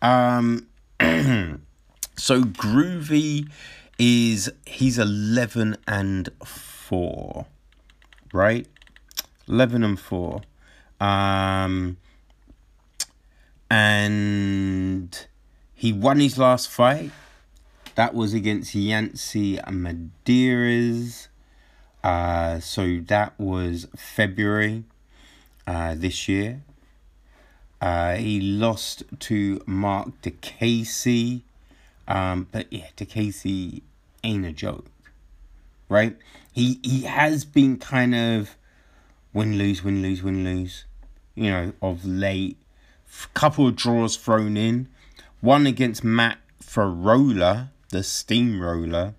Um, 0.00 0.68
so 1.00 2.42
Groovy 2.42 3.50
is 4.04 4.50
he's 4.66 4.98
eleven 4.98 5.76
and 5.86 6.28
four, 6.44 7.46
right? 8.32 8.66
Eleven 9.48 9.84
and 9.84 10.00
four, 10.00 10.42
um, 11.00 11.96
and 13.70 15.26
he 15.72 15.92
won 15.92 16.18
his 16.18 16.36
last 16.36 16.68
fight. 16.68 17.12
That 17.94 18.12
was 18.12 18.34
against 18.34 18.74
Yancy 18.74 19.58
Medeiros. 19.58 21.28
Uh, 22.02 22.58
so 22.58 22.98
that 23.06 23.38
was 23.38 23.86
February 23.96 24.82
uh, 25.64 25.94
this 25.96 26.26
year. 26.26 26.62
Uh, 27.80 28.14
he 28.16 28.40
lost 28.40 29.04
to 29.20 29.62
Marc 29.64 30.20
Diakiese. 30.22 31.42
Um, 32.08 32.48
but 32.50 32.66
yeah, 32.72 32.88
Diakiese 32.96 33.82
ain't 34.24 34.46
a 34.46 34.52
joke, 34.52 34.86
right? 35.88 36.16
He 36.52 36.80
he 36.82 37.02
has 37.02 37.44
been 37.44 37.78
kind 37.78 38.14
of 38.14 38.56
win 39.32 39.58
lose 39.58 39.82
win 39.82 40.02
lose 40.02 40.22
win 40.22 40.44
lose, 40.44 40.84
you 41.34 41.50
know, 41.50 41.72
of 41.80 42.04
late. 42.04 42.58
Couple 43.34 43.68
of 43.68 43.76
draws 43.76 44.16
thrown 44.16 44.56
in, 44.56 44.88
one 45.42 45.66
against 45.66 46.02
Matt 46.02 46.38
Frevola, 46.62 47.68
the 47.90 48.02
steamroller, 48.02 49.14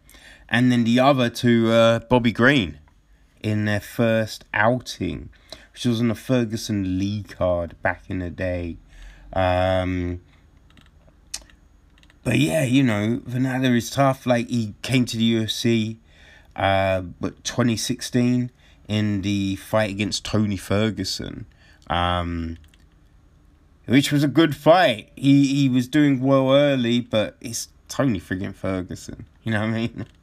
and 0.49 0.71
then 0.71 0.83
the 0.83 0.99
other 0.99 1.29
to 1.29 1.71
uh, 1.71 1.99
Bobby 1.99 2.31
Green 2.31 2.79
in 3.43 3.65
their 3.65 3.81
first 3.81 4.45
outing, 4.53 5.29
which 5.73 5.85
was 5.85 5.99
on 5.99 6.07
the 6.07 6.15
Ferguson 6.15 6.97
Lee 6.97 7.21
card 7.21 7.79
back 7.83 8.03
in 8.09 8.19
the 8.19 8.31
day. 8.31 8.77
Um, 9.33 10.21
but 12.23 12.37
yeah, 12.39 12.63
you 12.63 12.83
know, 12.83 13.21
Vannata 13.27 13.75
is 13.75 13.89
tough. 13.89 14.25
Like 14.25 14.49
he 14.49 14.75
came 14.81 15.05
to 15.05 15.17
the 15.17 15.35
UFC, 15.35 15.97
uh, 16.55 17.01
but 17.01 17.43
2016 17.43 18.51
in 18.87 19.21
the 19.21 19.55
fight 19.57 19.89
against 19.89 20.25
Tony 20.25 20.57
Ferguson. 20.57 21.45
Um, 21.87 22.57
which 23.85 24.11
was 24.11 24.23
a 24.23 24.27
good 24.27 24.55
fight. 24.55 25.11
He 25.15 25.47
he 25.47 25.69
was 25.69 25.87
doing 25.87 26.21
well 26.21 26.53
early, 26.53 27.01
but 27.01 27.35
it's 27.41 27.67
Tony 27.87 28.19
friggin' 28.19 28.55
Ferguson. 28.55 29.25
You 29.43 29.51
know 29.51 29.59
what 29.61 29.69
I 29.69 29.71
mean? 29.71 30.05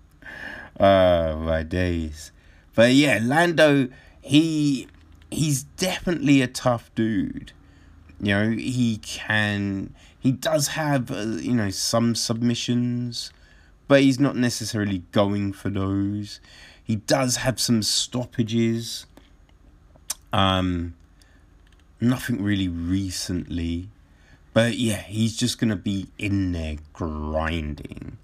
Oh 0.82 1.36
my 1.36 1.62
days. 1.62 2.32
But 2.74 2.92
yeah, 2.92 3.18
Lando, 3.20 3.88
he 4.22 4.88
he's 5.30 5.64
definitely 5.64 6.40
a 6.40 6.46
tough 6.46 6.90
dude. 6.94 7.53
You 8.18 8.34
know, 8.34 8.51
he 8.53 8.96
can 8.96 9.94
he 10.20 10.32
does 10.32 10.68
have 10.68 11.10
uh, 11.10 11.22
you 11.22 11.54
know 11.54 11.70
some 11.70 12.14
submissions, 12.14 13.32
but 13.88 14.02
he's 14.02 14.20
not 14.20 14.36
necessarily 14.36 15.02
going 15.12 15.52
for 15.52 15.70
those. 15.70 16.40
He 16.84 16.96
does 16.96 17.36
have 17.36 17.58
some 17.58 17.82
stoppages. 17.82 19.06
Um 20.32 20.94
nothing 22.00 22.42
really 22.42 22.68
recently. 22.68 23.88
But 24.52 24.78
yeah, 24.78 25.02
he's 25.02 25.36
just 25.36 25.58
gonna 25.58 25.76
be 25.76 26.08
in 26.18 26.52
there 26.52 26.76
grinding. 26.92 28.18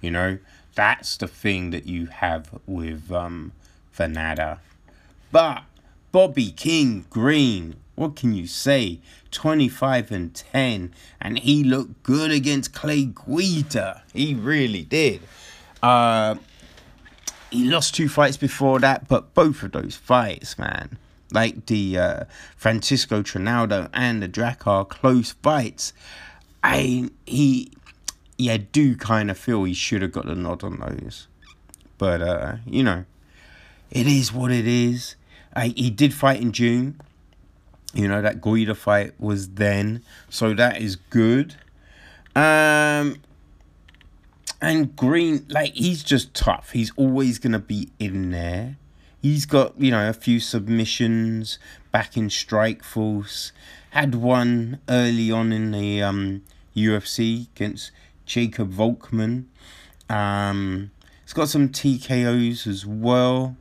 You 0.00 0.10
know? 0.10 0.38
That's 0.74 1.16
the 1.16 1.28
thing 1.28 1.70
that 1.70 1.86
you 1.86 2.06
have 2.06 2.58
with 2.66 3.10
um 3.10 3.52
Vannata. 3.96 4.58
But 5.32 5.62
Bobby 6.12 6.50
King 6.50 7.06
Green, 7.10 7.76
what 7.94 8.16
can 8.16 8.34
you 8.34 8.46
say? 8.46 9.00
25 9.36 10.10
and 10.10 10.34
10, 10.34 10.94
and 11.20 11.38
he 11.38 11.62
looked 11.62 12.02
good 12.02 12.30
against 12.30 12.72
Clay 12.72 13.04
Guida. 13.04 14.02
He 14.12 14.34
really 14.34 14.82
did. 14.82 15.20
Uh, 15.82 16.36
he 17.50 17.64
lost 17.64 17.94
two 17.94 18.08
fights 18.08 18.38
before 18.38 18.80
that, 18.80 19.08
but 19.08 19.34
both 19.34 19.62
of 19.62 19.72
those 19.72 19.94
fights, 19.94 20.58
man, 20.58 20.98
like 21.32 21.66
the 21.66 21.98
uh, 21.98 22.24
Francisco 22.56 23.22
Trinaldo 23.22 23.90
and 23.92 24.22
the 24.22 24.28
Drakkar 24.28 24.88
Klose 24.88 25.34
fights, 25.42 25.92
I 26.64 27.10
he 27.26 27.72
yeah 28.38 28.56
do 28.72 28.96
kind 28.96 29.30
of 29.30 29.38
feel 29.38 29.64
he 29.64 29.74
should 29.74 30.02
have 30.02 30.12
got 30.12 30.26
the 30.26 30.34
nod 30.34 30.64
on 30.64 30.80
those, 30.80 31.28
but 31.98 32.22
uh, 32.22 32.56
you 32.64 32.82
know, 32.82 33.04
it 33.90 34.06
is 34.06 34.32
what 34.32 34.50
it 34.50 34.66
is. 34.66 35.14
I, 35.54 35.68
he 35.68 35.90
did 35.90 36.14
fight 36.14 36.40
in 36.40 36.52
June. 36.52 37.00
You 37.96 38.08
know 38.08 38.20
that 38.20 38.42
Guida 38.42 38.74
fight 38.74 39.18
was 39.18 39.48
then, 39.50 40.02
so 40.28 40.52
that 40.52 40.82
is 40.82 40.96
good. 40.96 41.54
Um, 42.34 43.22
and 44.60 44.94
Green, 44.94 45.46
like 45.48 45.72
he's 45.72 46.04
just 46.04 46.34
tough. 46.34 46.72
He's 46.72 46.92
always 46.96 47.38
gonna 47.38 47.58
be 47.58 47.88
in 47.98 48.32
there. 48.32 48.76
He's 49.22 49.46
got 49.46 49.80
you 49.80 49.90
know 49.90 50.10
a 50.10 50.12
few 50.12 50.40
submissions 50.40 51.58
back 51.90 52.18
in 52.18 52.28
Strikeforce. 52.28 53.52
Had 53.90 54.14
one 54.14 54.78
early 54.90 55.30
on 55.30 55.50
in 55.50 55.70
the 55.70 56.02
um, 56.02 56.42
UFC 56.76 57.48
against 57.54 57.92
Jacob 58.26 58.74
Volkmann. 58.74 59.46
Um, 60.10 60.90
he's 61.24 61.32
got 61.32 61.48
some 61.48 61.70
TKOs 61.70 62.66
as 62.66 62.84
well. 62.84 63.56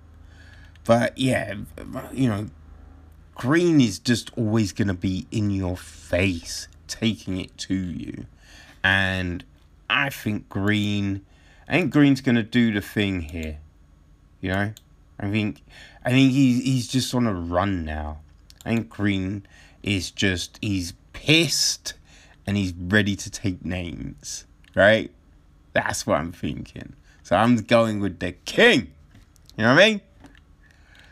But 0.83 1.17
yeah, 1.17 1.55
you 2.11 2.27
know, 2.27 2.47
Green 3.36 3.81
is 3.81 3.99
just 3.99 4.31
always 4.38 4.71
going 4.71 4.88
to 4.88 4.93
be 4.93 5.27
in 5.29 5.51
your 5.51 5.75
face, 5.75 6.69
taking 6.88 7.38
it 7.38 7.55
to 7.57 7.75
you. 7.75 8.25
And 8.83 9.43
I 9.89 10.09
think 10.09 10.47
Green, 10.47 11.25
I 11.67 11.73
think 11.73 11.91
Green's 11.91 12.21
going 12.21 12.36
to 12.36 12.43
do 12.43 12.73
the 12.73 12.81
thing 12.81 13.21
here. 13.21 13.57
You 14.39 14.51
know, 14.51 14.73
I 15.19 15.29
think, 15.29 15.61
I 16.05 16.11
think 16.11 16.31
he's 16.31 16.63
he's 16.63 16.88
just 16.88 17.13
on 17.13 17.27
a 17.27 17.33
run 17.33 17.83
now. 17.83 18.19
I 18.65 18.69
think 18.69 18.89
Green 18.89 19.45
is 19.83 20.11
just 20.11 20.57
he's 20.61 20.93
pissed 21.13 21.93
and 22.47 22.55
he's 22.55 22.73
ready 22.73 23.15
to 23.17 23.29
take 23.29 23.65
names. 23.65 24.45
Right? 24.75 25.11
That's 25.73 26.07
what 26.07 26.19
I'm 26.19 26.31
thinking. 26.31 26.93
So 27.23 27.36
I'm 27.36 27.57
going 27.57 27.99
with 27.99 28.19
the 28.19 28.31
king. 28.31 28.91
You 29.57 29.63
know 29.63 29.73
what 29.73 29.83
I 29.83 29.89
mean? 29.89 30.01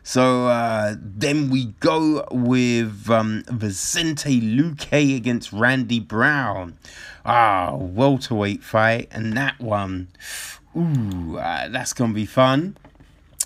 So 0.04 0.48
uh, 0.48 0.96
then 1.00 1.50
we 1.50 1.68
go 1.80 2.28
with 2.30 3.10
um, 3.10 3.44
Vicente 3.50 4.42
Luque 4.42 5.16
against 5.16 5.54
Randy 5.54 6.02
Brown. 6.02 6.78
Ah, 7.26 7.74
welterweight 7.76 8.62
fight, 8.62 9.08
and 9.12 9.32
that 9.38 9.60
one, 9.62 10.10
ooh, 10.76 11.38
uh, 11.38 11.70
that's 11.70 11.94
gonna 11.94 12.14
be 12.14 12.26
fun. 12.26 12.76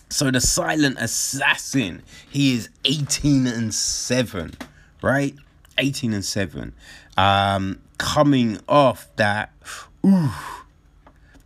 So 0.09 0.31
the 0.31 0.41
silent 0.41 0.97
assassin, 0.99 2.01
he 2.27 2.55
is 2.55 2.69
18 2.85 3.45
and 3.45 3.73
7, 3.73 4.53
right? 5.03 5.35
18 5.77 6.13
and 6.13 6.25
7. 6.25 6.73
Um, 7.17 7.81
coming 7.99 8.59
off 8.67 9.09
that, 9.17 9.51
ooh, 10.03 10.31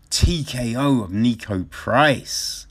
TKO 0.10 1.04
of 1.04 1.10
Niko 1.10 1.70
Price. 1.70 2.68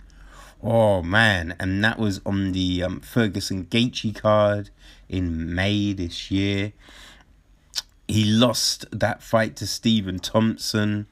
Oh 0.63 1.03
man, 1.03 1.55
and 1.59 1.83
that 1.83 1.99
was 1.99 2.21
on 2.27 2.53
the 2.53 2.83
um, 2.83 3.01
Ferguson 3.01 3.65
Gaethje 3.65 4.15
card 4.15 4.69
in 5.09 5.55
May 5.55 5.95
this 5.95 6.31
year. 6.31 6.73
He 8.07 8.25
lost 8.25 8.85
that 8.93 9.23
fight 9.23 9.57
to 9.57 9.67
Stephen 9.67 10.19
Thompson. 10.19 11.07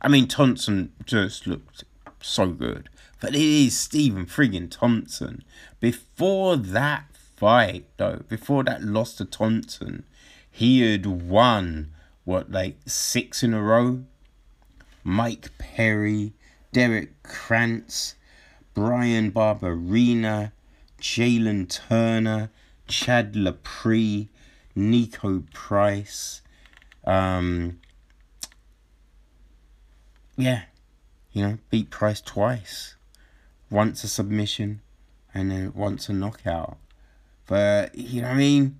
I 0.00 0.08
mean, 0.08 0.26
Thompson 0.26 0.92
just 1.04 1.46
looked 1.46 1.84
so 2.20 2.46
good, 2.46 2.88
but 3.20 3.34
it 3.34 3.42
is 3.42 3.78
Stephen 3.78 4.24
friggin' 4.24 4.70
Thompson. 4.70 5.44
Before 5.80 6.56
that 6.56 7.04
fight, 7.36 7.84
though, 7.98 8.22
before 8.28 8.64
that 8.64 8.82
loss 8.82 9.14
to 9.16 9.26
Thompson, 9.26 10.04
he 10.50 10.80
had 10.80 11.04
won 11.04 11.92
what 12.24 12.50
like 12.50 12.78
six 12.86 13.42
in 13.42 13.52
a 13.52 13.60
row. 13.60 14.04
Mike 15.02 15.50
Perry, 15.58 16.32
Derrick 16.72 17.22
Krantz. 17.22 18.14
Bryan 18.74 19.30
Barberena, 19.30 20.52
Jalin 21.00 21.68
Turner, 21.68 22.50
Chad 22.88 23.34
Laprise, 23.34 24.28
Niko 24.76 25.50
Price. 25.52 26.42
Um, 27.04 27.80
yeah, 30.36 30.62
you 31.32 31.46
know, 31.46 31.58
beat 31.70 31.90
Price 31.90 32.20
twice. 32.20 32.96
Once 33.70 34.04
a 34.04 34.08
submission 34.08 34.80
and 35.32 35.50
then 35.50 35.72
once 35.74 36.08
a 36.08 36.12
knockout. 36.12 36.76
But, 37.46 37.94
you 37.94 38.22
know 38.22 38.28
what 38.28 38.34
I 38.34 38.38
mean? 38.38 38.78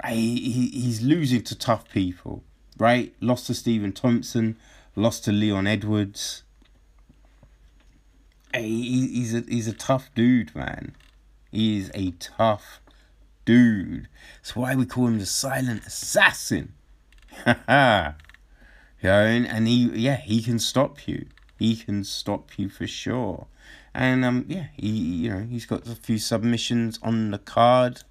I, 0.00 0.12
he, 0.12 0.70
he's 0.72 1.02
losing 1.02 1.42
to 1.42 1.58
tough 1.58 1.88
people, 1.90 2.44
right? 2.78 3.14
Lost 3.20 3.46
to 3.46 3.54
Stephen 3.54 3.92
Thompson, 3.92 4.56
lost 4.94 5.24
to 5.24 5.32
Leon 5.32 5.66
Edwards 5.66 6.42
he, 8.62 9.08
he's 9.08 9.34
a 9.34 9.44
he's 9.48 9.68
a 9.68 9.72
tough 9.72 10.10
dude, 10.14 10.54
man. 10.54 10.94
He 11.50 11.78
is 11.78 11.90
a 11.94 12.10
tough 12.12 12.80
dude. 13.44 14.08
That's 14.38 14.54
why 14.54 14.74
we 14.74 14.84
call 14.84 15.06
him 15.06 15.18
the 15.18 15.26
silent 15.26 15.86
assassin. 15.86 16.74
yeah, 17.46 18.12
and, 19.02 19.46
and 19.46 19.66
he 19.66 19.90
yeah 19.94 20.16
he 20.16 20.42
can 20.42 20.58
stop 20.58 21.08
you. 21.08 21.26
He 21.58 21.76
can 21.76 22.04
stop 22.04 22.58
you 22.58 22.68
for 22.68 22.86
sure. 22.86 23.46
And 23.94 24.24
um 24.24 24.44
yeah 24.48 24.66
he 24.76 24.88
you 24.88 25.30
know 25.30 25.46
he's 25.48 25.64
got 25.64 25.86
a 25.86 25.94
few 25.94 26.18
submissions 26.18 26.98
on 27.02 27.30
the 27.30 27.38
card. 27.38 28.02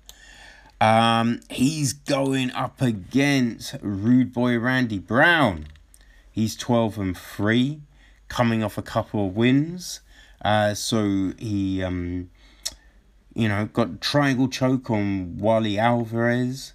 Um 0.82 1.42
he's 1.50 1.94
going 1.94 2.52
up 2.52 2.82
against 2.82 3.76
Rude 3.82 4.34
Boy 4.34 4.58
Randy 4.58 5.00
Brown. 5.00 5.68
He's 6.32 6.56
twelve 6.56 6.98
and 6.98 7.18
three, 7.18 7.82
coming 8.28 8.64
off 8.64 8.78
a 8.78 8.82
couple 8.82 9.28
of 9.28 9.36
wins. 9.36 10.02
Uh, 10.46 10.76
so 10.76 11.34
he, 11.40 11.82
um, 11.82 12.30
you 13.34 13.50
know, 13.50 13.66
got 13.66 14.00
triangle 14.00 14.48
choke 14.48 14.92
on 14.92 15.38
Warlley 15.42 15.78
Alves. 15.78 16.74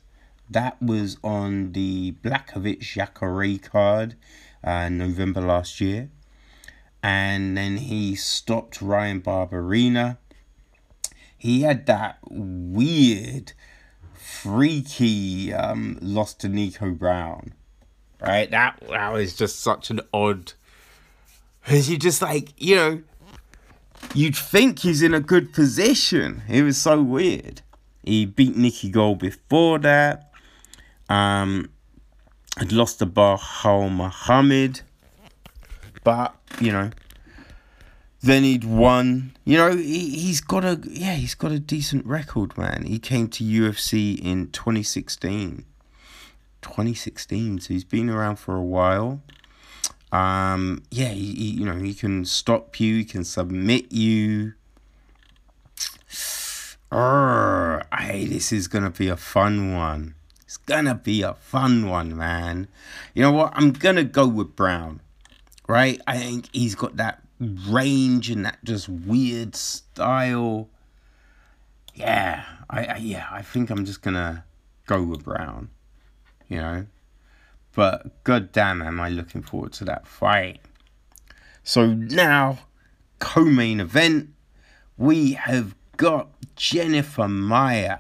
That 0.51 0.83
was 0.83 1.19
on 1.23 1.71
the 1.71 2.17
Blachowicz 2.21 2.81
Jacare 2.81 3.59
card 3.59 4.17
uh, 4.65 4.89
November 4.89 5.41
last 5.41 5.81
year. 5.81 6.11
And 7.01 7.57
then 7.57 7.77
he 7.77 8.17
stopped 8.17 8.83
Ryan 8.83 9.21
Barberena. 9.21 10.19
He 11.39 11.63
had 11.63 11.87
that 11.87 12.19
weird, 12.29 13.53
freaky 14.13 15.55
um, 15.55 15.97
loss 16.03 16.35
to 16.35 16.49
Niko 16.49 16.99
Brown. 16.99 17.55
Right? 18.21 18.51
That, 18.51 18.83
that 18.91 19.13
was 19.13 19.37
just 19.37 19.61
such 19.61 19.91
an 19.91 20.01
odd. 20.13 20.55
Because 21.63 21.89
you 21.89 21.99
just 21.99 22.21
like, 22.21 22.53
you 22.61 22.75
know, 22.75 23.03
you'd 24.15 24.37
think 24.37 24.81
he's 24.81 25.03
in 25.03 25.15
a 25.15 25.21
good 25.21 25.53
position. 25.53 26.43
It 26.49 26.63
was 26.63 26.79
so 26.79 27.03
weird. 27.03 27.63
He 28.03 28.27
beat 28.27 28.57
Mickey 28.57 28.91
Gall 28.91 29.15
before 29.15 29.79
that. 29.81 30.33
Um, 31.09 31.71
had 32.57 32.73
lost 32.73 32.99
to 32.99 33.07
Belal 33.07 33.93
Muhammad. 33.93 34.83
But, 36.03 36.35
you 36.61 36.73
know, 36.73 36.91
then 38.23 38.43
he'd 38.43 38.65
won. 38.65 39.37
You 39.45 39.57
know, 39.57 39.77
he, 39.77 40.11
he's 40.11 40.41
got 40.41 40.65
a, 40.65 40.81
yeah, 40.89 41.15
he's 41.15 41.35
got 41.35 41.53
a 41.53 41.59
decent 41.59 42.07
record, 42.07 42.57
man. 42.57 42.85
He 42.85 42.99
came 42.99 43.29
to 43.29 43.45
UFC 43.45 44.19
in 44.19 44.51
2016. 44.51 45.65
2016, 46.63 47.61
so 47.61 47.75
he's 47.75 47.85
been 47.85 48.11
around 48.11 48.37
for 48.37 48.55
a 48.55 48.63
while. 48.63 49.23
Um, 50.13 50.83
yeah, 50.91 51.09
he, 51.09 51.35
he, 51.35 51.51
you 51.51 51.65
know, 51.65 51.77
he 51.77 51.95
can 51.95 52.25
stop 52.25 52.81
you, 52.81 52.97
he 52.97 53.05
can 53.05 53.25
submit 53.25 53.93
you. 53.93 54.55
Urgh, 56.91 57.87
hey, 57.97 58.25
this 58.27 58.53
is 58.53 58.67
gonna 58.67 58.91
be 58.91 59.09
a 59.09 59.17
fun 59.17 59.75
one. 59.75 60.17
It's 60.43 60.57
gonna 60.57 60.97
be 60.97 61.23
a 61.23 61.35
fun 61.35 61.89
one, 61.89 62.17
man. 62.17 62.67
You 63.15 63.23
know 63.23 63.31
what? 63.31 63.53
I'm 63.55 63.71
gonna 63.73 64.03
go 64.03 64.27
with 64.27 64.57
Brown, 64.57 65.01
right? 65.69 66.01
I 66.09 66.19
think 66.19 66.49
he's 66.53 66.75
got 66.75 66.97
that 66.97 67.23
range 67.39 68.29
and 68.31 68.45
that 68.45 68.59
just 68.65 68.89
weird 68.89 69.55
style. 69.55 70.69
Yeah, 71.95 72.45
I, 72.69 72.85
I 72.85 72.97
yeah, 72.97 73.29
I 73.31 73.43
think 73.43 73.71
I'm 73.71 73.85
just 73.85 74.03
gonna 74.03 74.45
go 74.87 75.01
with 75.05 75.23
Brown. 75.23 75.71
You 76.49 76.57
know, 76.57 76.87
but 77.75 78.25
god 78.25 78.53
damn, 78.53 78.83
am 78.83 79.01
I 79.01 79.09
looking 79.09 79.43
forward 79.43 79.73
to 79.75 79.85
that 79.85 80.07
fight. 80.07 80.61
So 81.63 81.87
now, 81.87 82.61
co-main 83.19 83.81
event, 83.81 84.31
we 84.97 85.33
have 85.33 85.75
got 85.97 86.29
Jennifer 86.57 87.29
Maia, 87.29 87.99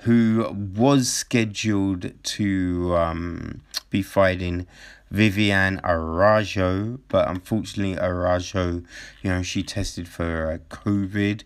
who 0.00 0.54
was 0.74 1.10
scheduled 1.10 2.12
to 2.22 2.96
um, 2.96 3.62
be 3.90 4.02
fighting 4.02 4.66
Vivian 5.10 5.80
Araujo, 5.84 7.00
but 7.08 7.28
unfortunately 7.28 7.98
Araujo, 7.98 8.82
you 9.22 9.30
know, 9.30 9.42
she 9.42 9.62
tested 9.62 10.08
for 10.08 10.52
uh, 10.52 10.74
COVID. 10.74 11.42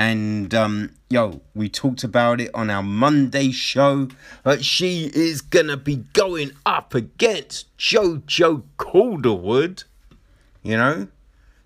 And 0.00 0.54
um, 0.54 0.94
yo, 1.10 1.42
we 1.54 1.68
talked 1.68 2.04
about 2.04 2.40
it 2.40 2.50
on 2.54 2.70
our 2.70 2.82
Monday 2.82 3.50
show, 3.50 4.08
but 4.42 4.64
she 4.64 5.10
is 5.12 5.42
gonna 5.42 5.76
be 5.76 5.96
going 6.14 6.52
up 6.64 6.94
against 6.94 7.76
Jojo 7.76 8.62
Calderwood, 8.78 9.84
you 10.62 10.78
know, 10.78 11.08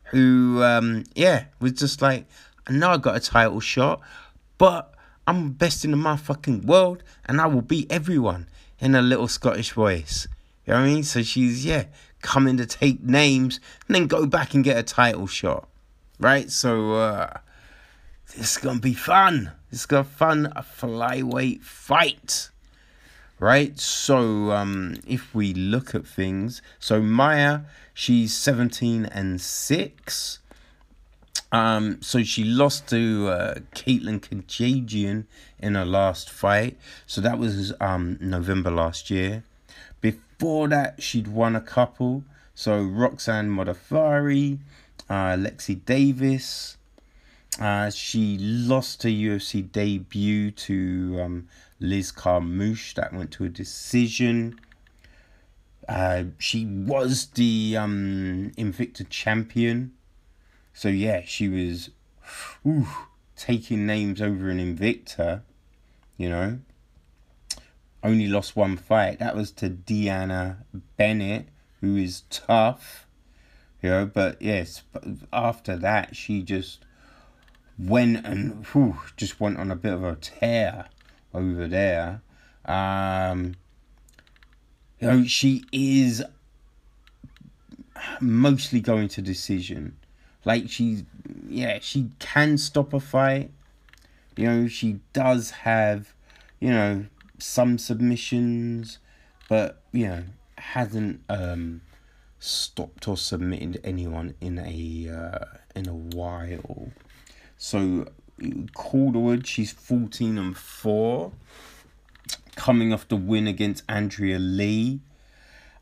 who 0.07 0.65
um, 0.65 1.05
yeah 1.15 1.45
was 1.61 1.75
just 1.75 2.03
like, 2.03 2.27
I 2.67 2.73
know 2.73 2.91
I 2.91 2.97
got 2.97 3.15
a 3.15 3.21
title 3.21 3.61
shot, 3.61 4.01
but 4.59 4.93
I'm 5.29 5.53
best 5.53 5.85
in 5.85 5.93
the 5.93 5.97
motherfucking 5.97 6.65
world, 6.65 7.05
and 7.27 7.41
I 7.41 7.47
will 7.47 7.63
beat 7.63 7.87
everyone 7.93 8.49
in 8.81 8.97
a 8.97 9.01
little 9.01 9.29
Scottish 9.29 9.71
voice. 9.71 10.27
You 10.67 10.73
know 10.73 10.81
what 10.81 10.87
I 10.87 10.93
mean? 10.93 11.05
So 11.05 11.23
she's 11.23 11.65
yeah 11.65 11.85
coming 12.21 12.57
to 12.57 12.67
take 12.67 13.01
names 13.01 13.61
and 13.87 13.95
then 13.95 14.09
go 14.09 14.27
back 14.27 14.55
and 14.55 14.65
get 14.65 14.77
a 14.77 14.83
title 14.83 15.29
shot, 15.29 15.69
right? 16.19 16.51
So 16.51 16.95
uh, 16.95 17.39
this 18.37 18.57
is 18.57 18.63
gonna 18.63 18.81
be 18.81 18.95
fun. 18.95 19.53
This 19.71 19.81
is 19.81 19.87
gonna 19.87 20.05
fun 20.05 20.53
a 20.57 20.63
flyweight 20.63 21.63
fight, 21.63 22.51
right? 23.39 23.79
So 23.79 24.51
um, 24.53 24.97
if 25.07 25.35
we 25.35 25.55
look 25.55 25.95
at 25.95 26.07
things, 26.07 26.63
so 26.79 27.01
Maia, 27.01 27.61
she's 27.93 28.35
seventeen 28.37 29.07
and 29.07 29.41
six. 29.41 30.41
Um, 31.53 32.03
so 32.03 32.25
she 32.25 32.43
lost 32.43 32.89
to 32.89 33.29
uh, 33.29 33.55
Katlyn 33.77 34.21
Chookagian 34.21 35.27
in 35.61 35.77
her 35.77 35.85
last 35.85 36.29
fight. 36.29 36.77
So 37.07 37.21
that 37.21 37.39
was 37.39 37.73
um, 37.81 38.19
November 38.21 38.73
last 38.73 39.09
year. 39.09 39.45
Before 40.01 40.67
that, 40.69 41.01
she'd 41.01 41.29
won 41.29 41.55
a 41.55 41.61
couple. 41.61 42.25
So 42.57 42.83
Roxanne 42.83 43.51
Modafferi, 43.51 44.59
uh, 45.09 45.37
Lexi 45.37 45.85
Davis. 45.85 46.77
Uh, 47.61 47.89
she 47.91 48.37
lost 48.39 49.05
her 49.05 49.09
UFC 49.09 49.71
debut 49.71 50.51
to 50.51 51.21
um, 51.23 51.49
Liz 51.79 52.11
Carmouche. 52.11 52.95
That 52.95 53.13
went 53.13 53.31
to 53.33 53.45
a 53.45 53.49
decision. 53.49 54.59
Uh, 55.89 56.25
she 56.39 56.67
was 56.67 57.27
the 57.27 57.77
um, 57.79 58.53
Invicta 58.57 59.09
champion. 59.09 59.93
So 60.73 60.89
yeah, 60.89 61.23
she 61.25 61.49
was 61.49 61.91
taking 63.37 63.87
names 63.87 64.21
over 64.21 64.49
an 64.49 64.59
Invicta, 64.59 65.43
you 66.17 66.29
know. 66.29 66.59
Only 68.03 68.27
lost 68.27 68.57
one 68.57 68.77
fight. 68.77 69.21
That 69.21 69.37
was 69.37 69.51
to 69.53 69.71
Deanna 69.71 70.57
Bennett, 70.97 71.49
who 71.81 71.97
is 71.97 72.23
tough, 72.31 73.07
you 73.81 73.91
know. 73.91 74.07
But 74.07 74.43
yes, 74.43 74.83
after 75.33 75.77
that, 75.77 76.17
she 76.17 76.43
just 76.43 76.84
went 77.79 78.25
and 78.27 78.65
whew, 78.67 78.97
just 79.17 79.41
went 79.41 79.59
on 79.59 79.71
a 79.71 79.77
bit 79.77 79.93
of 79.93 80.05
a 80.05 80.17
tear 80.17 80.87
over 81.33 81.67
there. 81.67 82.23
Um, 82.65 83.57
you 85.01 85.09
know, 85.09 85.25
she 85.25 85.65
is 85.73 86.23
mostly 88.21 88.81
going 88.81 89.09
to 89.09 89.23
decision. 89.23 89.97
Like 90.45 90.69
she, 90.69 91.07
yeah, 91.49 91.79
she 91.81 92.11
can 92.19 92.59
stop 92.59 92.93
a 92.93 93.01
fight. 93.01 93.51
You 94.37 94.47
know, 94.47 94.69
she 94.69 95.01
does 95.13 95.51
have, 95.51 96.15
you 96.61 96.71
know, 96.71 97.07
some 97.39 97.79
submissions, 97.79 98.99
but 99.49 99.83
you 99.93 100.07
know, 100.07 100.25
hasn't 100.59 101.21
um 101.29 101.81
stopped 102.39 103.09
or 103.09 103.17
submitted 103.17 103.81
anyone 103.83 104.35
in 104.41 104.59
a 104.59 105.09
uh, 105.11 105.45
in 105.75 105.89
a 105.89 105.95
while. 105.95 106.91
So 107.65 108.05
Calderwood, 108.75 109.47
she's 109.47 109.73
fourteen 109.73 110.37
and 110.37 110.55
four, 110.55 111.33
coming 112.57 112.93
off 112.93 113.09
the 113.09 113.17
win 113.17 113.47
against 113.47 113.85
Andrea 113.89 114.39
Lee. 114.39 115.01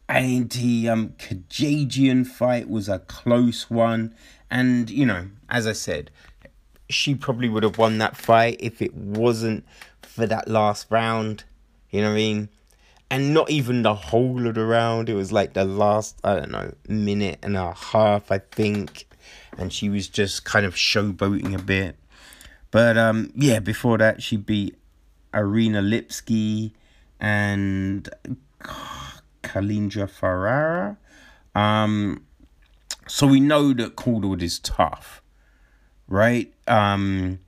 And 0.09 0.49
the 0.51 0.89
um, 0.89 1.09
Chookagian 1.19 2.25
fight 2.25 2.69
was 2.69 2.89
a 2.89 3.01
close 3.01 3.69
one. 3.69 4.15
And, 4.49 4.91
you 4.91 5.05
know, 5.05 5.27
as 5.49 5.67
I 5.67 5.73
said, 5.73 6.13
she 6.89 7.17
probably 7.17 7.49
would 7.49 7.65
have 7.65 7.79
won 7.79 7.99
that 7.99 8.17
fight 8.17 8.59
if 8.61 8.81
it 8.81 8.95
wasn't 8.95 9.65
for 10.03 10.25
that 10.27 10.47
last 10.47 10.87
round. 10.89 11.43
You 11.91 12.03
know 12.03 12.11
what 12.11 12.15
I 12.15 12.17
mean? 12.17 12.49
And 13.11 13.35
not 13.35 13.51
even 13.51 13.83
the 13.83 13.95
whole 13.95 14.47
of 14.47 14.55
the 14.55 14.65
round. 14.65 15.09
It 15.09 15.15
was 15.15 15.33
like 15.33 15.55
the 15.55 15.65
last, 15.65 16.17
I 16.23 16.37
don't 16.37 16.53
know, 16.53 16.75
minute 16.87 17.41
and 17.43 17.57
a 17.57 17.73
half, 17.73 18.31
I 18.31 18.39
think. 18.39 19.09
And 19.59 19.73
she 19.73 19.89
was 19.89 20.09
just 20.09 20.45
kind 20.45 20.65
of 20.65 20.75
showboating 20.75 21.55
a 21.55 21.63
bit. 21.63 21.97
But 22.71 22.97
um, 22.97 23.33
yeah, 23.35 23.59
before 23.61 23.99
that, 23.99 24.23
she 24.23 24.37
beat 24.37 24.79
Ariane 25.35 25.75
Lipski 25.75 26.73
and 27.21 28.09
Kalindra 29.43 30.09
Ferrara. 30.09 30.97
Um, 31.55 32.25
so 33.07 33.27
we 33.27 33.41
know 33.41 33.73
that 33.75 33.97
Calderwood 33.97 34.43
is 34.43 34.59
tough, 34.59 35.23
right? 36.09 36.53
Um, 36.67 37.41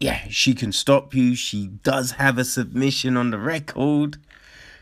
yeah, 0.00 0.26
she 0.28 0.54
can 0.54 0.72
stop 0.72 1.14
you. 1.14 1.34
She 1.34 1.68
does 1.68 2.12
have 2.12 2.36
a 2.38 2.44
submission 2.44 3.16
on 3.16 3.30
the 3.30 3.38
record. 3.38 4.18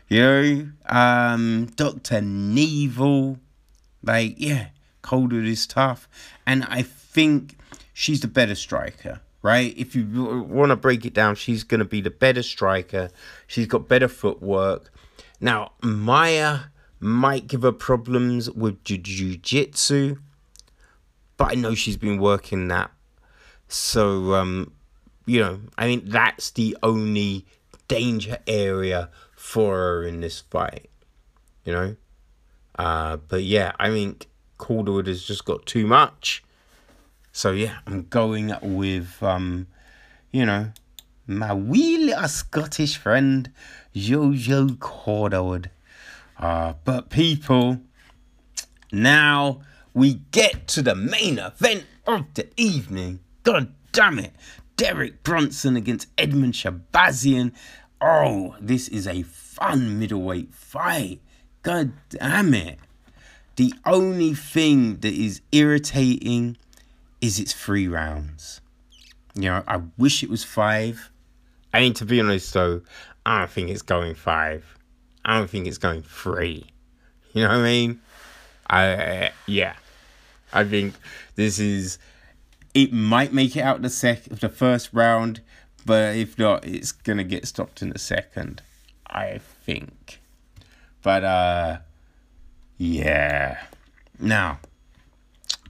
You 0.09 0.19
know, 0.19 0.67
um, 0.87 1.67
Dr. 1.75 2.21
Neville, 2.21 3.39
like, 4.03 4.35
yeah, 4.37 4.67
Calderwood 5.03 5.45
is 5.45 5.67
tough. 5.67 6.09
And 6.47 6.63
I 6.63 6.81
think 6.81 7.55
she's 7.93 8.21
the 8.21 8.27
better 8.27 8.55
striker, 8.55 9.21
right? 9.43 9.77
If 9.77 9.95
you 9.95 10.05
want 10.49 10.71
to 10.71 10.75
break 10.75 11.05
it 11.05 11.13
down, 11.13 11.35
she's 11.35 11.63
going 11.63 11.79
to 11.79 11.85
be 11.85 12.01
the 12.01 12.09
better 12.09 12.41
striker. 12.41 13.09
She's 13.45 13.67
got 13.67 13.87
better 13.87 14.07
footwork. 14.07 14.91
Now, 15.39 15.73
Maia 15.83 16.59
might 16.99 17.47
give 17.47 17.61
her 17.61 17.71
problems 17.71 18.49
with 18.49 18.83
jiu-jitsu, 18.83 20.17
but 21.37 21.51
I 21.51 21.55
know 21.55 21.75
she's 21.75 21.97
been 21.97 22.17
working 22.17 22.69
that. 22.69 22.91
So, 23.67 24.33
um, 24.33 24.71
you 25.25 25.39
know, 25.39 25.59
I 25.77 25.87
mean, 25.87 26.03
that's 26.05 26.51
the 26.51 26.77
only 26.81 27.45
danger 27.87 28.37
area 28.47 29.09
for 29.35 29.75
her 29.75 30.03
in 30.03 30.21
this 30.21 30.39
fight, 30.39 30.89
you 31.65 31.73
know. 31.73 31.95
Uh, 32.79 33.17
but 33.17 33.43
yeah, 33.43 33.73
I 33.79 33.89
think 33.89 34.27
Calderwood 34.63 35.07
has 35.07 35.23
just 35.23 35.43
got 35.43 35.65
too 35.65 35.85
much. 35.85 36.41
So 37.33 37.51
yeah, 37.51 37.79
I'm 37.85 38.03
going 38.03 38.53
with 38.61 39.21
um, 39.21 39.67
you 40.31 40.45
know, 40.45 40.71
my 41.27 41.53
wee 41.53 41.97
little 41.97 42.29
Scottish 42.29 42.95
friend, 42.95 43.51
Jojo 43.93 44.79
Calderwood. 44.79 45.69
Uh, 46.37 46.73
but 46.85 47.09
people, 47.09 47.81
now 48.91 49.61
we 49.93 50.21
get 50.31 50.67
to 50.69 50.81
the 50.81 50.95
main 50.95 51.39
event 51.39 51.85
of 52.07 52.33
the 52.33 52.47
evening. 52.55 53.19
God 53.43 53.73
damn 53.91 54.19
it. 54.19 54.33
Derek 54.77 55.23
Brunson 55.23 55.75
against 55.75 56.13
Edmen 56.15 56.53
Shahbazyan. 56.53 57.51
Oh, 58.01 58.55
this 58.61 58.87
is 58.87 59.07
a 59.07 59.23
fun 59.23 59.99
middleweight 59.99 60.53
fight. 60.53 61.19
God 61.61 61.91
damn 62.09 62.53
it. 62.53 62.79
The 63.55 63.73
only 63.85 64.33
thing 64.33 64.97
that 64.97 65.13
is 65.13 65.41
irritating 65.51 66.57
is 67.21 67.39
it's 67.39 67.53
three 67.53 67.87
rounds. 67.87 68.61
You 69.35 69.43
know, 69.43 69.63
I 69.67 69.81
wish 69.97 70.23
it 70.23 70.29
was 70.29 70.43
five. 70.43 71.11
I 71.73 71.81
mean, 71.81 71.93
to 71.95 72.05
be 72.05 72.19
honest, 72.19 72.53
though, 72.53 72.81
I 73.25 73.39
don't 73.39 73.51
think 73.51 73.69
it's 73.69 73.81
going 73.81 74.15
five. 74.15 74.77
I 75.25 75.37
don't 75.37 75.49
think 75.49 75.67
it's 75.67 75.77
going 75.77 76.01
three. 76.03 76.65
You 77.33 77.43
know 77.43 77.49
what 77.49 77.57
I 77.57 77.63
mean? 77.63 78.01
I 78.69 79.31
yeah. 79.47 79.75
I 80.51 80.63
think 80.63 80.93
this 81.35 81.59
is 81.59 81.97
it 82.73 82.93
might 82.93 83.33
make 83.33 83.55
it 83.55 83.61
out 83.61 83.81
the 83.81 83.89
sec 83.89 84.23
the 84.25 84.49
first 84.49 84.89
round, 84.93 85.41
but 85.85 86.15
if 86.15 86.37
not, 86.37 86.65
it's 86.65 86.91
gonna 86.91 87.23
get 87.23 87.47
stopped 87.47 87.81
in 87.81 87.89
the 87.89 87.99
second. 87.99 88.61
I 89.07 89.39
think. 89.65 90.19
But 91.01 91.23
uh 91.23 91.77
yeah. 92.83 93.63
Now 94.19 94.59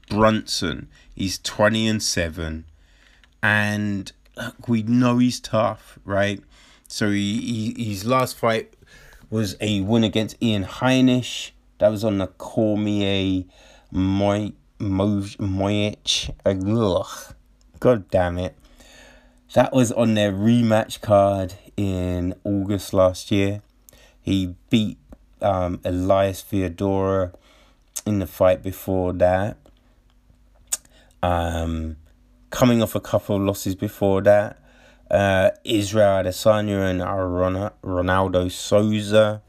Brunson, 0.09 0.87
he's 1.13 1.37
twenty 1.37 1.87
and 1.87 2.01
seven 2.01 2.65
and 3.41 4.11
look, 4.35 4.67
we 4.67 4.83
know 4.83 5.19
he's 5.19 5.39
tough, 5.39 5.99
right? 6.05 6.41
So 6.87 7.11
he, 7.11 7.73
he 7.75 7.89
his 7.89 8.05
last 8.05 8.37
fight 8.37 8.73
was 9.29 9.55
a 9.61 9.81
win 9.81 10.03
against 10.03 10.41
Ian 10.41 10.63
Heinisch. 10.63 11.51
That 11.79 11.89
was 11.89 12.03
on 12.03 12.17
the 12.17 12.27
Cormier 12.27 13.43
Moy 13.91 14.53
Moyich. 14.79 16.29
Ugh. 16.45 17.35
God 17.79 18.09
damn 18.09 18.37
it. 18.37 18.55
That 19.53 19.73
was 19.73 19.91
on 19.91 20.15
their 20.15 20.31
rematch 20.31 21.01
card 21.01 21.53
in 21.77 22.33
August 22.43 22.93
last 22.93 23.29
year. 23.29 23.61
He 24.21 24.55
beat 24.69 24.97
um, 25.43 25.79
Elias 25.83 26.43
Theodorou 26.43 27.33
in 28.05 28.19
the 28.19 28.27
fight 28.27 28.63
before 28.63 29.13
that. 29.13 29.57
Um, 31.21 31.97
coming 32.49 32.81
off 32.81 32.95
a 32.95 32.99
couple 32.99 33.35
of 33.35 33.41
losses 33.41 33.75
before 33.75 34.21
that. 34.21 34.59
Uh, 35.09 35.51
Israel 35.63 36.23
Adesanya 36.23 36.89
and 36.89 37.01
Ronaldo 37.83 38.51
Souza. 38.51 39.41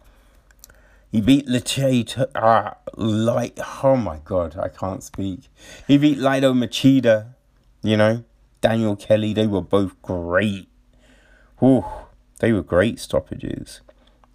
He 1.11 1.21
beat 1.21 1.49
Leche, 1.49 2.17
ah, 2.35 2.77
like, 2.97 3.59
oh 3.85 3.97
my 3.97 4.19
god, 4.25 4.59
I 4.59 4.69
can't 4.69 5.03
speak. 5.03 5.49
He 5.87 5.97
beat 5.97 6.19
Lyoto 6.19 6.53
Machida, 6.53 7.35
you 7.83 7.97
know, 7.97 8.25
Daniel 8.61 8.97
Kelly, 8.97 9.33
they 9.33 9.47
were 9.47 9.61
both 9.61 10.01
great. 10.03 10.69
Whew, 11.59 11.85
they 12.41 12.51
were 12.51 12.63
great 12.63 12.99
stoppages. 12.99 13.83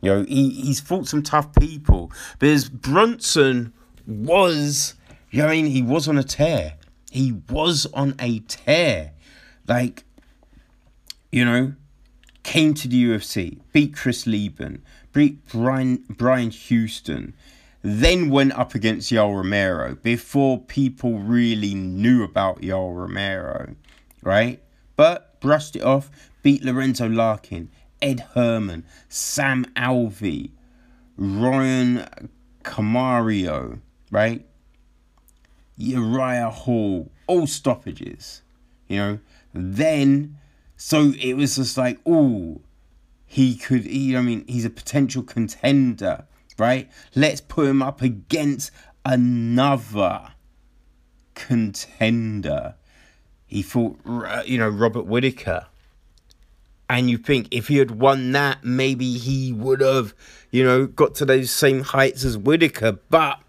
You 0.02 0.14
know, 0.14 0.24
he, 0.24 0.50
he's 0.50 0.80
fought 0.80 1.08
some 1.08 1.24
tough 1.24 1.54
people. 1.56 2.12
Because 2.38 2.70
Brunson 2.70 3.74
was, 4.08 4.95
you 5.32 5.41
know 5.41 5.47
I 5.47 5.52
mean, 5.52 5.66
he 5.68 5.82
was 5.82 6.08
on 6.08 6.18
a 6.18 6.24
tear. 6.24 6.76
He 7.12 7.34
was 7.50 7.86
on 7.93 8.16
a 8.20 8.39
tear. 8.39 9.14
Like, 9.68 10.04
you 11.32 11.45
know, 11.45 11.74
came 12.43 12.74
to 12.74 12.88
the 12.88 13.06
UFC, 13.06 13.60
beat 13.74 13.95
Chris 13.95 14.26
Leben, 14.26 14.84
beat 15.14 15.45
Brian, 15.50 16.04
Brian 16.10 16.50
Houston, 16.50 17.36
then 17.82 18.30
went 18.30 18.54
up 18.54 18.76
against 18.76 19.12
Yoel 19.12 19.38
Romero 19.38 19.95
before 19.95 20.60
people 20.60 21.20
really 21.20 21.74
knew 21.74 22.24
about 22.24 22.62
Yoel 22.62 22.95
Romero, 22.95 23.76
right? 24.24 24.62
But 24.95 25.39
brushed 25.39 25.76
it 25.76 25.84
off, 25.84 26.10
beat 26.41 26.64
Lorenzo 26.64 27.08
Larkin, 27.08 27.70
Ed 28.02 28.22
Herman, 28.34 28.86
Sam 29.08 29.66
Alvey, 29.76 30.52
Roan 31.18 32.08
Carneiro, 32.64 33.80
right? 34.12 34.45
Uriah 35.78 36.50
Hall, 36.50 37.12
all 37.28 37.47
stoppages, 37.47 38.41
you 38.88 38.97
know. 38.97 39.20
Then, 39.54 40.38
so 40.76 41.14
it 41.20 41.34
was 41.34 41.56
just 41.56 41.78
like, 41.78 42.00
oh, 42.06 42.62
he 43.26 43.56
could, 43.56 43.86
he, 43.86 44.16
I 44.16 44.22
mean, 44.22 44.45
he's 44.47 44.66
a 44.66 44.70
potential 44.70 45.24
contender, 45.24 46.26
right? 46.58 46.89
Let's 47.16 47.41
put 47.41 47.68
him 47.68 47.82
up 47.82 48.02
against 48.02 48.72
another 49.06 50.34
contender. 51.34 52.76
He 53.47 53.62
fought, 53.62 54.00
you 54.45 54.58
know, 54.58 54.70
Robert 54.70 55.06
Whittaker. 55.06 55.68
And 56.90 57.10
you 57.10 57.20
think 57.20 57.48
if 57.52 57.68
he 57.68 57.78
had 57.78 57.92
won 57.92 58.32
that, 58.32 58.64
maybe 58.64 59.18
he 59.18 59.54
would 59.54 59.80
have, 59.82 60.16
you 60.50 60.64
know, 60.64 60.88
got 60.88 61.14
to 61.16 61.26
those 61.26 61.52
same 61.52 61.84
heights 61.84 62.24
as 62.24 62.36
Whittaker. 62.36 62.94
But 63.10 63.40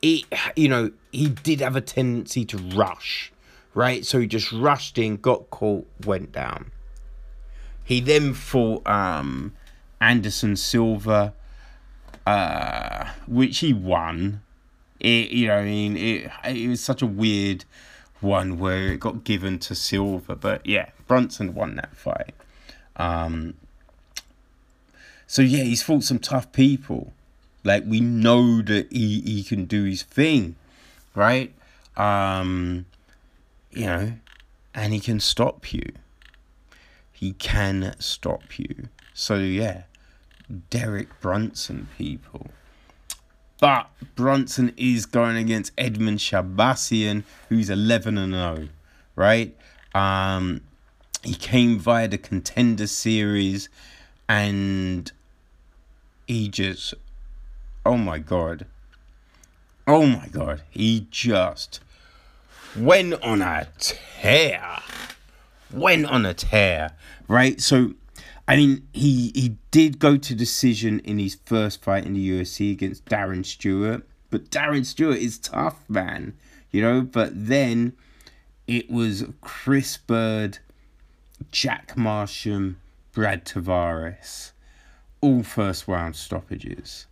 it, 0.00 0.24
you 0.56 0.68
know, 0.68 0.90
he 1.12 1.28
did 1.28 1.60
have 1.60 1.76
a 1.76 1.82
tendency 1.82 2.46
to 2.46 2.56
rush, 2.56 3.30
right? 3.74 4.06
So 4.06 4.20
he 4.20 4.26
just 4.26 4.50
rushed 4.52 4.96
in, 4.96 5.18
got 5.18 5.50
caught, 5.50 5.86
went 6.06 6.32
down. 6.32 6.72
He 7.84 8.00
then 8.00 8.32
fought 8.32 8.86
um, 8.86 9.52
Anderson 10.00 10.56
Silva, 10.56 11.34
uh, 12.26 13.10
which 13.26 13.58
he 13.58 13.74
won. 13.74 14.42
It, 14.98 15.30
you 15.30 15.48
know, 15.48 15.56
I 15.56 15.64
mean, 15.64 15.96
it, 15.96 16.30
it 16.44 16.68
was 16.68 16.82
such 16.82 17.02
a 17.02 17.06
weird 17.06 17.64
one 18.20 18.58
where 18.58 18.92
it 18.92 19.00
got 19.00 19.24
given 19.24 19.58
to 19.60 19.74
Silva, 19.74 20.36
but 20.36 20.66
yeah, 20.66 20.90
Brunson 21.06 21.54
won 21.54 21.76
that 21.76 21.96
fight. 21.96 22.34
Um, 22.98 23.54
so 25.26 25.42
yeah, 25.42 25.64
he's 25.64 25.82
fought 25.82 26.04
some 26.04 26.18
tough 26.18 26.52
people. 26.52 27.12
Like 27.64 27.84
we 27.86 28.00
know 28.00 28.62
that 28.62 28.90
he, 28.92 29.20
he 29.20 29.42
can 29.44 29.64
do 29.64 29.84
his 29.84 30.02
thing 30.02 30.56
right? 31.18 31.52
Um, 31.96 32.86
you 33.72 33.86
know, 33.86 34.12
and 34.74 34.92
he 34.92 35.00
can 35.00 35.20
stop 35.20 35.72
you. 35.72 35.92
He 37.12 37.32
can 37.32 37.94
stop 37.98 38.58
you. 38.58 38.88
So 39.12 39.36
yeah, 39.36 39.82
Derek 40.70 41.20
Brunson, 41.20 41.88
people. 41.98 42.48
But 43.60 43.90
Brunson 44.14 44.72
is 44.76 45.04
going 45.04 45.36
against 45.36 45.74
Edmen 45.74 46.18
Shahbazyan, 46.18 47.24
who's 47.48 47.68
11 47.68 48.16
and 48.16 48.32
0, 48.32 48.68
right? 49.16 49.56
Um, 49.92 50.60
he 51.22 51.34
came 51.34 51.78
via 51.78 52.08
the 52.08 52.18
contender 52.18 52.86
series 52.86 53.68
and 54.28 55.10
he 56.26 56.48
just, 56.48 56.94
oh 57.84 57.96
my 57.96 58.18
god, 58.18 58.66
Oh 59.88 60.04
my 60.04 60.28
god, 60.30 60.60
he 60.68 61.06
just 61.10 61.80
went 62.76 63.14
on 63.22 63.40
a 63.40 63.68
tear. 63.78 64.62
Went 65.72 66.04
on 66.04 66.26
a 66.26 66.34
tear, 66.34 66.90
right? 67.26 67.58
So, 67.58 67.94
I 68.46 68.56
mean, 68.56 68.86
he 68.92 69.32
he 69.34 69.56
did 69.70 69.98
go 69.98 70.18
to 70.18 70.34
decision 70.34 71.00
in 71.00 71.18
his 71.18 71.38
first 71.46 71.82
fight 71.82 72.04
in 72.04 72.12
the 72.12 72.30
UFC 72.30 72.70
against 72.70 73.06
Darren 73.06 73.46
Stewart, 73.46 74.06
but 74.28 74.50
Darren 74.50 74.84
Stewart 74.84 75.16
is 75.16 75.38
tough, 75.38 75.78
man. 75.88 76.34
You 76.70 76.82
know, 76.82 77.00
but 77.00 77.30
then 77.34 77.94
it 78.66 78.90
was 78.90 79.24
Chris 79.40 79.96
Byrd, 79.96 80.58
Jack 81.50 81.96
Marshman, 81.96 82.76
Brad 83.12 83.44
Tavares, 83.44 84.52
all 85.20 85.42
first 85.42 85.88
round 85.88 86.16
stoppages. 86.16 87.06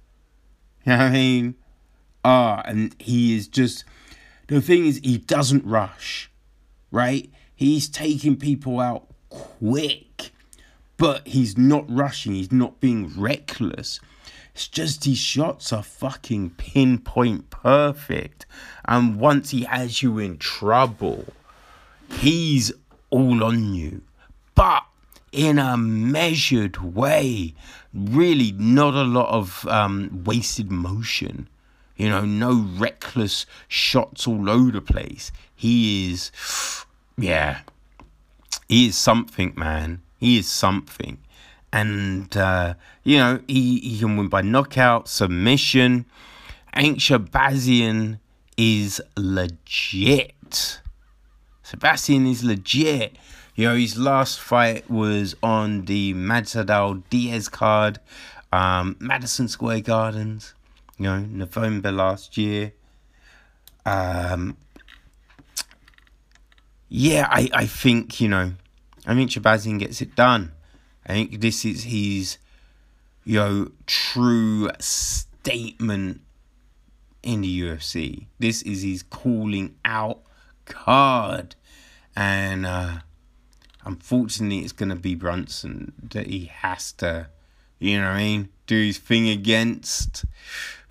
You 0.85 0.93
know 0.93 0.99
what 0.99 1.05
I 1.05 1.11
mean? 1.11 1.55
Ah, 2.24 2.62
and 2.64 2.95
he 2.99 3.37
is 3.37 3.49
just 3.49 3.85
the 4.49 4.61
thing 4.61 4.87
is 4.87 5.01
he 5.03 5.18
doesn't 5.18 5.64
rush, 5.64 6.31
right? 6.91 7.31
He's 7.55 7.89
taking 7.89 8.37
people 8.37 8.81
out 8.81 9.07
quick, 9.29 10.31
but 10.97 11.27
he's 11.27 11.59
not 11.59 11.85
rushing, 11.89 12.35
he's 12.35 12.53
not 12.53 12.81
being 12.81 13.12
reckless. 13.16 14.01
It's 14.55 14.68
just 14.68 15.05
his 15.05 15.18
shots 15.18 15.72
are 15.72 15.83
fucking 15.83 16.51
pinpoint 16.51 17.51
perfect. 17.51 18.47
And 18.87 19.20
once 19.20 19.51
he 19.51 19.64
has 19.64 20.03
you 20.03 20.18
in 20.18 20.39
trouble, 20.39 21.27
he's 22.11 22.72
all 23.11 23.45
on 23.45 23.74
you. 23.74 24.03
But 24.57 24.84
in 25.30 25.61
a 25.61 25.76
measured 25.76 26.78
way, 26.78 27.54
really 27.94 28.52
not 28.52 28.94
a 28.94 29.04
lot 29.04 29.28
of 29.28 29.64
um, 29.68 30.24
wasted 30.24 30.72
motion. 30.72 31.48
You 31.96 32.09
know, 32.09 32.24
no 32.24 32.66
reckless 32.76 33.46
shots 33.68 34.26
all 34.26 34.50
over 34.50 34.72
the 34.72 34.80
place. 34.80 35.30
He 35.54 36.11
is, 36.11 36.32
yeah, 37.16 37.61
he 38.68 38.88
is 38.88 38.96
something, 38.96 39.52
man. 39.57 40.02
He 40.18 40.38
is 40.38 40.48
something. 40.48 41.18
And, 41.72 42.34
uh, 42.36 42.74
you 43.04 43.18
know, 43.18 43.40
he, 43.46 43.78
he 43.80 43.98
can 43.98 44.16
win 44.16 44.28
by 44.28 44.42
knockout, 44.42 45.09
submission. 45.09 46.07
Hank 46.72 46.98
Shahbazyan 46.98 48.18
is 48.57 49.00
legit. 49.16 50.80
Sebastian 51.62 52.26
is 52.26 52.44
legit. 52.44 53.16
You 53.57 53.68
know, 53.68 53.74
his 53.74 53.98
last 53.98 54.38
fight 54.38 54.88
was 54.88 55.34
on 55.42 55.86
the 55.86 56.14
Masvidal 56.14 57.02
Diaz 57.11 57.48
card, 57.48 57.98
um, 58.52 58.96
Madison 59.00 59.48
Square 59.48 59.80
Gardens 59.80 60.54
you 60.98 61.04
know, 61.04 61.18
November 61.18 61.92
last 61.92 62.36
year. 62.36 62.72
Um, 63.84 64.57
yeah, 66.88 67.28
I, 67.30 67.50
I 67.52 67.66
think, 67.66 68.20
you 68.20 68.28
know, 68.28 68.52
I 69.07 69.14
think 69.14 69.30
Shahbazyan 69.30 69.78
gets 69.78 70.00
it 70.00 70.14
done. 70.16 70.52
I 71.07 71.12
think 71.12 71.40
this 71.40 71.64
is 71.64 71.84
his, 71.84 72.38
you 73.24 73.38
know, 73.38 73.70
true 73.86 74.70
statement 74.78 76.22
in 77.22 77.42
the 77.42 77.61
UFC. 77.62 78.26
This 78.38 78.62
is 78.62 78.82
his 78.82 79.02
calling 79.02 79.76
out 79.84 80.22
card. 80.64 81.54
And 82.16 82.64
uh, 82.64 82.98
unfortunately, 83.87 84.59
it's 84.59 84.72
going 84.72 84.91
to 84.91 84.97
be 84.97 85.14
Brunson 85.14 85.93
that 86.11 86.26
he 86.26 86.47
has 86.47 86.93
to, 86.93 87.28
you 87.78 87.99
know 87.99 88.09
what 88.09 88.16
I 88.16 88.18
mean, 88.18 88.49
do 88.66 88.76
his 88.82 88.99
thing 88.99 89.28
against. 89.28 90.24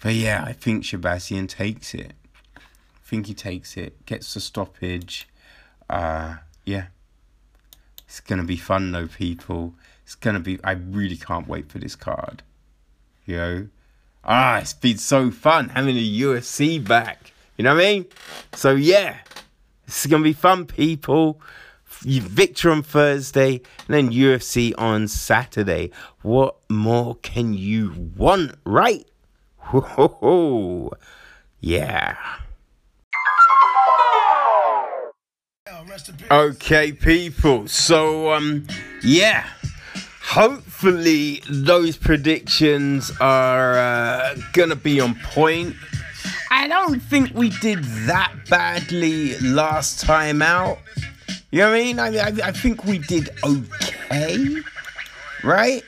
But 0.01 0.13
yeah, 0.13 0.43
I 0.45 0.53
think 0.53 0.83
Shahbazyan 0.83 1.47
takes 1.47 1.93
it. 1.93 2.13
I 2.57 2.61
think 3.03 3.27
he 3.27 3.33
takes 3.33 3.77
it, 3.77 4.05
gets 4.05 4.33
the 4.33 4.39
stoppage. 4.39 5.27
Uh, 5.89 6.37
yeah. 6.65 6.87
It's 8.07 8.19
going 8.19 8.39
to 8.39 8.45
be 8.45 8.57
fun, 8.57 8.91
though, 8.91 9.07
people. 9.07 9.73
It's 10.03 10.15
going 10.15 10.35
to 10.35 10.39
be. 10.39 10.59
I 10.63 10.71
really 10.71 11.17
can't 11.17 11.47
wait 11.47 11.69
for 11.69 11.79
this 11.79 11.95
card. 11.95 12.43
You 13.25 13.37
know? 13.37 13.67
Ah, 14.23 14.57
it's 14.57 14.73
been 14.73 14.97
so 14.97 15.29
fun 15.29 15.69
having 15.69 15.97
a 15.97 16.19
UFC 16.19 16.83
back. 16.83 17.31
You 17.57 17.63
know 17.63 17.75
what 17.75 17.85
I 17.85 17.93
mean? 17.93 18.05
So 18.53 18.75
yeah, 18.75 19.17
it's 19.87 20.05
gonna 20.07 20.23
be 20.23 20.33
fun, 20.33 20.65
people. 20.65 21.39
Invicta 22.05 22.71
on 22.71 22.83
Thursday 22.83 23.61
and 23.87 23.87
then 23.87 24.09
UFC 24.11 24.73
on 24.77 25.07
Saturday. 25.07 25.91
What 26.21 26.55
more 26.69 27.15
can 27.15 27.53
you 27.53 28.11
want, 28.15 28.55
right? 28.65 29.05
Whoa, 29.57 30.91
yeah. 31.59 32.17
Okay, 36.31 36.91
people. 36.91 37.67
So 37.67 38.31
um, 38.31 38.67
yeah 39.03 39.47
hopefully 40.25 41.41
those 41.49 41.95
predictions 41.97 43.11
are 43.21 43.77
uh, 43.77 44.35
gonna 44.53 44.75
be 44.75 44.99
on 44.99 45.15
point. 45.23 45.75
I 46.51 46.67
don't 46.67 46.99
think 46.99 47.33
we 47.33 47.51
did 47.61 47.83
that 48.07 48.33
badly 48.49 49.37
last 49.39 50.01
time 50.01 50.41
out. 50.41 50.79
You 51.55 51.61
know 51.61 51.69
what 51.69 51.77
I 51.77 51.83
mean? 51.83 51.99
I, 51.99 52.07
I, 52.17 52.47
I 52.47 52.51
think 52.51 52.83
we 52.83 52.97
did 52.97 53.29
okay, 53.45 54.57
right? 55.41 55.85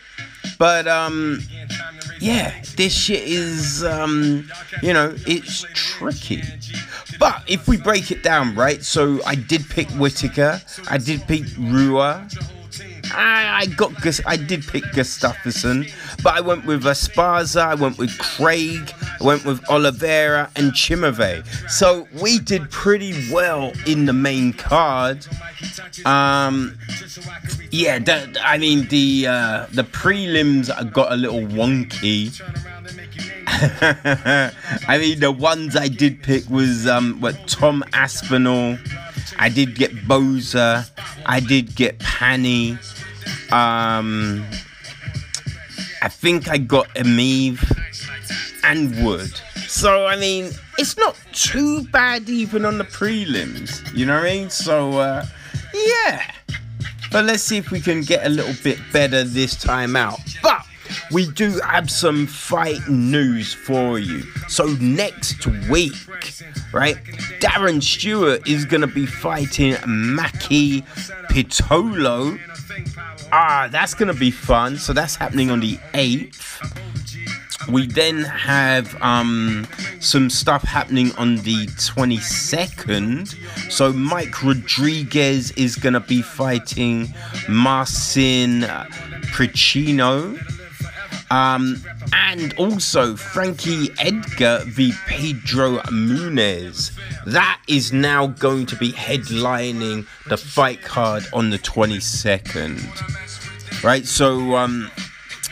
But 0.57 0.87
um, 0.87 1.41
yeah, 2.21 2.53
this 2.77 2.93
shit 2.93 3.23
is 3.23 3.83
um, 3.83 4.49
you 4.81 4.93
know, 4.93 5.13
it's 5.27 5.65
tricky. 5.73 6.41
But 7.19 7.43
if 7.49 7.67
we 7.67 7.75
break 7.75 8.11
it 8.11 8.23
down, 8.23 8.55
right? 8.55 8.81
So 8.81 9.21
I 9.25 9.35
did 9.35 9.69
pick 9.69 9.89
Whittaker, 9.89 10.61
I 10.89 10.97
did 10.99 11.27
pick 11.27 11.43
Rua, 11.59 12.29
I, 13.13 13.63
I 13.63 13.65
got 13.65 13.91
I 14.25 14.37
did 14.37 14.65
pick 14.65 14.83
Gustafsson, 14.85 15.91
but 16.23 16.33
I 16.33 16.39
went 16.39 16.65
with 16.65 16.83
Esparza, 16.83 17.61
I 17.61 17.75
went 17.75 17.97
with 17.97 18.17
Craig, 18.19 18.93
I 19.19 19.23
went 19.23 19.43
with 19.43 19.67
Oliveira 19.69 20.49
and 20.55 20.71
Chimaev. 20.71 21.45
So 21.69 22.07
we 22.21 22.39
did 22.39 22.69
pretty 22.71 23.29
well 23.33 23.73
in 23.85 24.05
the 24.05 24.13
main 24.13 24.53
card. 24.53 25.27
Um, 26.05 26.77
yeah, 27.71 27.99
the, 27.99 28.39
I 28.43 28.57
mean 28.57 28.87
the 28.87 29.27
uh, 29.27 29.65
the 29.71 29.83
prelims 29.83 30.69
got 30.93 31.11
a 31.11 31.15
little 31.15 31.41
wonky. 31.41 32.39
I 34.87 34.97
mean 34.97 35.19
the 35.19 35.31
ones 35.31 35.75
I 35.75 35.87
did 35.87 36.21
pick 36.21 36.49
was 36.49 36.87
um, 36.87 37.19
what 37.21 37.47
Tom 37.47 37.83
Aspinall. 37.93 38.77
I 39.39 39.49
did 39.49 39.75
get 39.75 39.91
Boza. 39.91 40.89
I 41.25 41.39
did 41.39 41.75
get 41.75 41.99
Pani. 41.99 42.77
Um, 43.51 44.45
I 46.01 46.09
think 46.09 46.49
I 46.49 46.57
got 46.57 46.87
Emeev 46.89 47.59
and 48.63 49.03
Wood. 49.03 49.33
So 49.67 50.05
I 50.05 50.17
mean, 50.17 50.51
it's 50.77 50.97
not 50.97 51.15
too 51.33 51.83
bad 51.85 52.29
even 52.29 52.65
on 52.65 52.77
the 52.77 52.83
prelims. 52.83 53.93
You 53.95 54.05
know 54.05 54.15
what 54.15 54.25
I 54.25 54.35
mean? 54.35 54.49
So 54.49 54.99
uh, 54.99 55.25
yeah. 55.85 56.31
But 57.11 57.25
let's 57.25 57.43
see 57.43 57.57
if 57.57 57.71
we 57.71 57.79
can 57.79 58.01
get 58.01 58.25
a 58.25 58.29
little 58.29 58.55
bit 58.63 58.79
better 58.91 59.23
this 59.23 59.55
time 59.55 59.95
out. 59.95 60.19
But 60.43 60.65
we 61.11 61.29
do 61.31 61.59
have 61.59 61.89
some 61.89 62.27
fight 62.27 62.87
news 62.89 63.53
for 63.53 63.99
you. 63.99 64.23
So 64.49 64.65
next 64.81 65.45
week, 65.69 65.93
right, 66.73 66.97
Darren 67.39 67.81
Stewart 67.81 68.47
is 68.47 68.65
gonna 68.65 68.87
be 68.87 69.05
fighting 69.05 69.73
Maki 69.73 70.83
Pitolo 71.29 72.37
Ah, 73.31 73.67
that's 73.71 73.93
going 73.93 74.07
to 74.07 74.19
be 74.19 74.31
fun. 74.31 74.77
So 74.77 74.93
that's 74.93 75.15
happening 75.15 75.51
on 75.51 75.59
the 75.59 75.77
8th. 75.93 77.67
We 77.69 77.87
then 77.87 78.23
have 78.23 78.95
um, 79.01 79.67
some 79.99 80.29
stuff 80.29 80.63
happening 80.63 81.13
on 81.15 81.37
the 81.37 81.67
22nd. 81.67 83.71
So 83.71 83.93
Mike 83.93 84.43
Rodriguez 84.43 85.51
is 85.51 85.75
going 85.75 85.93
to 85.93 85.99
be 85.99 86.21
fighting 86.21 87.13
Marcin 87.49 88.61
Prachnio. 89.31 90.43
Um, 91.29 91.83
and 92.13 92.53
also 92.53 93.17
Frankie 93.17 93.89
Edgar 93.99 94.61
v 94.65 94.93
Pedro 95.07 95.79
Munhoz. 95.87 96.97
That 97.25 97.61
is 97.67 97.91
now 97.91 98.27
going 98.27 98.65
to 98.67 98.77
be 98.77 98.93
headlining 98.93 100.07
the 100.29 100.37
fight 100.37 100.81
card 100.81 101.25
on 101.33 101.49
the 101.49 101.59
22nd. 101.59 103.83
Right, 103.83 104.05
so 104.05 104.55
um, 104.55 104.89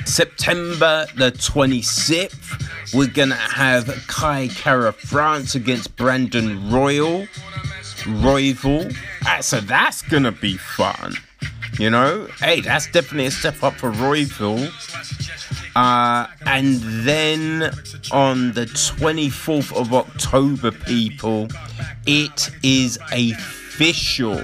September 0.06 1.06
the 1.16 1.32
26th, 1.32 2.72
we're 2.96 3.08
gonna 3.08 3.36
have 3.36 3.88
Kai 4.08 4.48
Kara 4.48 4.94
France 4.94 5.54
against 5.54 5.96
Brandon 5.98 6.72
Royal. 6.72 7.28
Royval. 8.06 8.96
Ah, 9.26 9.40
so 9.42 9.60
that's 9.60 10.02
gonna 10.04 10.32
be 10.32 10.58
fun. 10.58 11.16
You 11.78 11.90
know, 11.90 12.28
hey, 12.40 12.62
that's 12.62 12.90
definitely 12.92 13.26
a 13.26 13.32
step 13.32 13.62
up 13.64 13.74
for 13.74 13.92
Royval. 13.92 14.72
Uh, 15.76 16.28
and 16.46 16.78
then 17.06 17.64
on 18.12 18.54
the 18.54 18.66
24th 18.66 19.76
of 19.76 19.94
October, 19.94 20.72
people, 20.72 21.50
it 22.06 22.50
is 22.64 22.98
official. 23.12 24.38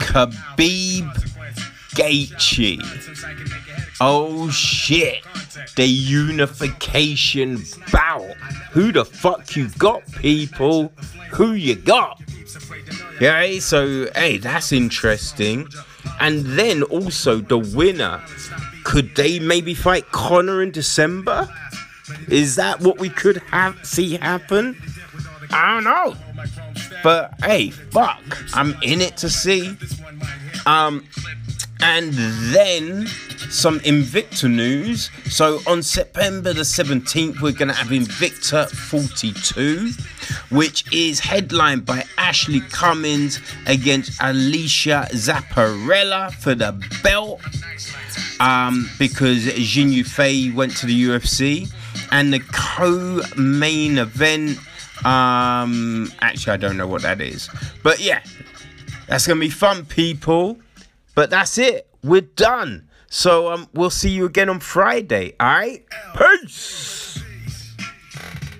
Khabib 0.00 1.12
Gaethje. 1.94 2.80
Oh 4.00 4.50
shit. 4.50 5.24
The 5.76 5.86
unification 5.86 7.62
bout. 7.92 8.34
Who 8.72 8.92
the 8.92 9.04
fuck 9.04 9.56
you 9.56 9.68
got, 9.78 10.10
people? 10.12 10.92
Who 11.32 11.52
you 11.52 11.76
got? 11.76 12.20
Yeah, 13.20 13.58
so 13.60 14.10
hey, 14.14 14.38
that's 14.38 14.72
interesting. 14.72 15.68
And 16.20 16.44
then 16.58 16.82
also 16.84 17.40
the 17.40 17.58
winner 17.58 18.22
could 18.84 19.16
they 19.16 19.40
maybe 19.40 19.74
fight 19.74 20.10
Conor 20.12 20.62
in 20.62 20.70
December? 20.70 21.48
Is 22.28 22.54
that 22.54 22.80
what 22.80 22.98
we 22.98 23.08
could 23.08 23.38
have 23.50 23.84
see 23.84 24.16
happen? 24.16 24.80
I 25.50 25.74
don't 25.74 25.84
know. 25.84 26.14
But 27.02 27.34
hey, 27.42 27.70
fuck. 27.70 28.22
I'm 28.54 28.76
in 28.82 29.00
it 29.00 29.16
to 29.18 29.28
see. 29.28 29.76
Um 30.66 31.04
and 31.80 32.12
then 32.12 33.06
some 33.50 33.80
Invicta 33.80 34.50
news. 34.50 35.10
So 35.30 35.60
on 35.66 35.82
September 35.82 36.52
the 36.52 36.62
17th, 36.62 37.40
we're 37.40 37.52
going 37.52 37.68
to 37.68 37.74
have 37.74 37.88
Invicta 37.88 38.68
42, 38.70 39.90
which 40.54 40.90
is 40.92 41.20
headlined 41.20 41.84
by 41.86 42.04
Ashley 42.18 42.60
Cummins 42.60 43.40
against 43.66 44.18
Alesha 44.20 45.08
Zappitella 45.10 46.32
for 46.32 46.54
the 46.54 46.72
belt 47.02 47.40
um, 48.40 48.88
because 48.98 49.44
Jinh 49.46 49.92
Yu 49.92 50.04
Frey 50.04 50.50
went 50.50 50.76
to 50.78 50.86
the 50.86 51.04
UFC. 51.04 51.70
And 52.12 52.32
the 52.32 52.40
co 52.52 53.20
main 53.36 53.98
event, 53.98 54.58
um, 55.04 56.12
actually, 56.20 56.52
I 56.52 56.56
don't 56.56 56.76
know 56.76 56.86
what 56.86 57.02
that 57.02 57.20
is. 57.20 57.48
But 57.82 58.00
yeah, 58.00 58.22
that's 59.08 59.26
to 59.26 59.34
be 59.36 59.50
fun, 59.50 59.84
people. 59.86 60.58
But 61.16 61.30
that's 61.30 61.58
it. 61.58 61.88
We're 62.04 62.20
done. 62.20 62.88
So 63.08 63.50
um, 63.50 63.68
we'll 63.72 63.90
see 63.90 64.10
you 64.10 64.26
again 64.26 64.48
on 64.48 64.60
Friday. 64.60 65.34
All 65.40 65.48
right? 65.48 65.84
Peace. 66.14 67.18